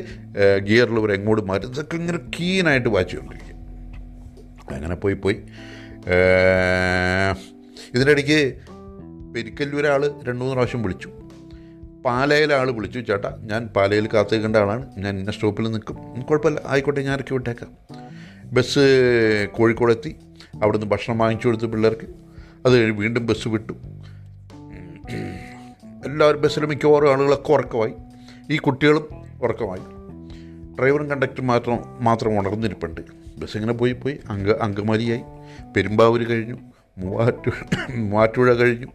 ഗിയർ 0.68 1.12
എങ്ങോട്ട് 1.12 1.44
മാറ്റും 1.50 1.74
ഇതൊക്കെ 1.74 1.96
ഇങ്ങനെ 1.96 2.20
കീനായിട്ട് 2.36 2.90
വായിച്ചുകൊണ്ടിരിക്കും 2.90 3.60
അങ്ങനെ 4.76 4.96
പോയി 5.04 5.18
പോയി. 5.24 5.38
ഇതിന്റെ 7.94 8.12
ഇടയ്ക്ക് 8.12 8.40
പെരിക്കല്ലൂരാൾ 9.36 10.02
രണ്ട് 10.28 10.40
മൂന്ന് 10.40 10.54
പ്രാവശ്യം 10.54 10.84
വിളിച്ചു. 10.84 11.10
പാലയിലെ 12.06 12.56
ആൾ 12.56 12.72
വിളിച്ചു 12.72 13.00
ചേട്ടാ 13.00 13.30
ഞാൻ 13.52 13.62
പാലയിൽ 13.76 14.06
കാത്തേക്കേണ്ട 14.14 14.58
ആളാണ്. 14.64 14.86
ഞാൻ 14.98 15.14
ഇന്ന 15.20 15.32
സ്റ്റോപ്പിൽ 15.32 15.68
നിൽക്കും. 15.72 15.98
കുഴപ്പമില്ല. 16.30 16.62
ആയിക്കോട്ടെ 16.66 17.02
ഞാൻ 17.02 17.14
ഇറക്കി 17.14 17.34
വിട്ടേക്കാം. 17.34 17.72
ബസ് 18.54 18.86
കോഴിക്കോടെത്തി. 19.58 20.12
അവിടുന്ന് 20.64 20.88
ഭക്ഷണം 20.88 21.18
വാങ്ങിച്ചു 21.18 21.48
കൊടുത്തു 21.48 21.66
പിള്ളേർക്ക്. 21.66 22.08
അത് 22.66 22.74
കഴിഞ്ഞ് 22.74 23.00
വീണ്ടും 23.00 23.26
ബസ് 23.26 23.48
വിട്ടു. 23.48 23.74
എല്ലാവരും 26.06 26.42
ബസ്സിലും 26.42 26.70
മിക്കവാറും 26.70 27.12
ആളുകളൊക്കെ 27.12 27.52
ഉറക്കമായി. 27.52 27.94
ഈ 28.52 28.58
കുട്ടികളും 28.58 29.08
ഉറക്കമായി. 29.42 29.82
ഡ്രൈവറും 30.80 31.10
കണ്ടക്ടറും 31.10 31.48
മാത്രം 31.48 32.04
മാത്രം 32.04 32.40
ഉണർന്നിരിപ്പുണ്ട്. 32.40 33.02
ബസ് 33.38 33.58
ഇങ്ങനെ 33.58 33.74
പോയി 33.74 33.94
പോയി. 33.94 34.20
അങ്ക 34.30 34.50
അങ്കമാലിയായി 34.50 35.22
പെരുമ്പാവൂർ 35.78 36.24
കഴിഞ്ഞു. 36.24 36.58
മൂവാറ്റു 36.98 37.52
മൂവാറ്റുപുഴ 37.96 38.54
കഴിഞ്ഞു. 38.54 38.88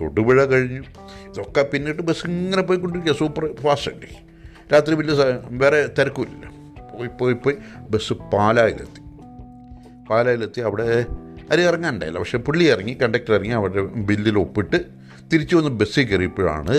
തൊടുപുഴ 0.00 0.44
കഴിഞ്ഞു. 0.44 0.80
ഇതൊക്കെ 1.30 1.62
പിന്നിട്ട് 1.62 2.02
ബസ് 2.02 2.26
ഇങ്ങനെ 2.26 2.62
പോയിക്കൊണ്ടിരിക്കുക 2.62 3.14
സൂപ്പർ 3.18 3.56
ഫാസ്റ്റ് 3.56 3.90
അല്ലേ? 3.90 4.22
രാത്രി 4.72 4.94
വലിയ 4.94 5.14
വേറെ 5.50 5.86
തിരക്കുമില്ല 5.98 6.52
പോയി 6.98 7.08
പോയി 7.20 7.34
പോയി. 7.34 7.56
ബസ് 7.90 8.12
പാലായിലെത്തി. 8.12 9.07
പാലായിലെത്തി 10.10 10.60
അവിടെ 10.60 11.06
അത് 11.50 11.60
ഇറങ്ങാണ്ടായില്ല 11.60 12.18
പക്ഷെ 12.18 12.38
പുള്ളി 12.38 12.64
ഇറങ്ങി 12.64 12.92
കണ്ടക്ടർ 12.92 13.34
ഇറങ്ങി 13.34 13.48
അവരുടെ 13.48 13.82
ബില്ലിൽ 13.82 14.38
ഒപ്പിട്ട് 14.38 14.84
തിരിച്ചു 15.32 15.56
വന്ന് 15.56 15.68
ബസ്സിൽ 15.68 16.04
കയറിയപ്പോഴാണ് 16.04 16.72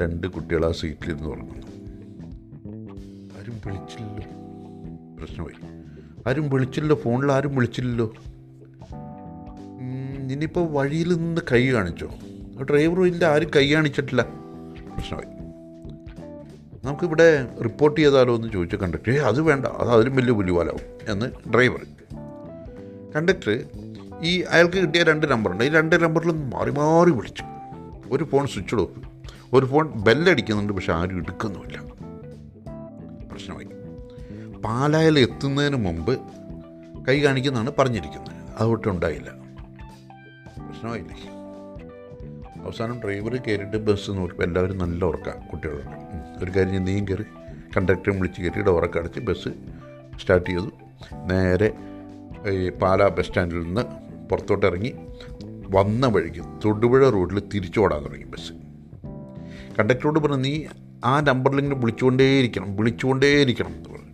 രണ്ട് 0.00 0.26
കുട്ടികൾ 0.26 0.66
ആ 0.66 0.72
സീറ്റിൽ 0.72 0.96
സീറ്റിലിരുന്ന് 0.96 1.28
ഉറങ്ങുന്നത്. 1.28 1.66
ആരും 3.38 3.60
വിളിച്ചില്ലല്ലോ. 3.66 4.30
പ്രശ്നമായി. 5.18 5.82
ആരും 6.28 6.50
വിളിച്ചില്ലല്ലോ 6.50 7.00
ഫോണിൽ 7.04 7.32
ആരും 7.32 7.54
വിളിച്ചില്ലല്ലോ. 7.54 8.14
ഇനിയിപ്പോൾ 10.32 10.68
വഴിയിൽ 10.70 11.14
നിന്ന് 11.14 11.40
കൈ 11.52 11.72
കാണിച്ചോ? 11.72 12.08
ഡ്രൈവറും 12.70 13.06
ഇല്ല 13.06 13.24
ആരും 13.24 13.50
കൈ 13.56 13.74
കാണിച്ചിട്ടില്ല. 13.74 14.22
പ്രശ്നമായി. 14.94 15.36
നമുക്കിവിടെ 16.86 17.58
റിപ്പോർട്ട് 17.62 18.00
ചെയ്താലോ 18.00 18.36
എന്ന് 18.36 18.52
ചോദിച്ചു 18.52 18.76
കണ്ടക്ടർ 18.76 19.12
അത് 19.12 19.40
വേണ്ട. 19.40 19.66
അത് 19.66 19.88
അതിലും 19.88 20.16
വലിയ 20.16 20.32
പുലിവാലാവും 20.32 21.12
എന്ന് 21.12 21.26
ഡ്രൈവർ 21.54 21.95
കണ്ടക്ടർ 23.14 23.64
ഈ 24.22 24.40
അയാൾക്ക് 24.40 24.76
കിട്ടിയ 24.76 25.02
രണ്ട് 25.02 25.26
നമ്പറുണ്ട്. 25.26 25.64
ഈ 25.64 25.68
രണ്ട് 25.68 26.02
നമ്പറിൽ 26.04 26.32
മാറി 26.32 26.70
മാറി 26.70 27.10
വിളിച്ചു. 27.10 27.44
ഒരു 28.10 28.24
ഫോൺ 28.24 28.46
സ്വിച്ച് 28.46 28.74
ഓഫ് 28.74 28.90
ഒരു 29.52 29.66
ഫോൺ 29.66 29.92
ബെല്ലടിക്കുന്നുണ്ട് 29.92 30.72
പക്ഷെ 30.72 30.92
ആരും 30.92 31.16
എടുക്കുന്നുമില്ല. 31.16 31.82
പ്രശ്നമായി. 33.32 33.68
പാലായിൽ 34.60 35.18
എത്തുന്നതിന് 35.18 35.76
മുമ്പ് 35.76 36.20
കൈ 37.08 37.22
കാണിക്കുന്നതാണ് 37.22 37.72
പറഞ്ഞിരിക്കുന്നത്. 37.78 38.34
അതൊട്ടും 38.58 38.90
ഉണ്ടായില്ല. 38.90 39.30
പ്രശ്നമായില്ലേ? 40.68 41.30
അവസാനം 42.64 43.00
ഡ്രൈവർ 43.04 43.36
കയറിയിട്ട് 43.36 43.76
ബസ് 43.76 44.10
നോക്കിയപ്പോൾ 44.10 44.44
എല്ലാവരും 44.44 44.78
നല്ല 44.78 45.04
ഉറക്കാം 45.04 45.48
കുട്ടികളുണ്ട് 45.52 46.44
ഒരു 46.44 46.50
കാര്യം 46.50 46.84
നീയും 46.84 47.08
കയറി. 47.08 47.22
കണ്ടക്ടറും 47.76 48.20
വിളിച്ച് 48.20 48.42
കയറിയിട്ട് 48.42 48.70
ഉറക്കടച്ച് 48.70 49.20
ബസ് 49.20 49.48
സ്റ്റാർട്ട് 50.20 50.50
ചെയ്തു. 50.50 50.70
നേരെ 51.26 51.72
ഈ 52.50 52.70
പാലാ 52.70 53.08
ബസ് 53.08 53.26
സ്റ്റാൻഡിൽ 53.26 53.60
നിന്ന് 53.60 53.80
പുറത്തോട്ട് 54.28 54.66
ഇറങ്ങി 54.66 54.94
വന്ന 55.70 56.06
വഴിക്ക് 56.06 56.60
തൊടുപുഴ 56.64 57.10
റോഡിൽ 57.10 57.42
തിരിച്ചോടാൻ 57.54 58.04
തുടങ്ങി 58.04 58.24
ബസ്. 58.24 58.52
കണ്ടക്ടറോട് 59.78 60.18
പറഞ്ഞു 60.18 60.36
നീ 60.36 60.64
ആ 61.04 61.20
നമ്പറിൽ 61.20 61.58
ഇങ്ങനെ 61.58 61.76
വിളിച്ചുകൊണ്ടേയിരിക്കണം 61.76 62.76
വിളിച്ചുകൊണ്ടേയിരിക്കണം 62.76 63.68
എന്ന് 63.68 63.90
പറഞ്ഞു. 63.90 64.06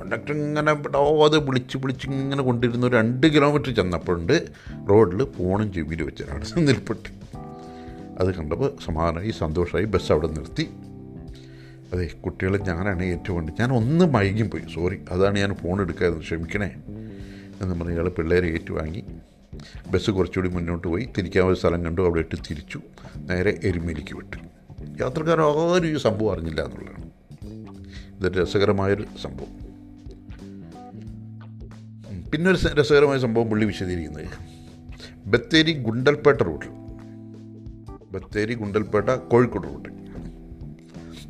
കണ്ടക്ടർ 0.00 0.32
ഇങ്ങനെ 0.32 0.72
വിടാതെ 0.72 1.38
വിളിച്ച് 1.38 1.78
വിളിച്ച് 1.78 2.08
ഇങ്ങനെ 2.08 2.42
കൊണ്ടിരുന്നു 2.42 2.86
രണ്ട് 2.86 3.26
കിലോമീറ്റർ 3.26 3.74
ചെന്നപ്പോഴുണ്ട് 3.74 4.46
റോഡിൽ 4.90 5.24
ഫോണും 5.24 5.72
ചെവിയിൽ 5.72 6.02
വെച്ചൊരാണ് 6.02 6.44
നിൽപ്പെട്ട് 6.56 7.08
അത് 8.18 8.34
കണ്ടപ്പോൾ 8.34 8.72
സമാധാനമായി 8.84 9.30
സന്തോഷമായി 9.30 9.84
ബസ് 9.84 10.12
അവിടെ 10.12 10.26
നിർത്തി. 10.26 10.68
അതെ 11.92 12.10
കുട്ടികളെ 12.24 12.58
ഞാനാണ് 12.58 13.02
ഏറ്റവും 13.02 13.34
കൊണ്ട് 13.34 13.52
ഞാൻ 13.60 13.72
ഒന്ന് 13.72 14.04
മയങ്ങിപ്പോയി 14.04 14.62
സോറി. 14.74 14.98
അതാണ് 15.10 15.38
ഞാൻ 15.38 15.54
ഫോൺ 15.54 15.80
എടുക്കാതെ 15.80 16.18
ക്ഷമിക്കണേ. 16.18 16.70
എന്ന് 17.62 17.74
പറഞ്ഞ് 17.74 17.92
ഇയാൾ 17.92 18.08
പിള്ളേരെ 18.08 18.48
ഏറ്റുവാങ്ങി. 18.48 19.04
ബസ് 19.90 20.10
കുറച്ചുകൂടി 20.10 20.48
മുന്നോട്ട് 20.48 20.88
പോയി. 20.88 21.08
തിരിക്കാവുന്ന 21.18 21.58
സ്ഥലം 21.58 21.84
കണ്ടു. 21.84 22.02
അവിടെ 22.02 22.20
ഇട്ട് 22.20 22.36
തിരിച്ചു. 22.50 22.80
നേരെ 23.16 23.60
എരുമേലിക്ക് 23.64 24.16
വിട്ടു. 24.16 24.36
യാത്രക്കാർ 25.00 25.40
ആരും 25.40 25.86
ഈ 25.86 25.96
സംഭവം 25.96 26.32
അറിഞ്ഞില്ല 26.32 26.60
എന്നുള്ളതാണ്. 26.60 27.10
ഇതൊരു 28.18 28.42
രസകരമായൊരു 28.42 29.04
സംഭവം. 29.22 29.66
ഉം, 32.08 32.30
പിന്നെ 32.30 32.50
ഒരു 32.50 32.58
സ- 32.58 32.74
രസകരമായ 32.74 33.18
സംഭവം 33.18 33.48
പുള്ളി 33.48 33.64
വിശദീകരിക്കുന്നത് 33.64 34.26
ബത്തേരി 35.26 35.72
ഗുണ്ടൽപേട്ട 35.72 36.42
റൂട്ടിൽ. 36.42 36.68
ബത്തേരി 38.12 38.54
ഗുണ്ടൽപേട്ട 38.54 39.10
കോഴിക്കോട് 39.10 39.68
റൂട്ട് 39.68 39.88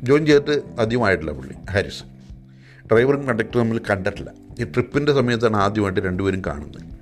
ജോയിൻ 0.03 0.25
ചെയ്തിട്ട് 0.25 0.81
ആദ്യമായിട്ടില്ല 0.81 1.31
പുള്ളി 1.31 1.53
ഹാരിസ് 1.71 2.03
ഡ്രൈവറും 2.87 3.27
കണ്ടക്ടറും 3.27 3.61
തമ്മിൽ 3.61 3.81
കണ്ടിട്ടില്ല. 3.89 4.46
ഈ 4.59 4.63
ട്രിപ്പിന്റെ 4.63 5.13
സമയത്താണ് 5.13 5.57
ആദ്യമായിട്ട് 5.57 5.99
രണ്ടുപേരും 5.99 6.41
കാണുന്നത്. 6.47 6.97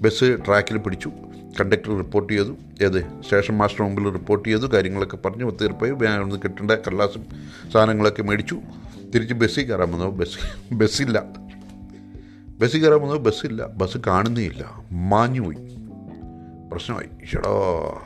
ബസ് 0.00 0.38
ട്രാക്കിൽ 0.46 0.78
പിടിച്ചു. 0.78 1.12
കണ്ടക്ടർ 1.60 1.96
റിപ്പോർട്ട് 1.96 2.32
ചെയ്തു. 2.32 2.56
ഏത്? 2.82 3.22
സ്റ്റേഷൻ 3.22 3.58
മാസ്റ്റർ 3.58 3.82
മുമ്പിൽ 3.84 4.12
റിപ്പോർട്ട് 4.12 4.48
ചെയ്തു. 4.48 4.66
കാര്യങ്ങളൊക്കെ 4.66 5.16
പറഞ്ഞു. 5.16 5.50
തീർപ്പായി 5.50 5.90
ഒന്ന് 5.90 6.36
കിട്ടേണ്ട 6.36 6.70
കല്ലാസും 6.70 7.26
സാധനങ്ങളൊക്കെ 7.72 8.22
മേടിച്ചു. 8.22 8.60
തിരിച്ച് 9.14 9.34
ബസ്സിൽ 9.34 9.64
കയറാൻ 9.64 9.92
വന്നു. 9.92 10.06
ബസ് 10.06 10.74
ബസ്സില്ല. 10.74 11.22
ബസ്സിൽ 12.58 12.82
കയറാൻ 12.82 13.00
വന്നു. 13.00 13.14
ബസ്സില്ല. 13.14 13.66
ബസ് 13.66 13.98
കാണുന്നേ 14.06 14.42
ഇല്ല 14.42 14.84
മാഞ്ഞുപോയി. 14.92 15.56
പ്രശ്നമായി. 16.72 17.26
ഷടോ 17.26 18.02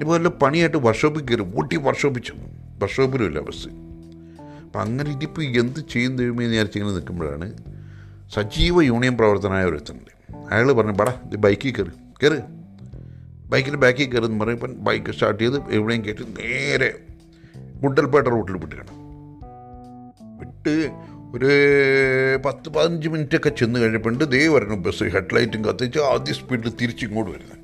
ഇപ്പോൾ 0.00 0.16
നല്ല 0.16 0.28
പണിയായിട്ട് 0.28 0.76
വർക്ക്ഷോപ്പിൽ 0.76 1.20
കയറി. 1.20 1.56
ഊട്ടി 1.56 1.76
വർക്ക്ഷോപ്പിച്ചു 1.76 2.32
വർക്ക്ഷോപ്പിലും 2.78 3.26
ഇല്ല 3.26 3.40
ബസ്. 3.40 3.89
അപ്പം 4.70 4.80
അങ്ങനെ 4.80 5.10
ഇതിപ്പോൾ 5.10 5.42
എന്ത് 5.42 5.80
ചെയ്യും 5.92 6.16
ദൈവമേ 6.16 6.46
വിചാരിച്ചിങ്ങനെ 6.46 6.92
നിൽക്കുമ്പോഴാണ് 6.94 7.46
സജീവ 8.34 8.82
യൂണിയൻ 8.82 9.16
പ്രവർത്തനമായ 9.16 9.64
ഒരുത്തുണ്ട് 9.64 10.10
അയാൾ 10.52 10.72
പറഞ്ഞു 10.72 10.92
പടാ 10.92 11.14
ഇത് 11.24 11.36
ബൈക്കിൽ 11.36 11.72
കയറി 11.72 11.90
കയറി. 12.22 12.40
ബൈക്കിൽ 13.48 13.76
ബാക്കിൽ 13.76 14.12
കയറി 14.12 14.24
എന്ന് 14.24 14.44
ഇപ്പം 14.44 14.84
ബൈക്ക് 14.84 15.10
സ്റ്റാർട്ട് 15.10 15.42
ചെയ്ത് 15.42 15.56
എവിടെയും 15.70 16.04
കയറ്റി 16.04 16.22
നേരെ 16.22 16.90
ഗുണ്ടൽപേട്ട 17.82 18.26
റൂട്ടിൽ 18.26 18.56
വിട്ടിരണം 18.56 18.96
വിട്ട് 20.38 20.74
ഒരു 21.34 21.50
പത്ത് 22.46 22.68
പതിനഞ്ച് 22.68 23.08
മിനിറ്റ് 23.08 23.36
ഒക്കെ 23.36 23.48
ചെന്ന് 23.48 23.80
കഴിഞ്ഞപ്പോൾ 23.80 24.24
ദേ 24.24 24.48
വരണം 24.48 24.82
ബസ് 24.82 25.04
ഹെഡ്ലൈറ്റും 25.04 25.64
കത്തിച്ച് 25.64 25.98
ആദ്യ 25.98 26.32
സ്പീഡിൽ 26.32 26.72
തിരിച്ചിങ്ങോട്ട് 26.80 27.30
വരുന്നത് 27.30 27.58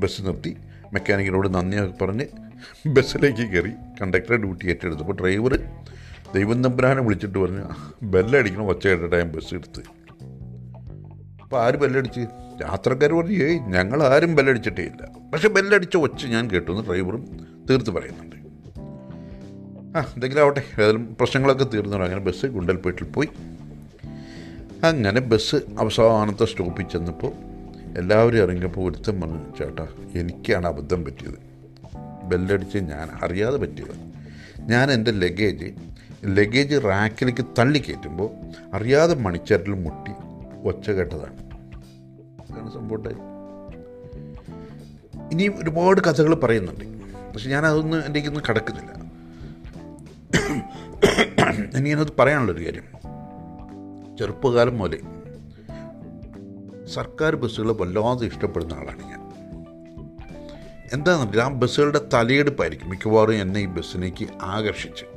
ബസ് 0.00 0.22
നിർത്തി. 0.22 0.56
മെക്കാനിക്കിനോട് 0.92 1.54
നന്ദിയൊക്കെ 1.54 2.04
പറഞ്ഞ് 2.04 2.26
ബസ്സിലേക്ക് 2.86 3.44
കയറി. 3.52 3.70
കണ്ടക്ടറെ 4.02 4.36
ഡ്യൂട്ടി 4.36 4.66
ഏറ്റെടുത്തപ്പോൾ 4.66 5.16
ഡ്രൈവർ 5.20 5.54
ദൈവം 6.34 6.64
തമ്പുരാനെ 6.64 7.02
വിളിച്ചിട്ട് 7.02 7.38
പറഞ്ഞു 7.38 7.64
ബെല്ലടിക്കണം 8.02 8.66
ഒച്ച 8.66 8.86
കേട്ടിട്ട് 8.86 9.16
ഞാൻ 9.16 9.32
ബസ് 9.32 9.54
എടുത്ത്. 9.54 9.82
അപ്പോൾ 11.42 11.64
ആര് 11.64 11.74
ബെല്ലടിച്ച്? 11.74 12.20
യാത്രക്കാർ 12.62 13.12
പറഞ്ഞു 13.12 13.32
ഏയ് 13.32 13.58
ഞങ്ങൾ 13.58 14.02
ആരും 14.02 14.34
ബെല്ലടിച്ചിട്ടേ 14.34 14.82
ഇല്ല 14.82 15.30
പക്ഷെ 15.32 15.48
ബെല്ലടിച്ച 15.48 15.96
ഒച്ച 15.96 16.26
ഞാൻ 16.26 16.50
കേട്ടു 16.50 16.70
എന്ന് 16.70 16.84
ഡ്രൈവറും 16.84 17.46
തീർത്ത് 17.70 17.90
പറയുന്നുണ്ട്. 17.90 18.36
ആ 19.98 20.00
എന്തെങ്കിലും 20.00 20.42
ആവട്ടെ 20.42 20.62
ഏതായാലും 20.78 21.16
പ്രശ്നങ്ങളൊക്കെ 21.20 21.64
തീർന്നു. 21.64 21.96
അങ്ങനെ 21.96 22.20
ബസ് 22.20 22.46
ഗുണ്ടൽപേട്ടിൽ 22.46 23.04
പോയി. 23.04 23.28
അങ്ങനെ 24.84 25.20
ബസ് 25.20 25.56
അവസാനത്തെ 25.56 26.44
സ്റ്റോപ്പിൽ 26.44 26.84
ചെന്നപ്പോൾ 26.84 27.32
എല്ലാവരും 27.98 28.38
ഇറങ്ങിയപ്പോൾ 28.38 28.90
ഒരുത്തൻ 28.90 29.20
പറഞ്ഞു 29.20 29.56
ചേട്ടാ 29.58 29.86
എനിക്കാണ് 30.14 30.66
അബദ്ധം 30.66 31.04
പറ്റിയത്. 31.04 31.38
ബെല്ലടിച്ച് 32.24 32.78
ഞാൻ 32.78 33.08
അറിയാതെ 33.22 33.56
പറ്റിയത്. 33.56 34.16
ഞാൻ 34.60 34.90
എന്റെ 34.90 35.10
ലഗേജ് 35.10 35.95
ലഗേജ് 36.26 36.84
റാക്കിലേക്ക് 36.84 37.46
തള്ളി 37.58 37.78
കയറ്റുമ്പോൾ 37.78 38.30
അറിയാതെ 38.74 39.14
മണിച്ചേരൽ 39.14 39.74
മുട്ടി 39.74 40.12
ഒച്ച 40.68 40.90
കേട്ടതാണ്. 40.90 41.46
അതാണ് 42.52 42.72
സംഭവം 42.72 43.36
ഇനിയും 45.32 45.54
ഒരുപാട് 45.62 46.00
കഥകൾ 46.00 46.34
പറയുന്നുണ്ട്. 46.34 46.84
പക്ഷെ 47.32 47.50
ഞാൻ 47.50 47.66
അതൊന്നും 47.66 48.06
എന്റെ 48.06 48.20
ഒന്നും 48.20 48.42
കിടക്കുന്നില്ല. 48.48 48.96
എനിക്കത് 51.76 52.12
പറയാനുള്ളൊരു 52.18 52.64
കാര്യം. 52.64 52.84
ചെറുപ്പകാലം 54.16 54.78
മുതലേ 54.78 54.98
സർക്കാർ 56.86 57.36
ബസ്സുകൾ 57.36 57.72
വല്ലാതെ 57.72 58.26
ഇഷ്ടപ്പെടുന്ന 58.26 58.72
ആളാണ് 58.72 59.02
ഞാൻ. 59.02 59.26
എന്താണെന്നുണ്ടെങ്കിൽ 60.92 61.46
ആ 61.46 61.48
ബസ്സുകളുടെ 61.48 62.00
തലയെടുപ്പായിരിക്കും 62.14 62.90
മിക്കവാറും 62.90 63.34
എന്നെ 63.34 63.60
ഈ 63.60 63.66
ബസ്സിലേക്ക് 63.66 64.28
ആകർഷിച്ച് 64.42 65.15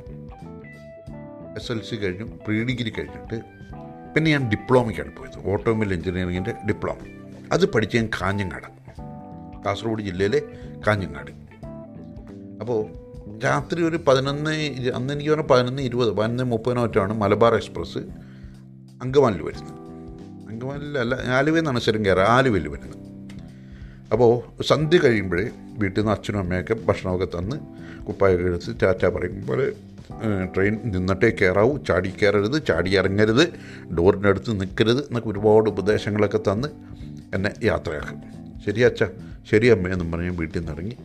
എസ് 1.60 1.72
എൽ 1.72 1.80
സി 1.82 1.96
കഴിഞ്ഞു 1.96 2.24
പ്രീ 2.24 2.64
ഡിഗ്രി 2.64 2.90
കഴിഞ്ഞിട്ട് 2.90 3.40
പിന്നെ 4.14 4.30
ഞാൻ 4.30 4.50
ഡിപ്ലോമയ്ക്കാണ് 4.50 5.16
പോയത്. 5.16 5.50
ഓട്ടോമൊബൈൽ 5.50 5.92
എഞ്ചിനീയറിങ്ങിന്റെ 5.92 6.54
ഡിപ്ലോമ. 6.68 6.96
അത് 7.52 7.66
പഠിച്ച 7.66 7.96
ഞാൻ 7.96 8.08
കാഞ്ഞങ്ങാട്. 8.22 8.68
കാസർഗോഡ് 9.64 10.02
ജില്ലയിലെ 10.02 10.42
കാഞ്ഞങ്ങാട്. 10.86 11.30
അപ്പോൾ 12.60 12.86
രാത്രി 13.44 13.82
ഒരു 13.82 14.00
പതിനൊന്ന് 14.08 14.50
അന്ന് 14.94 15.14
എനിക്ക് 15.14 15.30
പറഞ്ഞാൽ 15.30 15.46
പതിനൊന്ന് 15.46 15.82
ഇരുപത് 15.82 16.10
പതിനൊന്ന് 16.10 16.44
മുപ്പതിനോ 16.44 16.82
മറ്റാണ് 16.82 17.12
മലബാർ 17.12 17.54
എക്സ്പ്രസ് 17.54 17.98
അങ്കമാലിൽ 19.02 19.42
വരുന്നത്. 19.42 19.74
അങ്കമാലിലല്ല 20.50 21.14
ആലുവയിൽ 21.14 21.60
നിന്നാണ് 21.60 21.80
സ്ഥിരം 21.80 22.06
കയറുക. 22.06 22.22
ആലുവയിൽ 22.22 22.68
വരുന്നത്. 22.68 22.96
അപ്പോൾ 24.12 24.62
സന്ധ്യ 24.62 24.98
കഴിയുമ്പോഴേ 24.98 25.50
വീട്ടിൽ 25.78 26.00
നിന്ന് 26.00 26.12
അച്ഛനും 26.12 26.38
അമ്മയൊക്കെ 26.38 26.74
ഭക്ഷണമൊക്കെ 26.74 27.38
തന്ന് 27.38 27.56
കുപ്പായൊക്കെ 28.04 28.44
എടുത്ത് 28.44 28.80
ടാറ്റ 28.82 29.06
പറയുമ്പോൾ 29.06 29.72
ട്രെയിൻ 30.54 30.80
നിന്നിട്ടേ 30.84 31.30
കയറാവൂ. 31.30 31.76
ചാടി 31.76 32.10
കയറരുത് 32.10 32.66
ചാടി 32.66 32.96
ഇറങ്ങരുത് 32.96 33.52
ഡോറിന്റെ 33.94 34.28
അടുത്ത് 34.28 34.60
നിൽക്കരുത് 34.60 34.98
എന്നൊക്കെ 34.98 35.28
ഒരുപാട് 35.28 35.70
ഉപദേശങ്ങളൊക്കെ 35.70 36.38
തന്ന് 36.38 36.68
എന്നെ 37.34 37.50
യാത്രയാക്കും. 37.62 38.18
ശരി 38.66 38.80
അച്ഛ 38.80 39.04
ശരി 39.50 39.66
അമ്മ 39.66 39.88
എന്നും 39.88 40.12
പറഞ്ഞ് 40.12 40.30
വീട്ടിൽ 40.30 40.58
നിന്ന് 40.58 40.72
ഇറങ്ങി 40.72 40.96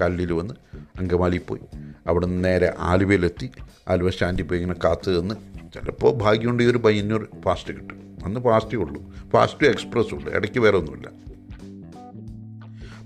കല്ലിൽ 0.00 0.32
വന്ന് 0.32 0.54
അങ്കമാലി 0.98 1.40
പോയി. 1.48 1.78
അവിടെ 2.06 2.26
നിന്ന് 2.26 2.44
നേരെ 2.44 2.74
ആലുവയിലെത്തി. 2.78 3.50
ആലുവ 3.88 4.10
സ്റ്റാൻഡിൽ 4.10 4.42
പോയി 4.42 4.60
ഇങ്ങനെ 4.60 4.80
കാത്തു 4.84 5.10
നിന്ന് 5.10 5.34
ചിലപ്പോൾ 5.74 6.14
ഭാഗ്യമുണ്ട് 6.14 6.62
ഈ 6.62 6.66
ഒരു 6.66 6.78
പയ്യന്നൂർ 6.78 7.28
ഫാസ്റ്റ് 7.44 7.74
കിട്ടും. 7.74 8.16
അന്ന് 8.24 8.40
ഫാസ്റ്റേ 8.40 8.76
ഉള്ളൂ. 8.76 9.12
ഫാസ്റ്റ് 9.32 9.66
എക്സ്പ്രസ് 9.66 10.14
ഉള്ളൂ. 10.14 10.32
ഇടയ്ക്ക് 10.32 10.60
വേറെ 10.60 10.76
ഒന്നുമില്ല. 10.76 11.10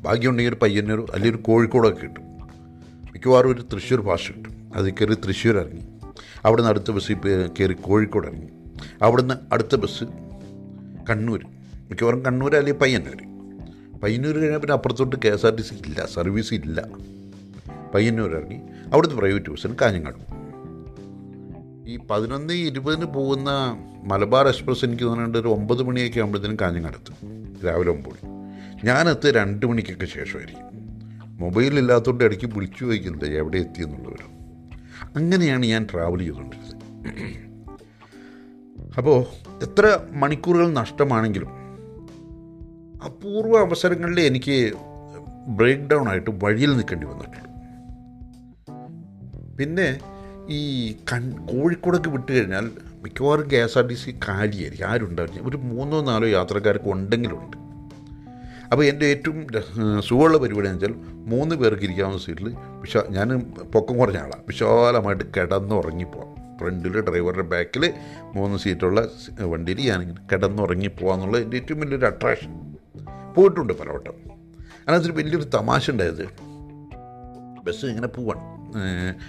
ഭാഗ്യമുണ്ടെങ്കിൽ 0.02 0.50
ഒരു 0.50 0.58
പയ്യന്നൂർ 0.62 1.10
അല്ലെങ്കിൽ 1.12 1.36
ഒരു 1.36 1.42
കോഴിക്കോടൊക്കെ 1.42 2.02
കിട്ടും. 2.02 2.22
മിക്കവാറും 3.12 3.50
ഒരു 3.50 3.62
തൃശ്ശൂർ 3.62 4.04
ഫാസ്റ്റ് 4.04 4.34
കിട്ടും. 4.34 4.57
അത് 4.78 4.90
കയറി 4.90 5.14
തൃശ്ശൂർ 5.14 5.56
ഇറങ്ങി 5.56 5.82
അവിടെ 6.44 6.62
നിന്ന് 6.62 6.70
അടുത്ത 6.70 6.90
ബസ്സിൽ 6.90 7.16
കയറി 7.60 7.72
കോഴിക്കോട് 7.72 8.26
ഇറങ്ങി 8.26 8.48
അവിടുന്ന് 9.02 9.34
അടുത്ത 9.52 9.76
ബസ് 9.76 10.04
കണ്ണൂർ 11.10 11.44
മിക്കവാറും 11.90 12.24
കണ്ണൂർ 12.24 12.56
അല്ലെങ്കിൽ 12.56 12.80
പയ്യന്നൂർ 12.80 13.18
പയ്യന്നൂർ 13.98 14.38
കഴിഞ്ഞാൽ 14.38 14.58
പിന്നെ 14.58 14.72
അപ്പുറത്തോട്ട് 14.72 15.16
K 15.24 15.28
S 15.28 15.46
R 15.46 15.54
T 15.54 15.62
C 15.62 15.74
ഇല്ല 15.74 16.06
സർവീസ് 16.06 16.54
ഇല്ല. 16.54 16.88
പയ്യന്നൂർ 17.94 18.30
ഇറങ്ങി 18.30 18.56
അവിടുത്തെ 18.92 19.14
പ്രൈവറ്റ് 19.14 19.50
ബസ്സിന് 19.50 19.74
കാഞ്ഞങ്ങാട്. 19.82 20.38
ഈ 21.90 21.96
പതിനൊന്ന് 21.96 22.54
ഇരുപതിന് 22.54 23.04
പോകുന്ന 23.04 23.50
മലബാർ 24.04 24.48
എക്സ്പ്രസ് 24.48 24.84
എനിക്ക് 24.84 25.02
തോന്നുന്നുണ്ട് 25.02 25.38
ഒരു 25.38 25.48
ഒമ്പത് 25.48 25.82
മണിയൊക്കെ 25.82 26.20
ആകുമ്പോഴത്തേനും 26.20 26.56
കാഞ്ഞങ്ങാടെത്തും. 26.60 27.14
രാവിലെ 27.66 27.90
ഒമ്പത് 27.90 28.18
ഞാനെത്ത് 28.86 29.34
രണ്ട് 29.34 29.66
മണിക്കൊക്കെ 29.66 30.06
ശേഷമായിരിക്കും. 30.06 30.66
മൊബൈലില്ലാത്തതുകൊണ്ട് 31.38 32.24
ഇടയ്ക്ക് 32.24 32.46
വിളിച്ചു 32.46 32.84
ചോദിക്കുന്നത് 32.84 33.36
എവിടെ 33.36 33.58
എത്തിയെന്നുള്ളവർ 33.58 34.37
അങ്ങനെയാണ് 35.18 35.66
ഞാൻ 35.66 35.82
ട്രാവൽ 35.92 36.18
ചെയ്തുകൊണ്ടിരുന്നത്. 36.18 36.74
അപ്പോൾ 38.98 39.18
എത്ര 39.62 39.86
മണിക്കൂറുകൾ 40.12 40.68
നഷ്ടമാണെങ്കിലും 40.72 41.50
അപൂർവ 43.06 43.54
അവസരങ്ങളിൽ 43.58 44.20
എനിക്ക് 44.20 44.56
ബ്രേക്ക് 45.48 45.82
ഡൗൺ 45.82 46.08
ആയിട്ട് 46.08 46.30
വഴിയിൽ 46.44 46.72
നിൽക്കേണ്ടി 46.76 47.06
വന്നിട്ടുള്ളൂ 47.06 47.44
പിന്നെ 49.58 49.88
ഈ 50.48 50.60
കൺ 51.12 51.22
കോഴിക്കോടൊക്കെ 51.46 52.10
വിട്ട് 52.10 52.30
കഴിഞ്ഞാൽ 52.32 52.66
മിക്കവാറും 53.02 53.46
K 53.50 53.56
S 53.56 53.78
R 53.78 53.84
T 53.86 53.94
C 53.94 54.10
കാലിയായിരിക്കും. 54.28 54.86
ആരും 54.88 55.06
ഉണ്ടാവില്ല 55.08 55.40
ഒരു 55.48 55.56
മൂന്നോ 55.70 55.98
നാലോ 56.02 56.28
യാത്രക്കാർക്ക് 56.28 56.88
ഉണ്ടെങ്കിലുണ്ട്. 56.88 57.56
അപ്പോൾ 58.72 58.84
എന്റെ 58.84 59.06
ഏറ്റവും 59.06 59.46
സുഖമുള്ള 60.02 60.38
പരിപാടി 60.38 60.68
എന്ന് 60.68 60.84
വെച്ചാൽ 60.84 60.98
മൂന്ന് 61.12 61.54
പേർക്ക് 61.54 61.82
ഇരിക്കാവുന്ന 61.82 62.18
സീറ്റിൽ 62.18 62.54
വിശാ 62.58 63.02
ഞാൻ 63.10 63.38
പൊക്കം 63.74 63.98
കുറഞ്ഞ 63.98 64.16
ആളാണ് 64.16 64.42
വിശാലമായിട്ട് 64.48 65.24
കിടന്നുറങ്ങിപ്പോവാം 65.36 66.58
ഫ്രണ്ടിൽ 66.58 67.00
ഡ്രൈവറുടെ 67.00 67.42
ബാക്കിൽ 67.42 67.94
മൂന്ന് 68.34 68.58
സീറ്റുള്ള 68.58 69.08
വണ്ടിയിൽ 69.40 69.80
ഞാനിങ്ങനെ 69.80 70.20
കിടന്നുറങ്ങിപ്പോവാന്നുള്ള 70.32 71.38
എന്റെ 71.38 71.56
ഏറ്റവും 71.56 71.80
വലിയൊരു 71.80 72.06
അട്രാക്ഷൻ 72.06 72.76
പോയിട്ടുണ്ട് 73.34 73.72
പലവട്ടം. 73.72 74.12
അതിനകത്തൊരു 74.88 75.12
വലിയൊരു 75.12 75.44
തമാശ 75.44 75.90
ഉണ്ടായത്. 75.90 76.24
ബസ് 77.64 77.86
ഇങ്ങനെ 77.86 78.08
പോവാണ്. 78.08 78.40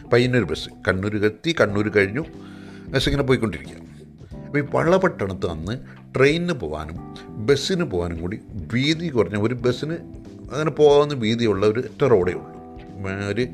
പയ്യന്നൂർ 0.10 0.44
ബസ്. 0.44 0.70
കണ്ണൂർ 0.88 1.26
എത്തി 1.26 1.56
കണ്ണൂർ 1.62 1.90
കഴിഞ്ഞു. 1.90 2.26
ബസ് 2.90 3.10
ഇങ്ങനെ 3.10 3.24
പോയിക്കൊണ്ടിരിക്കുക 3.24 3.90
അപ്പോൾ 4.46 4.60
ഈ 4.60 4.64
വള്ളപട്ടണത്ത് 4.74 5.48
അന്ന് 5.50 5.78
ട്രെയിനിന് 6.16 6.54
പോകാനും 6.54 7.16
ബസ്സിന് 7.30 7.84
പോകാനും 7.84 8.22
കൂടി 8.22 8.42
വീതി 8.74 9.10
കുറഞ്ഞ 9.10 9.38
ഒരു 9.42 9.54
ബസ്സിന് 9.54 9.94
അങ്ങനെ 10.52 10.72
പോകാവുന്ന 10.72 11.14
വീതിയുള്ള 11.14 11.66
ഒരു 11.66 11.80
ഒറ്റ 11.80 12.04
റോഡേ 12.04 12.34
ഉള്ളൂ. 12.34 12.60
ഒരു 13.30 13.48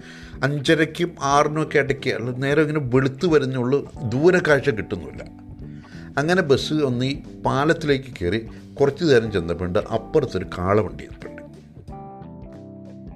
അഞ്ചരയ്ക്കും 0.43 1.15
ആറിനും 1.21 1.69
ഇടയ്ക്ക് 1.77 2.09
അല്ല 2.09 2.29
നേരെ 2.29 2.61
ഇങ്ങനെ 2.61 2.79
വെളുത്ത് 2.79 3.25
വരുന്നുള്ളൂ 3.27 3.79
ദൂരെ 4.03 4.41
കാഴ്ച 4.47 4.69
കിട്ടുന്നില്ല. 4.69 5.23
അങ്ങനെ 6.17 6.41
ബസ് 6.41 6.73
ഒന്ന് 6.73 7.05
ഈ 7.05 7.23
പാലത്തിലേക്ക് 7.45 8.11
കയറി 8.21 8.49
കുറച്ച് 8.79 9.05
നേരം 9.05 9.31
ചെന്നപ്പോണ്ട് 9.31 9.79
അപ്പുറത്തൊരു 9.79 10.45
കാളവണ്ടി 10.57 11.03
നിൽപ്പുണ്ട് 11.03 11.41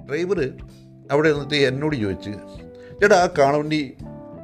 ഡ്രൈവർ 0.08 0.52
അവിടെ 1.10 1.32
നിന്നിട്ട് 1.32 1.54
എന്നോട് 1.54 1.96
ചോദിച്ച് 1.96 2.30
ചേട്ടാ 3.00 3.16
ആ 3.16 3.28
കാളവണ്ടി 3.38 3.92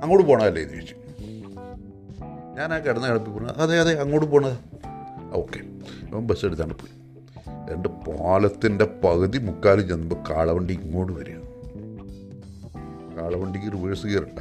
അങ്ങോട്ട് 0.02 0.26
പോകണമല്ലേ 0.26 0.62
എന്ന് 0.62 0.74
ചോദിച്ചു. 0.74 0.94
ഞാൻ 2.56 2.74
ആ 2.74 2.78
കിടന്ന 2.78 3.08
കിടപ്പിൽ 3.08 3.46
അതെ 3.46 3.80
അതെ 3.80 4.00
അങ്ങോട്ട് 4.00 4.26
പോണത്. 4.26 4.75
ഓക്കെ. 5.36 5.58
അവൻ 6.12 6.26
ബസ് 6.26 6.46
എടുത്താണ് 6.46 6.72
പോയി. 6.72 6.96
രണ്ട് 7.72 7.88
പാലത്തിന്റെ 7.88 8.84
പകുതി 8.84 9.38
മുക്കാൽ 9.38 9.88
ചെന്നപ്പോൾ 9.88 10.32
കാളവണ്ടി 10.32 10.74
ഇങ്ങോട്ട് 10.74 11.12
വരിക. 11.12 11.36
കാളവണ്ടിക്ക് 13.18 13.72
റിവേഴ്സ് 13.72 14.06
കയറണ്ട 14.06 14.38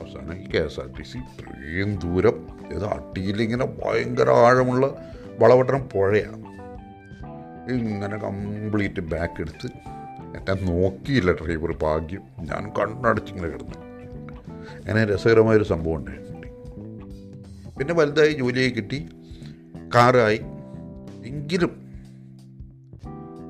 അവസാനം 0.00 0.52
K 0.54 0.58
S 0.58 0.80
R 0.80 0.86
T 0.86 1.02
C 1.02 1.18
ഇത്രയും 1.18 1.98
ദൂരം 1.98 2.46
ഏതോ 2.72 2.86
അട്ടിയിലിങ്ങനെ 2.86 3.66
ഭയങ്കര 3.66 4.30
ആഴമുള്ള 4.30 5.12
വളവട്ടണം 5.38 5.88
പുഴയാണ്. 5.88 6.48
ഇങ്ങനെ 7.72 8.16
കംപ്ലീറ്റ് 8.16 9.00
ബാക്ക് 9.00 9.40
എടുത്ത് 9.40 9.66
എന്നെ 10.36 10.72
നോക്കിയില്ല 10.72 11.32
ഡ്രൈവർ 11.32 11.76
ഭാഗ്യം. 11.82 12.22
ഞാൻ 12.38 12.72
കണ്ണടച്ചിങ്ങനെ 12.78 13.48
കിടന്നു. 13.48 13.74
അങ്ങനെ 14.74 15.04
രസകരമായൊരു 15.04 15.64
സംഭവം 15.64 15.94
ഉണ്ടായിട്ടുണ്ട്. 15.94 16.46
പിന്നെ 17.78 17.94
വലുതായി 17.94 18.32
ജോലിയായി 18.32 18.70
കിട്ടി. 18.70 19.08
കാറായി. 19.94 20.40
എങ്കിലും 21.26 21.88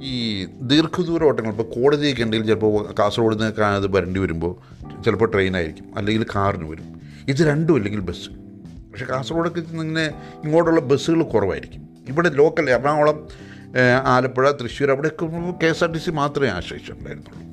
ഈ 0.02 0.44
ദീർഘദൂര 0.44 1.24
ഓട്ടങ്ങൾ 1.24 1.50
ഇപ്പോൾ 1.50 1.80
കോടതിയൊക്കെ 1.80 2.22
ഉണ്ടെങ്കിൽ 2.22 2.46
ചിലപ്പോൾ 2.46 2.94
കാസർഗോഡ് 2.98 3.40
നിന്ന് 3.40 3.64
അത് 3.64 3.96
വരേണ്ടി 3.96 4.20
വരുമ്പോൾ 4.20 4.56
ചിലപ്പോൾ 5.04 5.32
ട്രെയിനായിരിക്കും 5.32 5.98
അല്ലെങ്കിൽ 5.98 6.26
കാറിന് 6.36 6.70
വരും. 6.70 7.00
ഇത് 7.28 7.48
രണ്ടും 7.48 7.76
അല്ലെങ്കിൽ 7.76 8.00
ബസ്. 8.00 8.28
പക്ഷേ 8.92 9.04
കാസർഗോഡൊക്കെ 9.04 9.60
ഇങ്ങനെ 9.60 10.06
ഇങ്ങോട്ടുള്ള 10.44 10.80
ബസ്സുകൾ 10.80 11.22
കുറവായിരിക്കും. 11.22 11.88
ഇവിടെ 12.08 12.28
ലോക്കൽ 12.28 12.70
എറണാകുളം 12.70 13.28
ആലപ്പുഴ 14.04 14.50
തൃശ്ശൂർ 14.50 14.90
അവിടെയൊക്കെ 14.90 15.26
K 15.62 15.66
S 15.66 15.84
R 15.84 15.92
T 15.92 15.98
C 15.98 16.10
മാത്രമേ 16.10 16.48
ആശ്രയിച്ചിട്ടുണ്ടായിരുന്നുള്ളൂ 16.48 17.48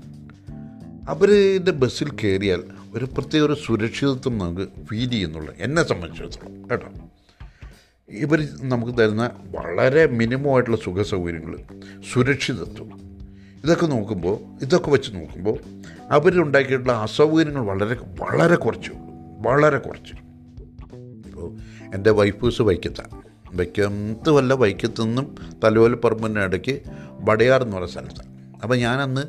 അവരുടെ 1.08 1.72
ബസ്സിൽ 1.72 2.10
കയറിയാൽ 2.10 2.64
ഒരു 2.94 3.06
പ്രത്യേക 3.06 3.44
ഒരു 3.44 3.58
സുരക്ഷിതത്വം 3.66 4.38
നമുക്ക് 4.38 4.68
ഫീൽ 4.86 5.10
ചെയ്യുന്നുള്ളൂ 5.10 5.56
എന്നെ 5.60 5.84
സംബന്ധിച്ചിടത്തോളം. 5.84 6.70
കേട്ടോ? 6.70 6.88
ഇവർ 8.10 8.48
നമുക്ക് 8.62 8.98
തരുന്ന 8.98 9.32
വളരെ 9.46 10.06
മിനിമം 10.06 10.54
ആയിട്ടുള്ള 10.54 10.78
സുഖ 10.78 11.02
സൗകര്യങ്ങൾ 11.02 11.58
സുരക്ഷിതത്വം. 12.14 13.18
ഇതൊക്കെ 13.64 13.86
നോക്കുമ്പോൾ 13.86 14.64
ഇതൊക്കെ 14.64 14.90
വെച്ച് 14.90 15.16
നോക്കുമ്പോൾ 15.16 15.60
അവരുണ്ടാക്കിയിട്ടുള്ള 16.12 16.92
അസൗകര്യങ്ങൾ 16.92 17.62
വളരെ 17.62 17.98
വളരെ 18.20 18.56
കുറച്ച് 18.56 18.92
വളരെ 19.38 19.78
കുറച്ച്. 19.78 20.14
ഇപ്പോൾ 21.26 21.58
എന്റെ 21.96 22.12
വൈഫൂസ് 22.12 22.62
വൈക്കത്താണ് 22.62 23.22
വൈക്കത്ത്. 23.58 24.30
വല്ല 24.30 24.54
വൈക്കത്തു 24.54 25.04
നിന്നും 25.04 25.36
തലയോല 25.64 25.94
പറമ്പിന്റെ 25.94 26.42
ഇടയ്ക്ക് 26.42 26.82
വടയാർ 27.12 27.64
എന്ന് 27.64 27.78
പറയുന്ന 27.78 27.94
സ്ഥലത്താണ് 27.94 28.60
അപ്പോൾ 28.62 28.76
ഞാനന്ന് 28.76 29.22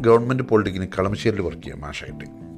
ഗവൺമെന്റ് 0.00 0.42
പോളിടെക്നിക് 0.42 0.90
കളമശ്ശേരിയിൽ 0.98 1.42
വർക്ക് 1.42 1.62
ചെയ്യാം 1.62 1.80
മാഷായിട്ട്. 1.80 2.49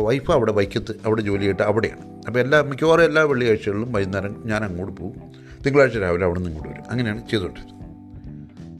വൈഫ് 0.00 0.30
അവിടെ 0.30 0.52
വൈക്കത്ത് 0.52 0.92
അവിടെ 1.04 1.22
ജോലി 1.22 1.40
ചെയ്തിട്ട് 1.40 1.62
അവിടെയാണ്. 1.62 2.26
അപ്പോൾ 2.26 2.38
എല്ലാ 2.38 2.62
മിക്കവാറും 2.62 3.04
എല്ലാ 3.04 3.22
വെള്ളിയാഴ്ചകളിലും 3.22 3.92
വൈകുന്നേരം 3.92 4.42
ഞാൻ 4.46 4.64
അങ്ങോട്ട് 4.64 5.00
പോകും. 5.00 5.32
തിങ്കളാഴ്ച 5.66 5.98
രാവിലെ 5.98 6.24
അവിടെ 6.24 6.38
നിന്ന് 6.38 6.50
ഇങ്ങോട്ട് 6.50 6.72
വരും. 6.72 6.90
അങ്ങനെയാണ് 6.90 7.28
ചെയ്തുകൊണ്ടിരുന്നത്. 7.28 7.82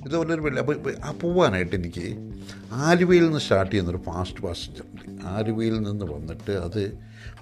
ഇതുപോലെ 0.06 0.34
ഒരു 0.34 0.40
വെള്ളി 0.40 0.58
അപ്പോൾ 0.58 0.94
ആ 1.04 1.12
പോവാനായിട്ട് 1.12 1.76
എനിക്ക് 1.76 2.30
ആലുവയിൽ 2.72 3.24
നിന്ന് 3.24 3.38
സ്റ്റാർട്ട് 3.38 3.72
ചെയ്യുന്നൊരു 3.72 3.98
ഫാസ്റ്റ് 3.98 4.40
പാസഞ്ചർ 4.40 4.82
ഉണ്ട് 4.82 5.24
ആലുവയിൽ 5.24 5.82
നിന്ന് 5.82 6.04
വന്നിട്ട് 6.04 6.50
അത് 6.50 6.98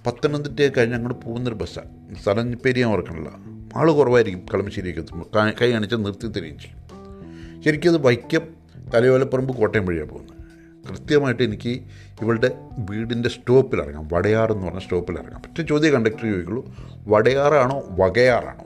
പത്തനംതിട്ട 0.07 0.75
കഴിഞ്ഞ് 0.77 0.97
അങ്ങോട്ട് 0.97 1.27
പോകുന്നൊരു 1.27 1.57
ബസ്സാണ് 1.57 2.23
സ്ഥലം 2.23 2.53
പേര് 2.53 2.81
ഞാൻ 2.81 2.91
ഓർക്കണില്ല. 2.91 3.29
ആൾ 3.77 3.91
കുറവായിരിക്കും 3.91 4.47
കളമശ്ശേരിയൊക്കെ 4.55 5.01
എത്തുമ്പോൾ 5.01 5.53
കൈ 5.63 5.73
കാണിച്ച് 5.73 5.97
നിർത്തി 5.97 6.27
തരികയും 6.27 6.59
ചെയ്യും. 6.59 6.81
ശരിക്കും 7.63 7.91
അത് 7.91 8.07
വൈക്കം 8.07 8.41
തലയോലപ്പറമ്പ് 8.95 9.57
കോട്ടയം 9.57 9.87
വഴിയാണ് 9.87 10.09
പോകുന്നത്. 10.09 10.40
കൃത്യമായിട്ട് 10.91 11.43
എനിക്ക് 11.43 11.83
ഇവളുടെ 12.23 12.51
വീടിന്റെ 12.79 13.29
സ്റ്റോപ്പിൽ 13.29 13.83
ഇറങ്ങാം 13.83 14.09
വടയാർ 14.13 14.53
എന്ന് 14.53 14.67
പറഞ്ഞ 14.67 14.79
സ്റ്റോപ്പിൽ 14.79 15.15
ഇറങ്ങാം 15.15 15.43
പറ്റേ 15.43 15.63
ചോദ്യം 15.63 15.93
കണ്ടക്ടർ 15.93 16.31
ചോദിക്കുള്ളൂ 16.31 16.75
വടയാറാണോ 17.09 17.83
വകയാറാണോ? 17.91 18.65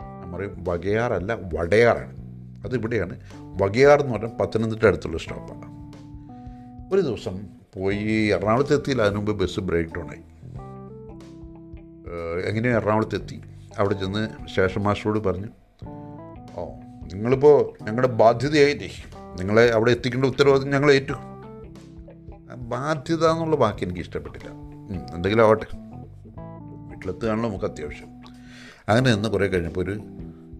ഞാൻ 0.00 0.32
പറയും 0.32 0.64
വകയാറല്ല 0.68 1.38
വടയാറാണ്. 1.54 2.16
അത് 2.64 2.74
ഇവിടെയാണ്. 2.74 3.20
വകയാർ 3.62 4.00
എന്ന് 4.00 4.14
പറഞ്ഞാൽ 4.14 4.36
പത്തനംതിട്ട 4.36 4.86
അടുത്തുള്ള 4.86 5.18
സ്റ്റോപ്പാണ് 5.18 5.78
ഒരു 6.94 7.00
ദിവസം 7.00 7.46
പോയി 7.74 8.26
എറണാകുളത്ത് 8.26 8.74
എത്തിയില്ല. 8.74 9.02
അതിന് 9.02 9.16
മുമ്പ് 9.16 9.42
ബസ് 9.42 9.60
ബ്രേക്ക് 9.60 9.90
ഡൗൺ 9.90 10.08
ആയി. 10.08 10.22
എങ്ങനെയാണ് 12.08 12.40
എങ്ങനെയോ 12.40 12.76
എറണാകുളത്ത് 12.76 13.14
എത്തി? 13.14 13.40
അവിടെ 13.78 13.94
ചെന്ന് 13.94 14.28
സ്റ്റേഷൻ 14.48 14.82
മാസ്റ്ററോട് 14.82 15.18
പറഞ്ഞു 15.18 15.46
ഓ 16.56 16.64
നിങ്ങളിപ്പോൾ 17.14 17.84
ഞങ്ങളുടെ 17.84 18.12
ബാധ്യതയായില്ലേ? 18.12 18.88
നിങ്ങളെ 19.38 19.70
അവിടെ 19.70 19.90
എത്തിക്കേണ്ട 19.90 20.26
ഉത്തരവാദിത്വം 20.26 20.72
ഞങ്ങൾ 20.72 20.92
ഏറ്റു. 20.92 21.12
ബാധ്യത 22.68 23.26
എന്നുള്ള 23.26 23.56
വാക്ക് 23.56 23.84
എനിക്ക് 23.84 24.00
ഇഷ്ടപ്പെട്ടില്ല. 24.00 24.48
എന്തെങ്കിലും 25.14 25.44
ആവട്ടെ. 25.44 25.66
വീട്ടിലെത്തുകയാണല്ലോ 26.88 27.48
നമുക്ക് 27.48 27.64
അത്യാവശ്യം. 27.64 28.08
അങ്ങനെ 28.88 29.14
നിന്ന് 29.14 29.28
കുറേ 29.28 29.46
കഴിഞ്ഞപ്പോൾ 29.46 29.80
ഒരു 29.80 30.00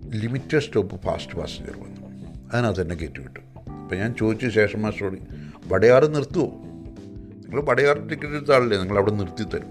ലിമിറ്റഡ് 0.06 0.58
സ്റ്റോപ്പ് 0.58 1.00
ഫാസ്റ്റ് 1.02 1.38
പാസഞ്ചർ 1.38 1.72
വന്നു. 1.78 2.28
അതിനകത്ത് 2.52 2.80
തന്നെ 2.80 2.96
കയറ്റി 2.96 3.20
വിട്ടു. 3.20 3.40
അപ്പോൾ 3.70 3.94
ഞാൻ 3.94 4.14
ചോദിച്ചു 4.14 4.48
ശേഷം 4.48 4.82
മാസ്റ്ററോട് 4.82 5.18
വടയാറ് 5.66 6.14
നിർത്തുമോ 6.14 6.46
നിങ്ങൾ 6.46 7.62
വടയാറ് 7.62 8.10
ടിക്കറ്റ് 8.10 8.32
എടുത്ത 8.32 8.52
ആളല്ലേ 8.52 8.78
നിങ്ങൾ 8.78 8.96
അവിടെ 8.96 9.10
നിർത്തി 9.10 9.44
തരും. 9.44 9.66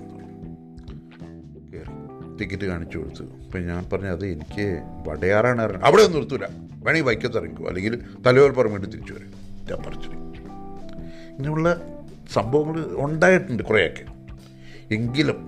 കയറി. 1.74 2.38
ടിക്കറ്റ് 2.38 2.66
കാണിച്ചു 2.66 2.98
കൊടുത്തു. 2.98 3.24
അപ്പം 3.24 3.68
ഞാൻ 3.68 3.90
പറഞ്ഞു 3.94 4.10
അത് 4.10 4.26
എനിക്ക് 4.26 4.82
വടയാറാണ് 5.08 5.62
ഇറങ്ങുന്നത് 5.62 5.86
അവിടെ 5.86 6.02
ഒന്നും 6.02 6.20
നിർത്തൂല. 6.20 6.46
വേണമെങ്കിൽ 6.46 7.02
വൈക്കത്ത് 7.02 7.38
ഇറങ്ങിക്കോ. 7.38 7.68
അല്ലെങ്കിൽ 7.68 8.04
തലയോൽ 8.28 8.52
പറമ്പിട്ട് 8.52 8.88
തിരിച്ചു 8.88 9.14
വരും. 9.14 9.32
ഞാൻ 9.70 9.84
പറിച്ചു 9.84 10.10
ഇങ്ങനെയുള്ള 10.10 11.97
സംഭവങ്ങൾ 12.34 12.95
ഉണ്ടായിട്ടുണ്ട് 13.05 13.63
കുറേയൊക്കെ. 13.63 14.05
എങ്കിലും 14.91 15.39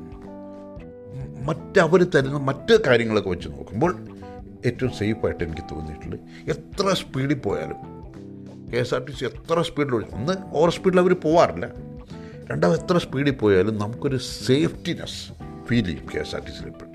മറ്റവർ 1.48 2.04
തരുന്ന 2.04 2.38
മറ്റ് 2.38 2.74
കാര്യങ്ങളൊക്കെ 2.88 3.30
വെച്ച് 3.30 3.50
നോക്കുമ്പോൾ 3.50 4.08
ഏറ്റവും 4.66 4.92
സേഫായിട്ട് 4.92 5.44
എനിക്ക് 5.44 5.66
തോന്നിയിട്ടുള്ളത് 5.72 6.20
എത്ര 6.50 6.94
സ്പീഡിൽ 6.94 7.34
പോയാലും 7.34 7.78
K 8.74 8.78
S 8.78 8.94
R 8.96 9.04
T 9.04 9.12
C 9.12 9.26
എത്ര 9.26 9.62
സ്പീഡിൽ 9.62 9.94
ഒന്ന് 9.96 10.34
ഓവർ 10.58 10.70
സ്പീഡിൽ 10.70 11.00
അവർ 11.00 11.14
പോവാറില്ല. 11.14 11.68
രണ്ടാമത് 12.52 12.80
എത്ര 12.82 12.98
സ്പീഡിൽ 12.98 13.32
പോയാലും 13.32 13.78
നമുക്കൊരു 13.78 14.18
സേഫ്റ്റിനെസ് 14.18 15.34
ഫീൽ 15.68 15.86
ചെയ്യും 15.86 16.06
കെ 16.16 16.20
എസ് 16.20 16.36
ആർ 16.36 16.42
ടി 16.42 16.52
സിയിൽ 16.52 16.68
എപ്പോഴും. 16.68 16.94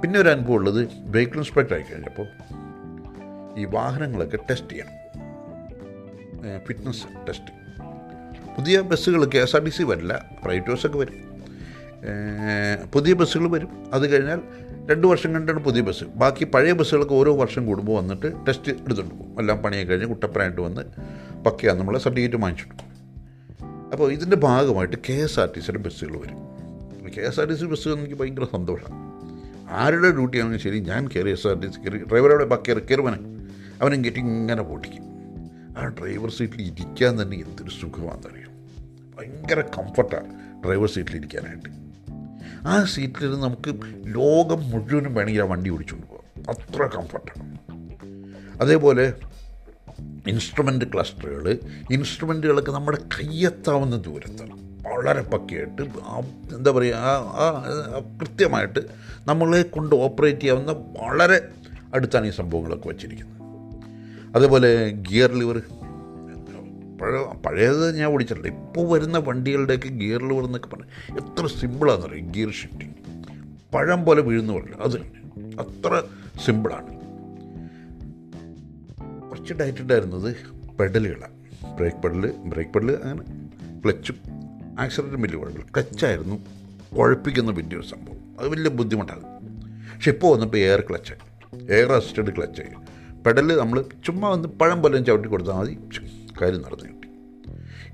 പിന്നെ 0.00 0.20
ഒരു 0.20 0.28
അനുഭവം 0.28 0.54
ഉള്ളത് 0.54 0.88
വെഹിക്കിൾ 1.02 1.38
ഇൻസ്പെക്ടർ 1.38 1.74
ആയി 1.74 1.82
കഴിഞ്ഞപ്പോൾ 1.82 2.28
ഈ 3.60 3.64
വാഹനങ്ങളൊക്കെ 3.64 4.38
ടെസ്റ്റ് 4.50 4.70
ചെയ്യണം. 4.70 4.96
ഫിറ്റ്നസ് 6.66 7.04
ടെസ്റ്റ് 7.28 7.61
പുതിയ 8.56 8.80
ബസ്സുകൾ 8.80 9.24
K 9.24 9.38
S 9.38 9.56
R 9.56 9.62
T 9.64 9.70
C 9.70 9.82
വരില്ല 9.82 10.14
പ്രൈവറ്റ് 10.44 10.70
ബസ്സൊക്കെ 10.70 10.98
വരും. 10.98 11.16
പുതിയ 12.94 13.12
ബസ്സുകൾ 13.14 13.46
വരും. 13.48 13.70
അത് 13.94 14.04
കഴിഞ്ഞാൽ 14.12 14.40
രണ്ട് 14.90 15.06
വർഷം 15.06 15.34
കണ്ടാണ് 15.34 15.60
പുതിയ 15.64 15.82
ബസ് 15.82 16.04
ബാക്കി 16.04 16.44
പഴയ 16.44 16.72
ബസ്സുകളൊക്കെ 16.72 17.14
ഓരോ 17.14 17.32
വർഷം 17.36 17.66
കൂടുമ്പോൾ 17.66 17.96
വന്നിട്ട് 17.98 18.32
ടെസ്റ്റ് 18.48 18.72
എടുത്തുകൊണ്ട് 18.72 19.14
പോകും. 19.14 19.40
എല്ലാം 19.40 19.58
പണിയൊക്കെ 19.58 19.90
കഴിഞ്ഞ് 19.90 20.08
കുട്ടപ്പനായിട്ട് 20.08 20.60
വന്ന് 20.60 20.82
പക്കയാണ് 21.44 21.78
നമ്മളെ 21.80 21.98
സർട്ടിഫിക്കറ്റ് 21.98 22.42
വാങ്ങിച്ചിട്ട് 22.42 22.84
അപ്പോൾ 23.92 24.12
ഇതിന്റെ 24.12 24.36
ഭാഗമായിട്ട് 24.36 24.96
കെ 25.08 25.12
എസ് 25.12 25.40
ആർ 25.40 25.48
ടി 25.56 25.60
സിയുടെ 25.60 25.78
ബസ്സുകൾ 25.78 26.16
വരും. 26.16 26.38
K 27.16 27.22
S 27.28 27.40
R 27.40 27.46
T 27.48 27.54
C 27.54 27.64
bus 27.64 27.88
എനിക്ക് 27.88 28.14
ഭയങ്കര 28.14 28.44
സന്തോഷമാണ്. 28.52 29.00
ആരുടെ 29.70 30.10
ഡ്യൂട്ടി 30.10 30.38
ആണെങ്കിലും 30.38 30.62
ശരി 30.62 30.78
ഞാൻ 30.90 31.08
കയറി 31.08 31.30
എസ് 31.30 31.46
ആർ 31.46 31.56
ടി 31.60 31.66
സി 31.66 31.80
കയറി 31.80 31.98
ഡ്രൈവറോടെ 32.10 32.46
കയറി 32.68 32.80
കയറുവനെ 32.80 33.18
അവനും. 33.82 34.02
കയറ്റി 34.04 34.18
ഇങ്ങനെ 34.18 34.62
പൊട്ടിക്കും 34.62 35.04
ആ 35.78 35.86
ഡ്രൈവർ 35.88 36.30
സീറ്റിൽ 36.30 36.62
ഇരിക്കാൻ 36.62 37.22
തന്നെ 37.22 37.36
എന്തൊരു 37.36 37.70
സുഖമാണെന്നറിയാം 37.80 38.41
ഭയങ്കര 39.16 39.60
കംഫർട്ടാണ് 39.60 40.30
ഡ്രൈവർ 40.64 40.88
സീറ്റിലിരിക്കാനായിട്ട് 40.88 41.68
ആ 42.68 42.84
സീറ്റിൽ 42.84 43.40
നമുക്ക് 43.40 43.70
ലോകം 44.06 44.70
മുഴുവനും 44.70 45.14
വേണമെങ്കിൽ 45.14 45.42
ആ 45.42 45.44
വണ്ടി 45.44 45.70
ഓടിച്ചുകൊണ്ട് 45.70 46.06
പോകാം. 46.10 46.26
അത്ര 46.50 46.82
കംഫർട്ടാണ് 46.96 47.58
അതേപോലെ 48.60 49.12
ഇൻസ്ട്രുമെന്റ് 50.28 50.84
ക്ലസ്റ്ററുകൾ 50.94 51.58
ഇൻസ്ട്രുമെന്റുകളൊക്കെ 51.90 52.72
നമ്മുടെ 52.72 52.98
കയ്യെത്താവുന്ന 52.98 53.96
ദൂരത്താണ്. 53.96 54.54
വളരെ 54.88 55.22
പക്കയായിട്ട് 55.22 55.82
എന്താ 56.54 56.70
പറയുക 56.70 56.94
കൃത്യമായിട്ട് 58.20 58.80
നമ്മളെ 59.26 59.62
കൊണ്ട് 59.62 59.94
ഓപ്പറേറ്റ് 59.94 60.40
ചെയ്യാവുന്ന 60.40 60.72
വളരെ 60.72 61.48
അടുത്താണ് 61.94 62.26
ഈ 62.26 62.30
സംഭവങ്ങളൊക്കെ 62.30 62.88
വച്ചിരിക്കുന്നത്. 62.88 63.42
അതേപോലെ 64.36 64.90
ഗിയർ 64.90 65.32
ലിവർ 65.32 65.62
പഴയ 67.02 67.24
പഴയത് 67.46 67.96
ഞാൻ 67.96 68.10
ഓടിച്ചിട്ടില്ല. 68.10 68.48
ഇപ്പോൾ 68.48 68.88
വരുന്ന 68.88 69.18
വണ്ടികളുടെയൊക്കെ 69.18 69.88
ഗിയറിൽ 69.88 70.32
വരുന്നൊക്കെ 70.32 70.68
പറഞ്ഞാൽ 70.68 71.16
എത്ര 71.16 71.46
സിമ്പിളാണെന്ന് 71.46 72.06
പറയും 72.06 72.32
ഗിയർ 72.32 72.52
ഷിഫ്റ്റിംഗ് 72.52 72.94
പഴം 73.74 74.04
പോലെ 74.04 74.22
വീഴുന്ന 74.22 74.52
പോലെ 74.52 74.82
അത് 74.82 74.98
അത്ര 75.60 76.02
സിമ്പിളാണ്. 76.44 77.02
കുറച്ച് 79.28 79.54
ഡയറ്റ് 79.54 79.78
ഉണ്ടായിരുന്നത് 79.78 80.36
പെഡലുകളാണ് 80.76 81.32
ബ്രേക്ക് 81.76 81.96
പെഡൽ 81.96 82.34
ബ്രേക്ക് 82.44 82.70
പെഡൽ 82.70 82.98
അങ്ങനെ 83.02 83.22
ക്ലച്ചും 83.84 84.16
ആക്സിഡന്റും 84.78 85.22
വലിയ 85.22 85.38
കുഴപ്പമില്ല. 85.38 85.66
ക്ലച്ചായിരുന്നു. 85.76 86.36
കുഴപ്പിക്കുന്ന 86.98 87.50
വലിയൊരു 87.50 87.86
സംഭവം. 87.86 88.40
അത് 88.40 88.48
വലിയ 88.48 88.70
ബുദ്ധിമുട്ടാണ്. 88.70 89.22
പക്ഷെ 89.94 90.10
ഇപ്പോൾ 90.10 90.32
വന്നപ്പോൾ 90.32 90.56
എയർ 90.56 90.80
ക്ലച്ചായി. 90.90 91.52
എയർ 91.72 91.92
അസിസ്റ്റഡ് 91.92 92.36
ക്ലച്ചായി. 92.36 92.68
പെഡൽ 93.22 93.56
നമ്മൾ 93.56 93.84
ചുമ്മാ 94.04 94.28
വന്ന് 94.28 94.48
പഴം 94.48 94.82
പോലെ 94.82 95.02
ചവിട്ടി 95.02 95.28
കൊടുത്താൽ 95.28 95.54
മതി. 95.54 95.78
കാര്യം 96.42 96.62
നടന്നു 96.62 96.84
കിട്ടി. 96.84 97.08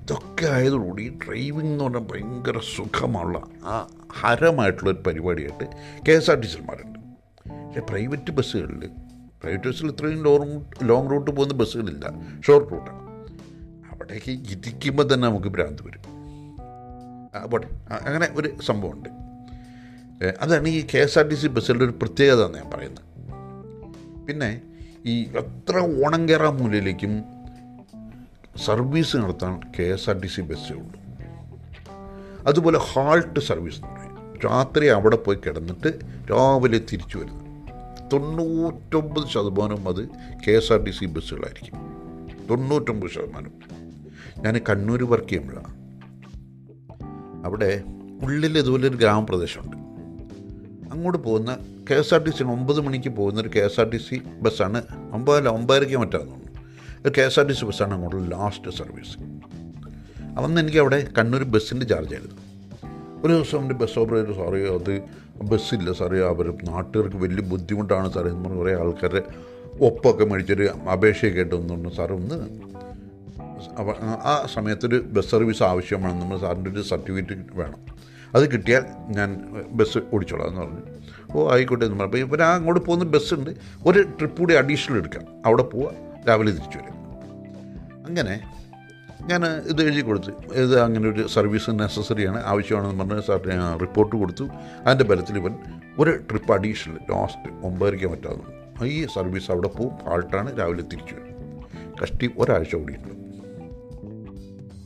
ഇതൊക്കെ 0.01 0.45
ആയതോടുകൂടി 0.45 1.19
ഡ്രൈവിംഗ് 1.27 1.65
എന്ന് 1.65 1.83
പറഞ്ഞാൽ 1.83 2.01
ഭയങ്കര 2.01 2.59
സുഖമുള്ള 2.75 3.41
ആ 3.63 3.87
ഹരമായിട്ടുള്ളൊരു 4.19 5.03
പരിപാടിയായിട്ട് 5.07 5.65
കെ 6.07 6.11
എസ് 6.11 6.31
ആർ 6.31 6.39
ടി 6.39 6.47
സിമാരുണ്ട്. 6.47 6.99
പക്ഷേ 7.67 7.81
പ്രൈവറ്റ് 7.89 8.31
ബസ്സുകളിൽ 8.31 8.89
പ്രൈവറ്റ് 9.43 9.67
ബസ്സിൽ 9.67 9.87
ഇത്രയും 9.87 10.23
ലോങ് 10.23 10.65
ലോങ് 10.83 11.09
റൂട്ട് 11.09 11.31
പോകുന്ന 11.31 11.53
ബസ്സുകളില്ല. 11.53 12.11
ഷോർട്ട് 12.47 12.71
റൂട്ടാണ്. 12.71 13.09
അവിടേക്ക് 13.91 14.31
ഇരിക്കുമ്പോൾ 14.31 15.13
തന്നെ 15.13 15.27
നമുക്ക് 15.27 15.47
ഭ്രാന്ത് 15.47 15.83
വരും. 15.83 16.01
പോട്ടെ. 17.51 17.67
അങ്ങനെ 17.91 18.29
ഒരു 18.33 18.49
സംഭവമുണ്ട്. 18.65 19.09
അതാണ് 20.41 20.67
ഈ 20.67 20.87
K 20.93 20.97
S 20.97 21.19
R 21.19 21.29
T 21.29 21.35
C 21.35 21.47
ബസ്സുകളുടെ 21.47 21.85
ഒരു 21.85 21.91
പ്രത്യേകത 21.91 22.45
എന്ന് 22.45 22.59
ഞാൻ 22.59 22.71
പറയുന്നത്. 22.71 23.03
പിന്നെ 24.27 24.61
ഈ 25.05 25.23
എത്ര 25.23 25.77
ഓണം 25.77 26.29
കയറാൻ 26.29 26.57
മൂലയിലേക്കും 26.57 27.23
സർവീസ് 28.57 29.17
നടത്താൻ 29.17 29.59
K 29.79 29.83
S 29.83 30.09
R 30.09 30.19
T 30.19 30.27
C 30.27 30.41
ബസ്സേ 30.41 30.73
ഉള്ളൂ. 30.73 30.99
അതുപോലെ 32.47 32.79
ഹാൾട്ട് 32.79 33.39
സർവീസ് 33.39 33.81
രാത്രി 34.45 34.87
അവിടെ 34.87 35.15
പോയി 35.15 35.37
കിടന്നിട്ട് 35.37 35.99
രാവിലെ 36.31 36.77
തിരിച്ചു 36.77 37.17
വരുന്നു. 37.17 37.49
തൊണ്ണൂറ്റൊമ്പത് 38.13 39.27
ശതമാനം 39.27 39.87
അത് 39.87 40.07
K 40.47 40.51
S 40.51 40.73
R 40.73 40.83
T 40.83 40.91
C 40.91 41.05
ബസ്സുകളായിരിക്കും. 41.05 41.79
തൊണ്ണൂറ്റൊമ്പത് 42.49 43.11
ശതമാനം. 43.11 43.51
ഞാൻ 44.43 44.61
കണ്ണൂർ 44.69 45.03
വർക്ക് 45.03 45.29
ചെയ്യുമ്പോഴാണ്. 45.29 45.79
അവിടെ 47.45 47.83
ഉള്ളിൽ 48.23 48.57
ഇതുപോലെ 48.57 48.87
ഒരു 48.87 48.97
ഗ്രാമപ്രദേശമുണ്ട്. 48.97 49.77
അങ്ങോട്ട് 50.93 51.17
പോകുന്ന 51.17 51.57
K 51.91 51.93
S 51.93 52.13
R 52.13 52.23
T 52.23 52.29
C 52.29 52.43
ഒമ്പത് 52.43 52.81
മണിക്ക് 52.81 53.09
പോകുന്ന 53.09 53.41
ഒരു 53.41 53.49
K 53.55 53.59
S 53.59 53.79
R 53.79 53.89
T 53.89 53.97
C 53.97 54.21
ബസ്സാണ് 54.41 54.83
ഒമ്പതല്ല 55.13 55.49
ഒമ്പതരയ്ക്ക് 55.49 55.95
ഒരു 57.05 57.13
K 57.17 57.21
S 57.21 57.39
R 57.39 57.47
T 57.47 57.53
C 57.53 57.65
ബസ്സാണ് 57.65 57.93
അങ്ങോട്ടുള്ള 57.93 58.27
ലാസ്റ്റ് 58.27 58.71
സർവീസ് 58.71 59.13
അന്ന് 60.39 60.61
എനിക്ക് 60.61 60.77
അവിടെ 60.77 61.07
കണ്ണൂർ 61.17 61.43
ബസ്സിന്റെ 61.43 61.85
ചാർജ് 61.85 62.15
ആയിരുന്നു. 62.15 62.35
ഒരു 63.25 63.33
ദിവസം 63.33 63.59
എന്റെ 63.59 63.75
ബസ് 63.75 63.99
ഓപ്പറേറ്റർ 63.99 64.33
സാറേ 64.33 64.59
അത് 64.75 65.01
ബസ്സില്ല 65.43 65.91
സാറേ. 65.91 66.19
അവർ 66.19 66.53
നാട്ടുകാർക്ക് 66.63 67.15
വലിയ 67.15 67.43
ബുദ്ധിമുട്ടാണ് 67.43 68.13
സാറേ 68.13 68.29
എന്ന് 68.29 68.43
പറഞ്ഞ് 68.43 68.57
കുറേ 68.57 68.75
ആൾക്കാരുടെ 68.75 69.21
ഒപ്പമൊക്കെ 69.85 70.25
മേടിച്ചൊരു 70.25 70.69
അപേക്ഷയൊക്കെ 70.93 71.39
ആയിട്ട് 71.39 71.55
വന്നുകൊണ്ട് 71.55 71.89
സാർ 71.89 72.13
ഒന്ന് 72.13 72.59
ആ 74.23 74.47
സമയത്തൊരു 74.53 75.01
ബസ് 75.01 75.31
സർവീസ് 75.31 75.63
ആവശ്യമാണ്. 75.63 76.21
നമ്മൾ 76.21 76.39
സാറിന്റെ 76.39 76.69
ഒരു 76.69 76.81
സർട്ടിഫിക്കറ്റ് 76.81 77.39
വേണം. 77.53 77.79
അത് 78.35 78.51
കിട്ടിയാൽ 78.51 78.83
ഞാൻ 79.07 79.29
ബസ് 79.71 79.97
ഓടിച്ചോളാം 80.13 80.47
എന്ന് 80.47 80.61
പറഞ്ഞു. 80.61 80.81
ഓ 81.33 81.51
ആയിക്കോട്ടെ 81.51 81.85
എന്ന് 81.85 81.99
പറഞ്ഞു. 81.99 82.23
അപ്പോൾ 82.23 82.27
ഇവർ 82.27 82.41
അങ്ങോട്ട് 82.43 82.85
പോകുന്ന 82.85 83.05
ബസ്സുണ്ട് 83.05 83.51
ഒരു 83.85 84.01
ട്രിപ്പ് 84.01 84.37
കൂടി 84.37 84.53
അഡീഷണൽ 84.53 84.97
എടുക്കാം. 84.97 85.23
അവിടെ 85.45 85.63
പോവുക 85.63 86.08
രാവിലെ 86.27 86.51
തിരിച്ചു 86.51 86.77
വരും. 86.77 86.93
അങ്ങനെ 88.07 88.41
ഞാൻ 89.21 89.45
ഇത് 89.45 89.81
എഴുതി 89.81 90.01
കൊടുത്തു. 90.01 90.31
ഇത് 90.53 90.79
അങ്ങനെ 90.79 91.09
ഒരു 91.09 91.27
സർവീസ് 91.27 91.69
നെസസറിയാണ് 91.69 92.45
ആവശ്യമാണെന്ന് 92.45 93.03
പറഞ്ഞ് 93.03 93.21
സാറിന് 93.21 93.79
റിപ്പോർട്ട് 93.81 94.15
കൊടുത്തു. 94.15 94.43
അതിന്റെ 94.85 95.05
ബലത്തിൽ 95.05 95.37
ഇവൻ 95.37 95.55
ഒരു 95.99 96.11
ട്രിപ്പ് 96.11 96.51
അഡീഷണൽ 96.53 96.95
ലാസ്റ്റ് 96.95 97.65
ഒമ്പതരയ്ക്ക് 97.65 98.07
പറ്റാതെ 98.07 98.59
ഈ 98.85 99.05
സർവീസ് 99.05 99.51
അവിടെ 99.51 99.67
പോവും 99.67 99.93
ഹാൾട്ടാണ് 99.93 100.59
രാവിലെ 100.59 100.83
തിരിച്ചു 100.83 101.15
വരും. 101.15 101.29
കഷ്ടി 102.03 102.31
ഒരാഴ്ച 102.37 102.75
ഓടിയിട്ടുണ്ട്. 102.75 103.13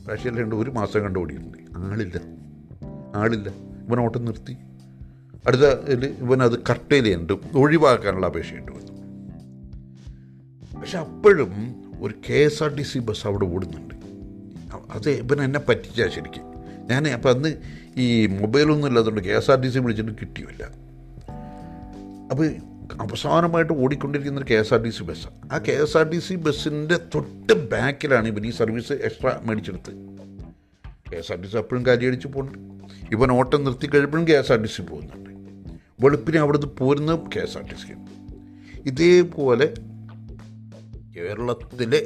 ഒരാഴ്ചയല്ല 0.06 0.40
ഉണ്ട് 0.40 0.54
ഒരു 0.54 0.70
മാസം 0.70 1.00
കണ്ട് 1.00 1.18
ഓടിയിട്ടുണ്ട്. 1.18 1.58
ആളില്ല. 1.76 2.20
ആളില്ല. 3.14 3.48
ഇവൻ 3.88 4.00
ഓട്ടം 4.00 4.24
നിർത്തി. 4.24 4.56
അടുത്ത 5.46 5.62
ഇവൻ 5.96 6.42
അത് 6.42 6.58
കർട്ടയിൽ 6.58 7.14
ഉണ്ട് 7.14 7.32
ഒഴിവാക്കാനുള്ള 7.54 8.26
അപേക്ഷയിട്ട് 8.26 8.72
വന്നു 8.72 8.93
പക്ഷെ 10.84 10.98
അപ്പോഴും 10.98 11.52
ഒരു 12.00 12.14
K 12.28 12.34
S 12.34 12.62
R 12.62 12.70
T 12.76 12.82
C 12.82 12.98
bus 12.98 13.26
അവിടെ 13.26 13.44
ഓടുന്നുണ്ട്. 13.44 13.94
അത് 14.94 15.10
ഇവൻ 15.10 15.44
എന്നെ 15.44 15.60
പറ്റിച്ചാൽ 15.60 16.08
ശരിക്കും. 16.08 16.42
ഞാൻ 16.90 17.08
അപ്പം 17.08 17.30
അന്ന് 17.30 17.50
ഈ 17.96 18.26
മൊബൈലൊന്നും 18.26 18.88
ഇല്ലാത്തതുകൊണ്ട് 18.88 19.28
K 19.28 19.32
S 19.36 19.50
R 19.50 19.60
T 19.60 19.68
C 19.68 19.78
വിളിച്ചിട്ട് 19.78 20.12
കിട്ടിയില്ല. 20.20 20.64
അപ്പോൾ 22.30 22.46
അവസാനമായിട്ട് 23.04 23.72
ഓടിക്കൊണ്ടിരിക്കുന്ന 23.72 24.40
ഒരു 24.40 24.48
K 24.50 24.58
S 24.58 24.74
R 24.74 24.82
T 24.82 24.90
C 24.90 25.02
ബസ്സാണ് 25.02 25.52
ആ 25.52 25.58
K 25.58 25.72
S 25.72 25.96
R 25.96 26.10
T 26.10 26.18
C 26.18 26.34
ബസ്സിന്റെ 26.34 26.98
തൊട്ട് 27.14 27.70
ബാക്കിലാണ് 27.72 28.28
ഇവൻ 28.28 28.46
ഈ 28.46 28.50
service 28.50 28.92
extra 28.92 29.40
മേടിച്ചെടുത്ത്. 29.44 29.94
K 31.12 31.16
S 31.16 31.32
R 31.32 31.40
T 31.42 31.46
C 31.46 31.56
അപ്പോഴും 31.56 31.86
കാര്യടിച്ച് 31.86 32.28
പോകുന്നുണ്ട് 32.28 33.14
ഇവൻ 33.14 33.32
ഓട്ടം 33.32 33.64
നിർത്തി 33.64 33.86
കഴിയുമ്പോഴും 33.86 34.28
K 34.28 34.32
S 34.32 34.52
R 34.52 34.62
T 34.62 34.68
C 34.68 34.82
പോകുന്നുണ്ട്. 34.82 35.30
വെളുപ്പിനെ 36.04 36.40
അവിടുന്ന് 36.40 36.66
പോരുന്ന 36.78 37.16
K 37.36 37.40
S 37.40 37.58
R 37.58 37.64
T 37.64 37.74
C 37.74 37.92
ഇതേപോലെ 38.90 39.74
കേരളത്തിലെ 41.16 41.98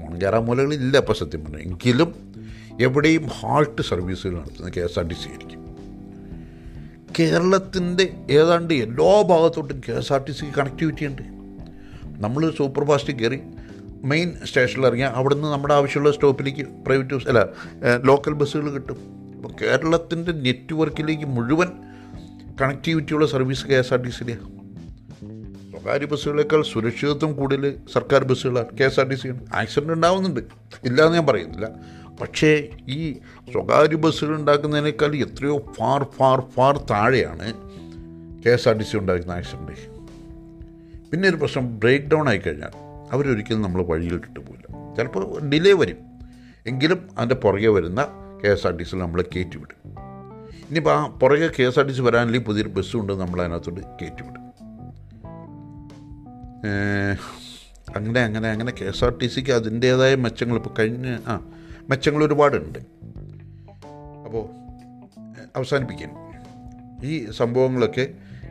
മുൻകയറാമൂലകളില്ല 0.00 0.96
ഇപ്പോൾ 1.02 1.12
സത്യം 1.12 1.44
പറഞ്ഞു. 1.44 1.58
എങ്കിലും 1.58 2.10
എവിടെയും 2.86 3.24
ഹാൾട്ട് 3.36 3.82
സർവീസുകൾ 3.82 4.34
നടത്തുന്ന 4.40 4.70
K 4.70 4.80
S 4.80 4.98
R 4.98 5.08
T 5.08 5.14
C 5.14 5.28
ആയിരിക്കും. 5.28 5.60
കേരളത്തിന്റെ 7.18 8.04
ഏതാണ്ട് 8.30 8.74
എല്ലാ 8.74 9.22
ഭാഗത്തോട്ടും 9.30 9.80
കെ 9.86 9.92
എസ് 9.92 10.12
ആർ 10.12 10.20
ടി 10.26 10.32
സിക്ക് 10.32 10.52
കണക്ടിവിറ്റി 10.58 11.06
ഉണ്ട്. 11.06 11.22
നമ്മൾ 12.24 12.50
സൂപ്പർ 12.58 12.84
ഫാസ്റ്റ് 12.84 13.12
കയറി 13.12 13.40
മെയിൻ 14.12 14.28
സ്റ്റേഷനിൽ 14.44 14.86
ഇറങ്ങിയാൽ 14.86 15.10
അവിടെ 15.20 15.34
നിന്ന് 15.34 15.48
നമ്മുടെ 15.48 15.74
ആവശ്യമുള്ള 15.74 16.12
സ്റ്റോപ്പിലേക്ക് 16.12 16.66
പ്രൈവറ്റ് 16.86 17.14
ബസ് 17.14 17.28
അല്ല 17.28 17.42
ലോക്കൽ 18.10 18.32
ബസ്സുകൾ 18.32 18.70
കിട്ടും. 18.76 19.00
അപ്പോൾ 19.36 19.52
കേരളത്തിന്റെ 19.62 20.32
നെറ്റ്വർക്കിലേക്ക് 20.32 21.24
മുഴുവൻ 21.24 21.70
കണക്ടിവിറ്റിയുള്ള 22.62 23.26
service 23.26 23.66
K 23.66 23.76
S 23.82 23.94
R 23.94 24.02
T 24.06 24.10
സിയിലാണ് 24.18 24.59
സ്വകാര്യ 25.80 26.06
ബസ്സുകളേക്കാൾ 26.06 26.62
സുരക്ഷിതത്വം 26.62 27.32
കൂടുതൽ 27.32 27.76
സർക്കാർ 27.92 28.24
ബസ്സുകളാണ്. 28.24 28.78
K 28.78 28.84
S 28.84 29.00
R 29.00 29.08
T 29.08 29.14
C 29.14 29.28
ആണ്. 29.28 29.46
ആക്സിഡന്റ് 29.54 29.92
ഉണ്ടാവുന്നുണ്ട്. 29.92 30.40
ഇല്ലയെന്ന് 30.84 31.14
ഞാൻ 31.14 31.26
പറയുന്നില്ല. 31.26 31.68
പക്ഷേ 32.20 32.68
ഈ 32.88 33.12
സ്വകാര്യ 33.52 33.96
ബസ്സുകൾ 33.96 34.34
ഉണ്ടാക്കുന്നതിനേക്കാൾ 34.34 35.16
എത്രയോ 35.16 35.58
ഫാർ 35.58 36.04
ഫാർ 36.04 36.40
ഫാർ 36.40 36.76
താഴെയാണ് 36.90 37.52
K 38.42 38.50
S 38.50 38.68
R 38.68 38.78
T 38.78 38.82
C 38.82 38.96
ഉണ്ടാക്കുന്ന 38.96 39.32
ആക്സിഡന്റ് 39.32 39.76
പിന്നെ 41.10 41.28
ഒരു 41.28 41.36
പ്രശ്നം 41.36 41.80
ബ്രേക്ക് 41.80 42.06
ഡൗൺ 42.06 42.28
ആയിക്കഴിഞ്ഞാൽ 42.28 42.72
അവരൊരിക്കലും 43.12 43.62
നമ്മൾ 43.62 43.82
വഴിയിലിട്ടിട്ട് 43.82 44.40
പോകില്ല 44.40 44.96
ചിലപ്പോൾ 44.96 45.40
ഡിലേ 45.48 45.72
വരും. 45.72 45.96
എങ്കിലും 46.66 47.08
അതിന്റെ 47.18 47.34
പുറകെ 47.34 47.68
വരുന്ന 47.68 48.06
കെ 48.44 48.48
എസ് 48.48 48.66
ആർ 48.66 48.76
ടി 48.76 48.82
സിയിൽ 48.82 49.02
നമ്മളെ 49.02 49.24
കയറ്റിവിടും 49.36 49.90
ഇനിയിപ്പോൾ 50.68 50.94
ആ 50.94 51.06
പുറകെ 51.06 51.50
K 51.58 51.62
S 51.62 51.78
R 51.78 51.86
T 51.86 51.92
C 51.92 52.00
വരാനില്ലെങ്കിൽ 52.00 52.48
പുതിയൊരു 52.48 52.68
ബസ്സുണ്ട് 52.68 53.12
നമ്മൾ 53.12 53.40
അതിനകത്തോട്ട് 53.40 53.80
കയറ്റിവിടും 53.80 54.39
അങ്ങനെ 57.96 58.20
അങ്ങനെ 58.20 58.48
അങ്ങനെ 58.48 58.72
കെ 58.72 58.84
എസ് 58.84 59.04
ആർ 59.04 59.18
ടി 59.18 59.26
സിക്ക് 59.26 59.52
അതിന്റേതായ 59.52 60.14
മെച്ചങ്ങൾ. 60.14 60.56
ഇപ്പോൾ 60.56 60.74
കഴിഞ്ഞ 60.78 61.18
ആ 61.26 61.40
മെച്ചങ്ങൾ 61.90 62.24
ഒരുപാടുണ്ട്. 62.24 62.78
അപ്പോൾ 64.24 64.44
അവസാനിപ്പിക്കാൻ 65.56 66.10
ഈ 67.06 67.30
സംഭവങ്ങളൊക്കെ 67.30 68.08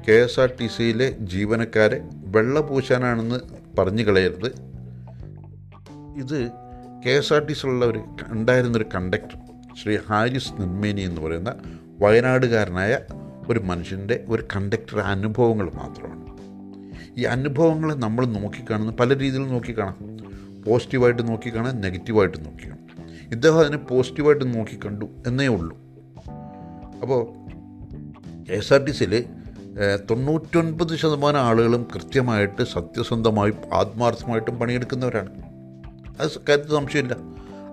കെ 0.07 0.11
എസ് 0.11 0.39
ആർ 0.39 0.49
ടി 0.61 0.67
സിയിലെ 0.67 1.11
ജീവനക്കാരെ 1.11 2.01
വെള്ള 2.13 2.61
പൂശാനാണെന്ന് 2.61 3.39
പറഞ്ഞു 3.79 4.03
കളയരുത്. 4.03 4.49
ഇത് 6.17 6.49
കെ 7.05 7.09
എസ് 7.09 7.33
ആർ 7.33 7.45
ടി 7.45 7.53
സിയിലുള്ള 7.53 7.85
ഒരു 7.85 8.01
ഉണ്ടായിരുന്നൊരു 8.27 8.85
കണ്ടക്ടർ 8.95 9.37
ശ്രീ 9.83 9.97
ഹാരിസ് 10.09 10.53
നെന്മേനി 10.59 11.01
എന്ന് 11.01 11.21
പറയുന്ന 11.21 11.53
വയനാടുകാരനായ 12.01 12.99
ഒരു 13.49 13.59
മനുഷ്യന്റെ 13.59 14.25
ഒരു 14.29 14.43
കണ്ടക്ടർ 14.55 14.99
അനുഭവങ്ങൾ 14.99 15.71
മാത്രമാണ്. 15.73 16.28
ഈ 17.19 17.23
അനുഭവങ്ങളെ 17.23 17.95
നമ്മൾ 17.95 18.25
നോക്കിക്കാണുന്ന 18.25 18.91
പല 18.91 19.17
രീതിയിൽ 19.17 19.47
നോക്കിക്കാണാം. 19.47 19.97
പോസിറ്റീവായിട്ട് 20.63 21.27
നോക്കിക്കാണാം 21.27 21.81
നെഗറ്റീവായിട്ട് 21.81 22.45
നോക്കിക്കാണാം. 22.45 22.79
ഇദ്ദേഹം 23.31 23.59
അതിനെ 23.59 23.77
പോസിറ്റീവായിട്ട് 23.77 24.57
നോക്കിക്കണ്ടു 24.57 25.05
എന്നേ 25.27 25.47
ഉള്ളൂ. 25.47 25.77
അപ്പോൾ 27.01 27.21
എസ് 28.51 28.73
ആർ 28.73 28.85
ടി 28.85 28.91
സിയിൽ 28.91 29.25
തൊണ്ണൂറ്റൊൻപത് 30.09 30.95
ശതമാനം 30.95 31.39
ആളുകളും 31.39 31.87
കൃത്യമായിട്ട് 31.95 32.63
സത്യസന്ധമായും 32.63 33.57
ആത്മാർത്ഥമായിട്ടും 33.73 34.59
പണിയെടുക്കുന്നവരാണ്. 34.59 35.29
അത് 36.21 36.29
കാര്യത്തിൽ 36.49 36.75
സംശയമില്ല. 36.75 37.15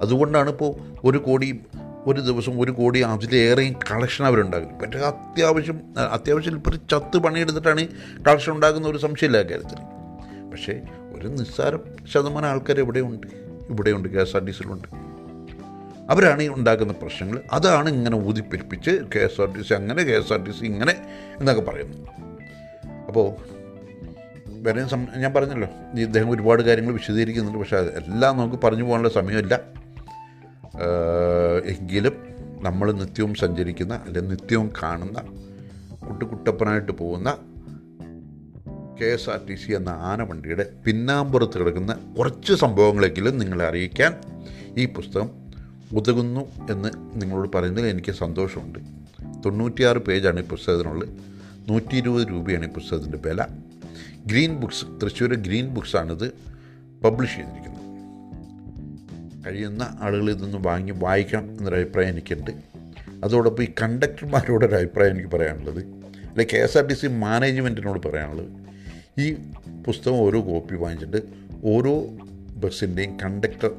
അതുകൊണ്ടാണ് 0.02 0.50
ഇപ്പോൾ 0.50 0.74
ഒരു 1.04 1.18
കോടി 1.18 1.60
ഒരു 2.06 2.20
ദിവസം 2.20 2.60
ഒരു 2.60 2.70
കോടി 2.70 2.98
അതിലേറെയും 2.98 3.72
കളക്ഷൻ 3.72 4.24
അവരുണ്ടാകും 4.24 4.78
പക്ഷേ 4.78 4.98
അത്യാവശ്യം 4.98 5.80
അത്യാവശ്യം 6.12 6.56
ഇപ്പോൾ 6.56 6.70
ഒരു 6.70 6.76
ചത്ത് 6.90 7.18
പണിയെടുത്തിട്ടാണ് 7.18 7.88
കളക്ഷൻ 8.28 8.52
ഉണ്ടാക്കുന്ന 8.52 8.88
ഒരു 8.88 8.98
സംശയമില്ല 8.98 9.42
കാര്യത്തിൽ 9.42 9.80
പക്ഷേ 10.50 10.80
ഒരു 11.14 11.28
നിസ്സാര 11.28 11.76
ശതമാനം 12.14 12.48
ആൾക്കാർ 12.48 12.80
ഇവിടെയുണ്ട് 12.80 13.26
ഇവിടെയുണ്ട് 13.70 14.08
കെ 14.08 14.20
എസ് 14.20 14.36
ആർ 14.36 14.44
ടി 14.44 14.50
സിയിലുണ്ട് 14.50 14.88
അവരാണ് 16.10 16.42
ഈ 16.42 16.48
ഉണ്ടാക്കുന്ന 16.48 16.92
പ്രശ്നങ്ങൾ. 16.92 17.40
അതാണ് 17.52 17.88
ഇങ്ങനെ 17.88 18.16
ഊതിപ്പെരിപ്പിച്ച് 18.16 18.90
K 18.90 19.18
S 19.18 19.40
R 19.40 19.48
T 19.56 19.62
C 19.62 19.74
അങ്ങനെ 19.74 20.02
K 20.02 20.12
S 20.12 20.32
R 20.32 20.44
T 20.44 20.50
C 20.50 20.64
ഇങ്ങനെ 20.64 20.94
എന്നൊക്കെ 21.38 21.62
പറയുന്നു. 21.62 22.06
അപ്പോൾ 23.08 23.56
വേറെ 24.48 24.86
ഞാൻ 25.16 25.34
പറഞ്ഞല്ലോ 25.34 25.68
ഇദ്ദേഹം 26.00 26.30
ഒരുപാട് 26.30 26.62
കാര്യങ്ങൾ 26.62 26.92
വിശദീകരിക്കുന്നുണ്ട്. 26.92 27.58
പക്ഷേ 27.58 27.76
അതെല്ലാം 27.76 28.38
നമുക്ക് 28.38 28.56
പറഞ്ഞു 28.64 28.84
പോകാനുള്ള 28.84 29.08
സമയമില്ല. 29.08 29.60
എങ്കിലും 31.66 32.12
നമ്മൾ 32.62 32.92
നിത്യവും 32.92 33.34
സഞ്ചരിക്കുന്ന 33.34 33.94
അല്ലെങ്കിൽ 33.94 34.30
നിത്യവും 34.30 34.72
കാണുന്ന 34.82 35.20
കുട്ടുകുട്ടപ്പനായിട്ട് 36.06 36.92
പോകുന്ന 36.92 37.36
K 39.00 39.04
S 39.04 39.30
R 39.30 39.46
T 39.46 39.54
C 39.54 39.72
എന്ന 39.72 39.88
ആനവണ്ടിയുടെ 39.88 40.70
പിന്നാമ്പുറത്ത് 40.86 41.58
കിടക്കുന്ന 41.58 42.14
കുറച്ച് 42.18 42.52
സംഭവങ്ങളെങ്കിലും 42.52 43.38
നിങ്ങളെ 43.38 43.68
അറിയിക്കാൻ 43.68 44.14
ഈ 44.78 44.86
പുസ്തകം 44.86 45.30
ഉതകുന്നു 45.92 46.40
എന്ന് 46.70 46.88
നിങ്ങളോട് 47.22 47.56
പറയുന്നതിൽ 47.56 47.86
എനിക്ക് 47.86 48.12
സന്തോഷമുണ്ട്. 48.12 48.78
തൊണ്ണൂറ്റിയാറ് 49.44 49.98
പേജാണ് 49.98 50.40
ഈ 50.40 50.42
പുസ്തകത്തിനുള്ളത്. 50.42 51.08
നൂറ്റി 51.68 51.96
ഇരുപത് 51.96 52.28
രൂപയാണ് 52.28 52.66
ഈ 52.66 52.68
പുസ്തകത്തിന്റെ 52.68 53.18
വില. 53.28 53.46
ഗ്രീൻ 54.26 54.56
ബുക്സ് 54.56 54.84
തൃശ്ശൂർ 55.02 55.34
ഗ്രീൻ 55.34 55.68
ബുക്സാണിത് 55.68 56.28
പബ്ലിഷ് 57.04 57.36
ചെയ്തിരിക്കുന്നത്. 57.36 57.75
കഴിയുന്ന 59.46 59.96
ആളുകൾ 60.00 60.30
ഇതൊന്ന് 60.30 60.58
വാങ്ങി 60.60 60.92
വായിക്കണം 60.96 61.50
എന്നൊരു 61.50 61.74
അഭിപ്രായം 61.74 62.08
എനിക്കുണ്ട്. 62.08 62.50
അതോടൊപ്പം 63.24 63.64
ഈ 63.64 63.68
കണ്ടക്ടർമാരോടൊരു 63.82 64.74
അഭിപ്രായം 64.74 65.10
എനിക്ക് 65.10 65.36
പറയാനുള്ളത്. 65.36 65.78
അല്ലെ 66.28 66.46
K 66.52 66.56
S 66.56 66.78
R 66.78 66.86
T 66.86 66.94
C 66.94 67.06
മാനേജ്മെന്റിനോട് 67.06 68.08
പറയാനുള്ളത്. 68.08 68.48
ഈ 69.20 69.34
പുസ്തകം 69.86 70.14
ഓരോ 70.14 70.40
കോപ്പി 70.40 70.74
വാങ്ങിച്ചിട്ട് 70.74 71.26
ഓരോ 71.64 72.06
ബസ്സിന്റെയും 72.56 73.20
കണ്ടക്ടർ 73.20 73.70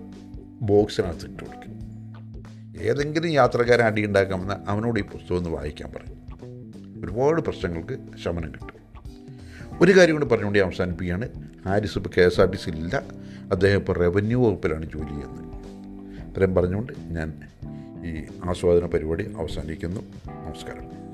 ബോക്സിനകത്ത് 0.61 1.25
ഇട്ട് 1.25 1.43
കൊടുക്കും. 1.43 1.77
ഏതെങ്കിലും 2.81 3.31
യാത്രക്കാരൻ 3.31 3.85
അടി 3.85 4.05
ഉണ്ടാക്കാമെന്ന് 4.05 4.69
അവനോട് 4.69 4.99
ഈ 4.99 5.03
പുസ്തകം 5.03 5.37
ഒന്ന് 5.37 5.49
വായിക്കാൻ 5.49 5.91
പറയും. 5.91 6.17
ഒരുപാട് 7.05 7.41
പ്രശ്നങ്ങൾക്ക് 7.41 7.97
ശമനം 8.23 8.51
കിട്ടും. 8.51 8.77
ഒരു 9.81 9.97
കാര്യം 9.97 10.15
കൂടി 10.15 10.25
പറഞ്ഞുകൊണ്ട് 10.25 10.59
അവസാനിപ്പിക്കുകയാണ്. 10.59 11.29
ഹാരിസ് 11.65 11.97
ഇപ്പോൾ 11.97 12.09
K 12.17 12.21
S 12.21 12.41
R 12.41 12.51
T 12.51 12.57
C 12.57 12.69
ഇല്ല. 12.69 13.03
അദ്ദേഹം 13.51 13.77
ഇപ്പോൾ 13.77 13.93
റവന്യൂ 13.93 14.47
വകുപ്പിലാണ് 14.47 14.85
ജോലി 14.85 15.07
ചെയ്യുന്നത്. 15.07 15.46
ഇത്രയും 16.37 16.55
പറഞ്ഞുകൊണ്ട് 16.55 16.93
ഞാൻ 16.99 17.33
ഈ 18.05 18.25
ആസ്വാദന 18.49 18.85
പരിപാടി 18.85 19.33
അവസാനിക്കുന്നു. 19.37 20.01
നമസ്കാരം. 20.27 21.06